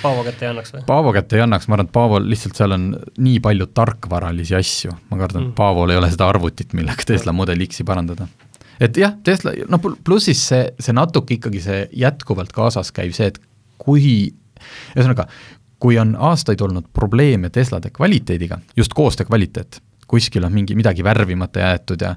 Paavo 0.05 0.22
kätte 0.28 0.46
ei 0.46 0.53
annaks 0.53 0.74
või? 0.76 0.86
Paavo 0.86 1.14
kätte 1.16 1.40
ei 1.40 1.42
annaks, 1.42 1.66
ma 1.66 1.78
arvan, 1.78 1.90
et 1.90 1.96
Paavol 1.98 2.30
lihtsalt 2.30 2.59
seal 2.62 2.76
on 2.76 2.92
nii 3.18 3.40
palju 3.42 3.66
tarkvaralisi 3.74 4.55
asju, 4.59 4.94
ma 5.11 5.18
kardan 5.18 5.48
mm., 5.48 5.50
et 5.50 5.59
Paavol 5.59 5.90
ei 5.90 5.98
ole 5.98 6.12
seda 6.14 6.30
arvutit, 6.30 6.76
millega 6.78 7.11
Tesla 7.11 7.34
Model 7.34 7.66
X-i 7.66 7.86
parandada 7.88 8.30
et 8.80 8.96
jah, 9.00 9.14
Tesla, 9.24 9.52
no 9.68 9.80
pluss 9.80 10.28
siis 10.30 10.42
see, 10.50 10.62
see 10.80 10.96
natuke 10.96 11.36
ikkagi 11.38 11.62
see 11.64 11.82
jätkuvalt 12.04 12.54
kaasas 12.56 12.92
käiv 12.96 13.14
see, 13.16 13.30
et 13.32 13.40
kui, 13.80 14.32
ühesõnaga, 14.94 15.28
kui 15.82 15.98
on 16.00 16.14
aastaid 16.30 16.62
olnud 16.64 16.88
probleeme 16.96 17.50
Teslade 17.52 17.92
kvaliteediga, 17.94 18.58
just 18.76 18.96
koostöö 18.96 19.28
kvaliteet, 19.28 19.80
kuskil 20.08 20.46
on 20.46 20.54
mingi 20.54 20.76
midagi 20.78 21.04
värvimata 21.04 21.64
jäetud 21.64 22.04
ja 22.06 22.16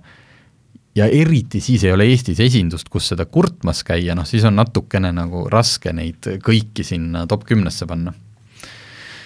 ja 0.98 1.06
eriti 1.06 1.62
siis 1.64 1.84
ei 1.86 1.94
ole 1.94 2.08
Eestis 2.10 2.40
esindust, 2.44 2.90
kus 2.92 3.12
seda 3.12 3.26
kurtmas 3.30 3.84
käia, 3.88 4.16
noh 4.18 4.28
siis 4.28 4.44
on 4.48 4.58
natukene 4.58 5.12
nagu 5.16 5.46
raske 5.52 5.94
neid 5.96 6.32
kõiki 6.44 6.84
sinna 6.84 7.26
top 7.30 7.46
kümnesse 7.48 7.88
panna. 7.90 8.14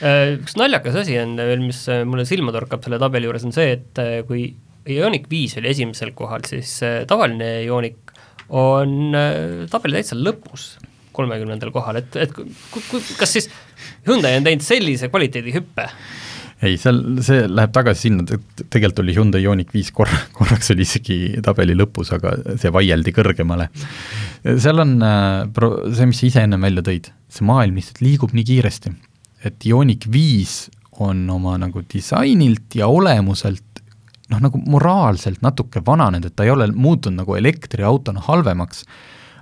Äh, 0.04 0.36
üks 0.36 0.58
naljakas 0.60 1.00
asi 1.04 1.16
on 1.22 1.38
veel, 1.40 1.64
mis 1.64 1.86
mulle 2.06 2.28
silma 2.28 2.52
torkab 2.54 2.84
selle 2.84 3.00
tabeli 3.02 3.30
juures, 3.30 3.46
on 3.48 3.56
see, 3.56 3.78
et 3.78 4.02
äh, 4.04 4.20
kui 4.28 4.50
Ioniq 4.90 5.30
viis 5.32 5.58
oli 5.60 5.72
esimesel 5.72 6.12
kohal, 6.18 6.44
siis 6.50 6.76
äh, 6.84 7.04
tavaline 7.08 7.56
Ioniq 7.64 8.00
on 8.54 9.16
tabeli 9.72 9.96
täitsa 9.98 10.18
lõpus, 10.20 10.74
kolmekümnendal 11.16 11.72
kohal, 11.74 12.02
et, 12.02 12.16
et 12.20 12.34
kas 13.18 13.32
siis 13.38 13.48
Hyundai 14.06 14.36
on 14.38 14.46
teinud 14.46 14.66
sellise 14.66 15.08
kvaliteedihüppe, 15.10 15.88
ei, 16.64 16.78
seal, 16.80 17.00
see 17.26 17.44
läheb 17.50 17.74
tagasi 17.76 18.08
sinna, 18.08 18.24
et 18.36 18.64
tegelikult 18.72 19.02
oli 19.04 19.16
Hyundai 19.18 19.44
Ioniq 19.44 19.74
viis 19.76 19.92
korra, 19.96 20.18
korraks 20.38 20.72
oli 20.74 20.86
isegi 20.88 21.18
tabeli 21.44 21.76
lõpus, 21.78 22.14
aga 22.16 22.36
see 22.60 22.72
vaieldi 22.74 23.14
kõrgemale. 23.16 23.70
seal 24.46 24.84
on 24.84 24.96
äh, 25.04 25.44
pro-, 25.56 25.76
see, 25.92 26.08
mis 26.10 26.22
sa 26.22 26.30
ise 26.30 26.46
ennem 26.48 26.64
välja 26.64 26.86
tõid, 26.86 27.12
see 27.32 27.48
maailm 27.50 27.80
lihtsalt 27.80 28.04
liigub 28.06 28.36
nii 28.36 28.48
kiiresti, 28.48 28.94
et 29.50 29.68
Ioniq 29.68 30.08
viis 30.14 30.68
on 31.04 31.26
oma 31.34 31.58
nagu 31.60 31.84
disainilt 31.90 32.78
ja 32.78 32.88
olemuselt 32.92 33.73
noh, 34.34 34.42
nagu 34.44 34.62
moraalselt 34.70 35.44
natuke 35.46 35.84
vananenud, 35.86 36.30
et 36.30 36.36
ta 36.38 36.48
ei 36.48 36.54
ole 36.54 36.70
muutunud 36.74 37.22
nagu 37.24 37.38
elektriautona 37.38 38.24
halvemaks, 38.28 38.84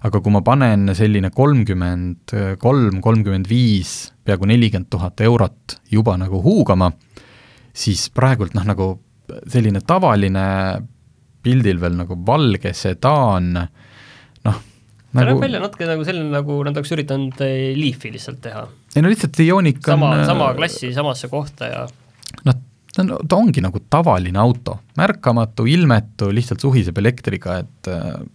aga 0.06 0.22
kui 0.22 0.34
ma 0.34 0.42
panen 0.46 0.90
selline 0.98 1.30
kolmkümmend 1.34 2.34
kolm, 2.62 3.02
kolmkümmend 3.06 3.50
viis, 3.50 4.12
peaaegu 4.26 4.50
nelikümmend 4.50 4.90
tuhat 4.92 5.22
eurot 5.24 5.78
juba 5.94 6.18
nagu 6.20 6.42
huugama, 6.44 6.92
siis 7.74 8.10
praegult 8.14 8.58
noh, 8.58 8.66
nagu 8.68 8.90
selline 9.52 9.84
tavaline 9.88 10.48
pildil 11.42 11.80
veel 11.82 11.96
nagu 11.98 12.18
valge 12.26 12.74
sedaan, 12.78 13.54
noh, 13.56 14.60
ta 15.12 15.24
nagu... 15.26 15.38
näeb 15.38 15.46
välja 15.46 15.62
natuke 15.64 15.88
nagu 15.90 16.06
selline, 16.08 16.30
nagu 16.34 16.60
nad 16.68 16.78
oleks 16.78 16.94
üritanud 16.96 17.42
eh, 17.46 17.72
Leafi 17.78 18.12
lihtsalt 18.14 18.42
teha. 18.44 18.66
ei 18.96 19.04
no 19.04 19.12
lihtsalt 19.12 19.42
Ioniq 19.44 19.82
on 19.82 19.96
sama, 19.96 20.12
sama 20.28 20.52
klassi 20.58 20.94
samasse 20.96 21.32
kohta 21.32 21.72
ja 21.72 21.86
ta 22.96 23.04
on, 23.04 23.12
ta 23.28 23.38
ongi 23.40 23.64
nagu 23.64 23.82
tavaline 23.92 24.40
auto, 24.42 24.78
märkamatu, 25.00 25.66
ilmetu, 25.70 26.32
lihtsalt 26.36 26.64
suhiseb 26.64 26.98
elektriga, 27.02 27.60
et, 27.64 27.92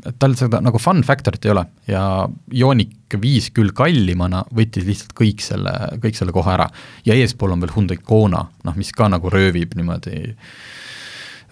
et 0.06 0.18
tal 0.20 0.36
seda 0.38 0.60
nagu 0.64 0.80
fun 0.82 1.02
factor'it 1.06 1.48
ei 1.48 1.52
ole. 1.54 1.64
Ja 1.90 2.04
Ioniq 2.54 3.18
viis 3.22 3.50
küll 3.54 3.74
kallimana 3.76 4.44
võttis 4.56 4.86
lihtsalt 4.88 5.12
kõik 5.18 5.44
selle, 5.44 5.74
kõik 6.02 6.18
selle 6.18 6.34
koha 6.34 6.56
ära. 6.56 6.70
ja 7.06 7.14
eespool 7.14 7.54
on 7.54 7.64
veel 7.64 7.74
Hyundai 7.76 8.00
Kona, 8.02 8.46
noh 8.64 8.78
mis 8.78 8.92
ka 8.96 9.10
nagu 9.12 9.30
röövib 9.32 9.76
niimoodi, 9.78 10.24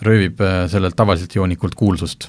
röövib 0.05 0.41
äh, 0.43 0.65
sellelt 0.73 0.97
tavaliselt 0.97 1.37
Ionikult 1.37 1.77
kuulsust 1.79 2.29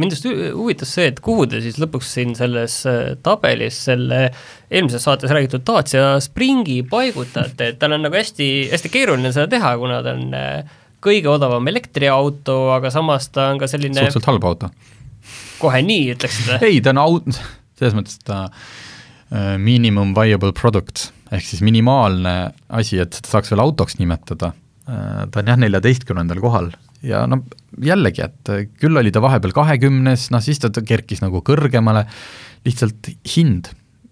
mind 0.00 0.14
just 0.14 0.26
huvitas 0.28 0.92
see, 0.96 1.08
et 1.10 1.20
kuhu 1.24 1.46
te 1.50 1.60
siis 1.64 1.78
lõpuks 1.80 2.10
siin 2.18 2.34
selles 2.38 2.78
äh, 2.88 3.14
tabelis 3.24 3.78
selle 3.88 4.26
eelmises 4.70 5.06
saates 5.06 5.32
räägitud 5.32 5.64
Dacia 5.66 6.16
Springi 6.22 6.82
paigutate, 6.90 7.72
et 7.72 7.78
tal 7.80 7.96
on 7.96 8.04
nagu 8.06 8.18
hästi, 8.18 8.68
hästi 8.72 8.92
keeruline 8.92 9.32
seda 9.34 9.48
teha, 9.56 9.72
kuna 9.80 10.02
ta 10.04 10.16
on 10.16 10.36
äh, 10.36 10.76
kõige 11.06 11.30
odavam 11.32 11.68
elektriauto, 11.70 12.58
aga 12.76 12.90
samas 12.94 13.30
ta 13.32 13.50
on 13.52 13.62
ka 13.62 13.70
selline 13.70 13.98
suhteliselt 13.98 14.30
halb 14.30 14.48
auto. 14.48 14.70
kohe 15.60 15.82
nii, 15.86 16.10
ütleksite? 16.16 16.60
ei, 16.68 16.80
ta 16.84 16.92
on 16.94 17.02
au-, 17.04 17.20
selles 17.78 17.96
mõttes 17.96 18.20
ta 18.26 18.46
uh, 18.48 19.54
minimum 19.62 20.14
viable 20.16 20.52
product, 20.56 21.10
ehk 21.32 21.46
siis 21.46 21.64
minimaalne 21.66 22.36
asi, 22.68 23.00
et 23.02 23.16
seda 23.16 23.36
saaks 23.36 23.54
veel 23.54 23.64
autoks 23.64 24.00
nimetada 24.00 24.52
uh,, 24.52 25.24
ta 25.30 25.42
on 25.42 25.54
jah, 25.54 25.62
neljateistkümnendal 25.64 26.42
kohal 26.44 26.74
ja 27.04 27.24
no 27.28 27.42
jällegi, 27.82 28.24
et 28.24 28.52
küll 28.80 28.96
oli 28.96 29.12
ta 29.12 29.22
vahepeal 29.24 29.54
kahekümnes, 29.56 30.30
noh 30.32 30.44
siis 30.44 30.60
ta 30.62 30.70
kerkis 30.70 31.22
nagu 31.24 31.42
kõrgemale, 31.44 32.06
lihtsalt 32.66 33.10
hind, 33.34 33.70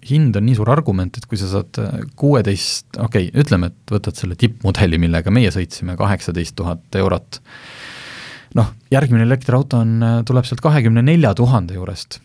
hind 0.08 0.36
on 0.36 0.46
nii 0.46 0.58
suur 0.58 0.70
argument, 0.74 1.16
et 1.16 1.26
kui 1.28 1.40
sa 1.40 1.48
saad 1.50 1.80
kuueteist, 2.20 2.90
okei 2.98 3.30
okay,, 3.30 3.44
ütleme, 3.44 3.72
et 3.72 3.94
võtad 3.96 4.18
selle 4.18 4.36
tippmudeli, 4.40 5.00
millega 5.00 5.32
meie 5.34 5.52
sõitsime, 5.54 5.96
kaheksateist 6.00 6.56
tuhat 6.60 7.00
eurot, 7.00 7.40
noh, 8.58 8.74
järgmine 8.92 9.24
elektriauto 9.26 9.80
on, 9.82 9.96
tuleb 10.28 10.48
sealt 10.48 10.62
kahekümne 10.64 11.04
nelja 11.04 11.32
tuhande 11.38 11.78
juurest, 11.78 12.20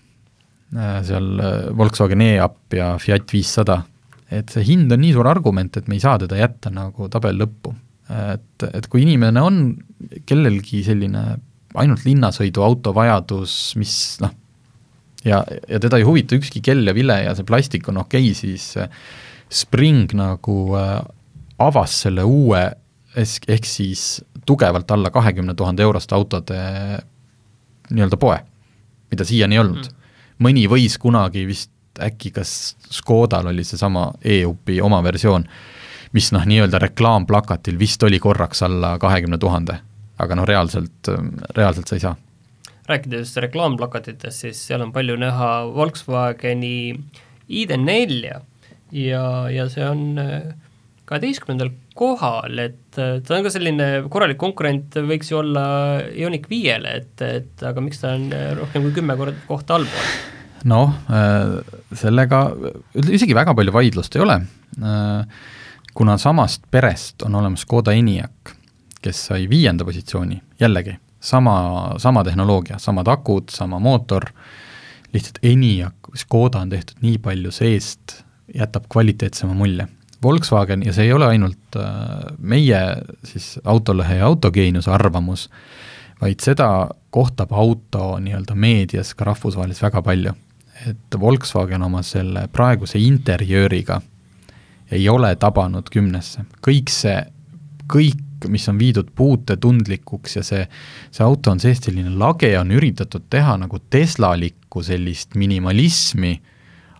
seal 0.70 1.32
Volkswagen 1.78 2.22
e-up 2.28 2.76
ja 2.78 2.94
Fiat 3.02 3.32
viissada, 3.34 3.82
et 4.30 4.52
see 4.54 4.68
hind 4.68 4.92
on 4.94 5.02
nii 5.02 5.16
suur 5.16 5.30
argument, 5.32 5.80
et 5.80 5.88
me 5.90 5.98
ei 5.98 6.04
saa 6.04 6.20
teda 6.22 6.38
jätta 6.38 6.70
nagu 6.74 7.08
tabeli 7.10 7.42
lõppu 7.42 7.74
et, 8.10 8.66
et 8.74 8.88
kui 8.90 9.04
inimene 9.06 9.42
on 9.44 9.62
kellelgi 10.28 10.84
selline 10.88 11.24
ainult 11.80 12.06
linnasõiduauto 12.08 12.94
vajadus, 12.96 13.56
mis 13.78 13.94
noh, 14.24 14.34
ja, 15.26 15.44
ja 15.70 15.80
teda 15.82 16.00
ei 16.00 16.08
huvita 16.08 16.38
ükski 16.40 16.64
kell 16.66 16.88
ja 16.88 16.96
vile 16.98 17.20
ja 17.26 17.36
see 17.38 17.48
plastik 17.48 17.88
on 17.92 18.02
okei 18.02 18.32
okay,, 18.32 18.38
siis 18.38 18.74
Spring 19.50 20.12
nagu 20.18 20.58
äh, 20.78 21.00
avas 21.60 22.02
selle 22.06 22.26
uue 22.26 22.62
ehk 23.20 23.66
siis 23.66 24.22
tugevalt 24.46 24.92
alla 24.92 25.10
kahekümne 25.14 25.56
tuhande 25.58 25.84
euroste 25.84 26.16
autode 26.16 26.60
nii-öelda 27.90 28.18
poe, 28.22 28.38
mida 29.10 29.26
siiani 29.26 29.58
ei 29.58 29.62
olnud. 29.64 29.90
Mm.. 29.90 29.96
mõni 30.46 30.68
võis 30.70 30.98
kunagi 31.02 31.44
vist 31.50 31.74
äkki 32.00 32.32
kas 32.32 32.76
Škodal 32.94 33.50
oli 33.52 33.66
seesama 33.68 34.12
e-upi 34.24 34.80
oma 34.82 35.02
versioon 35.04 35.46
mis 36.16 36.32
noh, 36.36 36.46
nii-öelda 36.46 36.82
reklaamplakatil 36.82 37.80
vist 37.80 38.04
oli 38.04 38.20
korraks 38.20 38.64
alla 38.66 38.96
kahekümne 39.02 39.38
tuhande, 39.38 39.80
aga 40.20 40.38
noh, 40.40 40.48
reaalselt, 40.50 41.12
reaalselt 41.58 41.88
sa 41.88 41.96
ei 41.96 42.06
saa. 42.08 42.16
rääkides 42.90 43.36
reklaamplakatitest, 43.38 44.46
siis 44.46 44.62
seal 44.68 44.82
on 44.82 44.94
palju 44.94 45.16
näha 45.22 45.50
Volkswageni 45.76 46.96
ID4-ja 47.50 48.40
ja, 48.96 49.24
ja 49.52 49.68
see 49.70 49.86
on 49.86 50.18
äh, 50.22 50.50
kaheteistkümnendal 51.10 51.72
kohal, 51.98 52.58
et 52.62 52.98
äh, 53.02 53.20
ta 53.26 53.38
on 53.38 53.46
ka 53.46 53.54
selline 53.54 53.90
korralik 54.12 54.40
konkurent, 54.42 54.98
võiks 55.10 55.32
ju 55.32 55.42
olla 55.42 55.66
Ioniq 56.10 56.50
viiele, 56.52 56.96
et, 57.04 57.14
et 57.26 57.66
aga 57.66 57.84
miks 57.86 58.02
ta 58.02 58.16
on 58.18 58.30
äh, 58.36 58.52
rohkem 58.60 58.88
kui 58.88 58.98
kümme 59.00 59.18
korda 59.20 59.38
kohta 59.50 59.80
allpool? 59.80 60.12
noh, 60.68 60.92
sellega 61.96 62.42
isegi 63.16 63.32
väga 63.32 63.54
palju 63.56 63.72
vaidlust 63.72 64.18
ei 64.18 64.24
ole 64.26 64.36
kuna 65.94 66.18
samast 66.18 66.64
perest 66.72 67.22
on 67.22 67.36
olemas 67.36 67.62
Škoda 67.62 67.92
Enyaq, 67.92 68.54
kes 69.02 69.26
sai 69.26 69.50
viienda 69.50 69.86
positsiooni, 69.86 70.42
jällegi, 70.60 70.98
sama, 71.20 71.94
sama 71.98 72.24
tehnoloogia, 72.24 72.80
samad 72.80 73.08
akud, 73.08 73.50
sama 73.50 73.80
mootor, 73.80 74.26
lihtsalt 75.14 75.40
Enyaq, 75.44 76.12
Škoda 76.16 76.60
on 76.60 76.70
tehtud 76.70 77.02
nii 77.02 77.18
palju 77.18 77.52
seest, 77.52 78.22
jätab 78.56 78.90
kvaliteetsema 78.92 79.54
mulje. 79.54 79.88
Volkswagen, 80.24 80.84
ja 80.84 80.94
see 80.94 81.06
ei 81.08 81.14
ole 81.16 81.30
ainult 81.32 81.78
äh, 81.80 81.86
meie 82.40 82.80
siis 83.24 83.54
autolehe 83.64 84.18
ja 84.20 84.28
autogeeniuse 84.28 84.92
arvamus, 84.92 85.48
vaid 86.22 86.44
seda 86.44 86.90
kohtab 87.10 87.54
auto 87.56 88.18
nii-öelda 88.20 88.56
meedias 88.56 89.14
ka 89.16 89.30
rahvusvaheliselt 89.30 89.88
väga 89.88 90.02
palju. 90.02 90.34
et 90.88 91.16
Volkswagen 91.20 91.82
oma 91.84 92.00
selle 92.04 92.46
praeguse 92.48 93.00
interjööriga 93.00 94.02
ei 94.92 95.10
ole 95.10 95.34
tabanud 95.36 95.90
kümnesse, 95.94 96.46
kõik 96.66 96.92
see, 96.94 97.18
kõik, 97.90 98.48
mis 98.48 98.70
on 98.72 98.78
viidud 98.80 99.10
puutetundlikuks 99.16 100.38
ja 100.38 100.44
see, 100.46 100.62
see 101.12 101.26
auto 101.26 101.52
on 101.52 101.60
seest 101.60 101.90
selline 101.90 102.14
lage, 102.20 102.52
on 102.60 102.72
üritatud 102.72 103.26
teha 103.30 103.58
nagu 103.60 103.82
Teslalikku 103.92 104.84
sellist 104.86 105.36
minimalismi, 105.40 106.38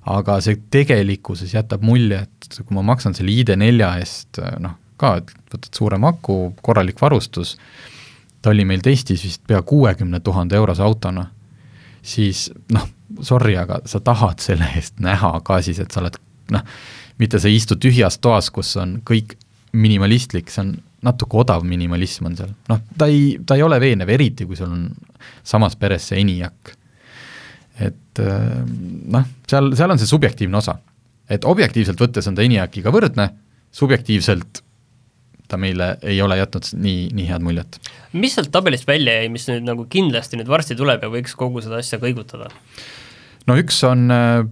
aga 0.10 0.40
see 0.44 0.60
tegelikkuses 0.72 1.54
jätab 1.56 1.86
mulje, 1.86 2.26
et 2.26 2.60
kui 2.60 2.76
ma 2.76 2.84
maksan 2.92 3.16
selle 3.16 3.32
ID4 3.32 3.90
eest 4.02 4.42
noh, 4.60 4.76
ka, 5.00 5.16
et 5.22 5.34
võtad 5.54 5.72
suurem 5.76 6.06
aku, 6.10 6.38
korralik 6.66 7.00
varustus, 7.02 7.56
ta 8.42 8.52
oli 8.54 8.66
meil 8.68 8.84
testis 8.84 9.24
vist 9.26 9.44
pea 9.48 9.62
kuuekümne 9.62 10.20
tuhande 10.24 10.58
eurose 10.60 10.84
autona, 10.84 11.30
siis 12.02 12.48
noh, 12.74 12.88
sorry, 13.26 13.56
aga 13.60 13.82
sa 13.90 14.02
tahad 14.04 14.44
selle 14.44 14.68
eest 14.76 15.00
näha 15.04 15.38
ka 15.46 15.62
siis, 15.66 15.80
et 15.80 15.92
sa 15.92 16.04
oled 16.04 16.20
noh, 16.56 16.66
mitte 17.20 17.40
sa 17.40 17.50
ei 17.50 17.60
istu 17.60 17.78
tühjas 17.80 18.20
toas, 18.24 18.50
kus 18.54 18.76
on 18.80 19.00
kõik 19.08 19.36
minimalistlik, 19.76 20.50
see 20.52 20.64
on 20.64 20.76
natuke 21.06 21.40
odav 21.40 21.64
minimalism 21.68 22.28
on 22.30 22.38
seal, 22.40 22.54
noh, 22.72 22.82
ta 23.00 23.08
ei, 23.12 23.38
ta 23.48 23.56
ei 23.56 23.64
ole 23.64 23.80
veenev, 23.82 24.10
eriti 24.12 24.48
kui 24.48 24.58
sul 24.60 24.72
on 24.72 24.88
samas 25.48 25.78
peres 25.80 26.10
see 26.10 26.20
ENIAC. 26.24 26.74
et 27.80 28.20
äh, 28.24 28.64
noh, 29.16 29.28
seal, 29.48 29.72
seal 29.80 29.94
on 29.94 30.02
see 30.02 30.10
subjektiivne 30.10 30.60
osa. 30.60 30.80
et 31.30 31.46
objektiivselt 31.46 32.02
võttes 32.02 32.28
on 32.28 32.36
ta 32.36 32.44
ENIAC-iga 32.44 32.92
võrdne, 32.92 33.30
subjektiivselt 33.72 34.64
ta 35.50 35.58
meile 35.58 35.96
ei 36.06 36.20
ole 36.22 36.38
jätnud 36.38 36.68
nii, 36.78 37.10
nii 37.16 37.28
head 37.30 37.46
muljet. 37.46 37.80
mis 38.14 38.36
sealt 38.38 38.52
tabelist 38.54 38.88
välja 38.88 39.20
jäi, 39.20 39.30
mis 39.34 39.48
nüüd 39.50 39.66
nagu 39.68 39.86
kindlasti 39.90 40.40
nüüd 40.40 40.52
varsti 40.52 40.78
tuleb 40.78 41.06
ja 41.06 41.12
võiks 41.14 41.36
kogu 41.40 41.64
seda 41.66 41.80
asja 41.82 42.02
kõigutada? 42.02 42.52
no 43.48 43.58
üks 43.60 43.80
on 43.88 44.10
äh, 44.14 44.44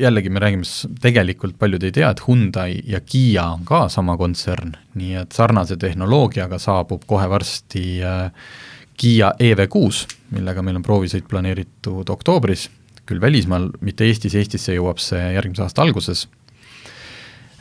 jällegi 0.00 0.30
me 0.30 0.40
räägime, 0.42 0.66
tegelikult 1.00 1.58
paljud 1.58 1.82
ei 1.86 1.92
tea, 1.94 2.10
et 2.10 2.22
Hyundai 2.26 2.80
ja 2.86 3.00
Kiia 3.00 3.46
on 3.54 3.64
ka 3.68 3.84
sama 3.92 4.16
kontsern, 4.20 4.74
nii 4.98 5.18
et 5.22 5.34
sarnase 5.36 5.76
tehnoloogiaga 5.80 6.58
saabub 6.58 7.04
kohe 7.06 7.28
varsti 7.30 7.84
äh, 8.02 8.30
Kiia 8.96 9.32
EV6, 9.42 10.04
millega 10.34 10.62
meil 10.62 10.78
on 10.78 10.86
proovisõit 10.86 11.26
planeeritud 11.30 12.10
oktoobris, 12.10 12.68
küll 13.08 13.20
välismaal, 13.20 13.68
mitte 13.84 14.06
Eestis, 14.06 14.36
Eestisse 14.38 14.76
jõuab 14.76 15.02
see 15.02 15.20
järgmise 15.34 15.64
aasta 15.66 15.82
alguses. 15.82 16.26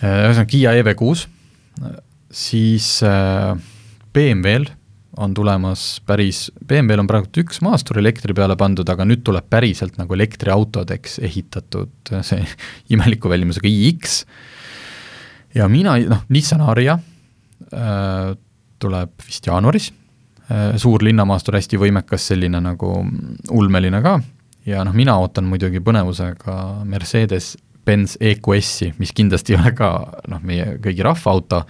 ühesõnaga 0.04 0.50
Kiia 0.52 0.76
EV6, 0.82 1.26
siis 2.34 2.88
BMW-l 4.14 4.70
on 5.18 5.34
tulemas 5.34 6.02
päris, 6.06 6.48
BMW-l 6.66 7.04
on 7.04 7.10
praegu 7.10 7.44
üks 7.44 7.62
maastur 7.66 8.00
elektri 8.02 8.34
peale 8.34 8.56
pandud, 8.60 8.88
aga 8.90 9.06
nüüd 9.06 9.22
tuleb 9.26 9.46
päriselt 9.52 9.98
nagu 10.00 10.16
elektriautodeks 10.16 11.20
ehitatud 11.24 12.14
see 12.26 12.46
imeliku 12.96 13.30
välimusega 13.30 13.70
iX. 13.70 14.24
ja 15.56 15.68
mina, 15.70 15.98
noh, 16.10 16.24
Nissan 16.34 16.64
Aria 16.66 16.98
äh, 16.98 18.34
tuleb 18.82 19.28
vist 19.28 19.48
jaanuaris. 19.48 19.92
Äh,, 20.52 20.74
suur 20.82 21.04
linnamaastur, 21.06 21.56
hästi 21.60 21.80
võimekas, 21.80 22.32
selline 22.34 22.60
nagu 22.64 22.96
ulmeline 23.52 24.02
ka, 24.04 24.18
ja 24.66 24.84
noh, 24.84 24.96
mina 24.96 25.16
ootan 25.22 25.46
muidugi 25.48 25.82
põnevusega 25.84 26.58
Mercedes-Benz 26.90 28.18
EQS-i, 28.20 28.94
mis 29.00 29.14
kindlasti 29.16 29.54
ei 29.54 29.62
ole 29.62 29.76
ka 29.78 29.92
noh, 30.32 30.42
meie 30.44 30.78
kõigi 30.84 31.06
rahvaauto, 31.06 31.64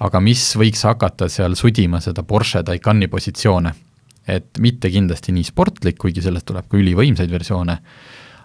aga 0.00 0.20
mis 0.24 0.42
võiks 0.56 0.84
hakata 0.88 1.28
seal 1.32 1.56
sudima 1.58 2.00
seda 2.00 2.24
Porsche 2.26 2.62
Taycani 2.64 3.08
positsioone. 3.08 3.74
et 4.28 4.58
mitte 4.60 4.90
kindlasti 4.92 5.32
nii 5.32 5.42
sportlik, 5.42 5.96
kuigi 5.98 6.22
sellest 6.22 6.44
tuleb 6.46 6.66
ka 6.68 6.76
ülivõimsaid 6.78 7.30
versioone, 7.32 7.74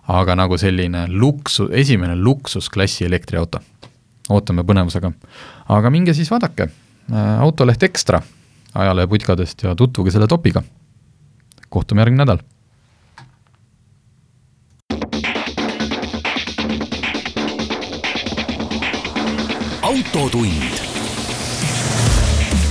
aga 0.07 0.35
nagu 0.35 0.57
selline 0.57 1.03
luksu, 1.11 1.67
esimene 1.71 2.15
luksusklassi 2.15 3.05
elektriauto. 3.05 3.59
ootame 4.29 4.63
põnevusega. 4.63 5.11
aga 5.69 5.89
minge 5.89 6.13
siis 6.13 6.31
vaadake, 6.31 6.63
äh, 7.11 7.39
autoleht 7.39 7.83
Ekstra 7.83 8.21
ajaleheputkadest 8.73 9.63
ja 9.63 9.75
tutvuge 9.75 10.11
selle 10.11 10.27
topiga. 10.27 10.63
kohtume 11.69 12.01
järgmine 12.01 12.25
nädal 12.25 12.39
autotund 19.81 20.94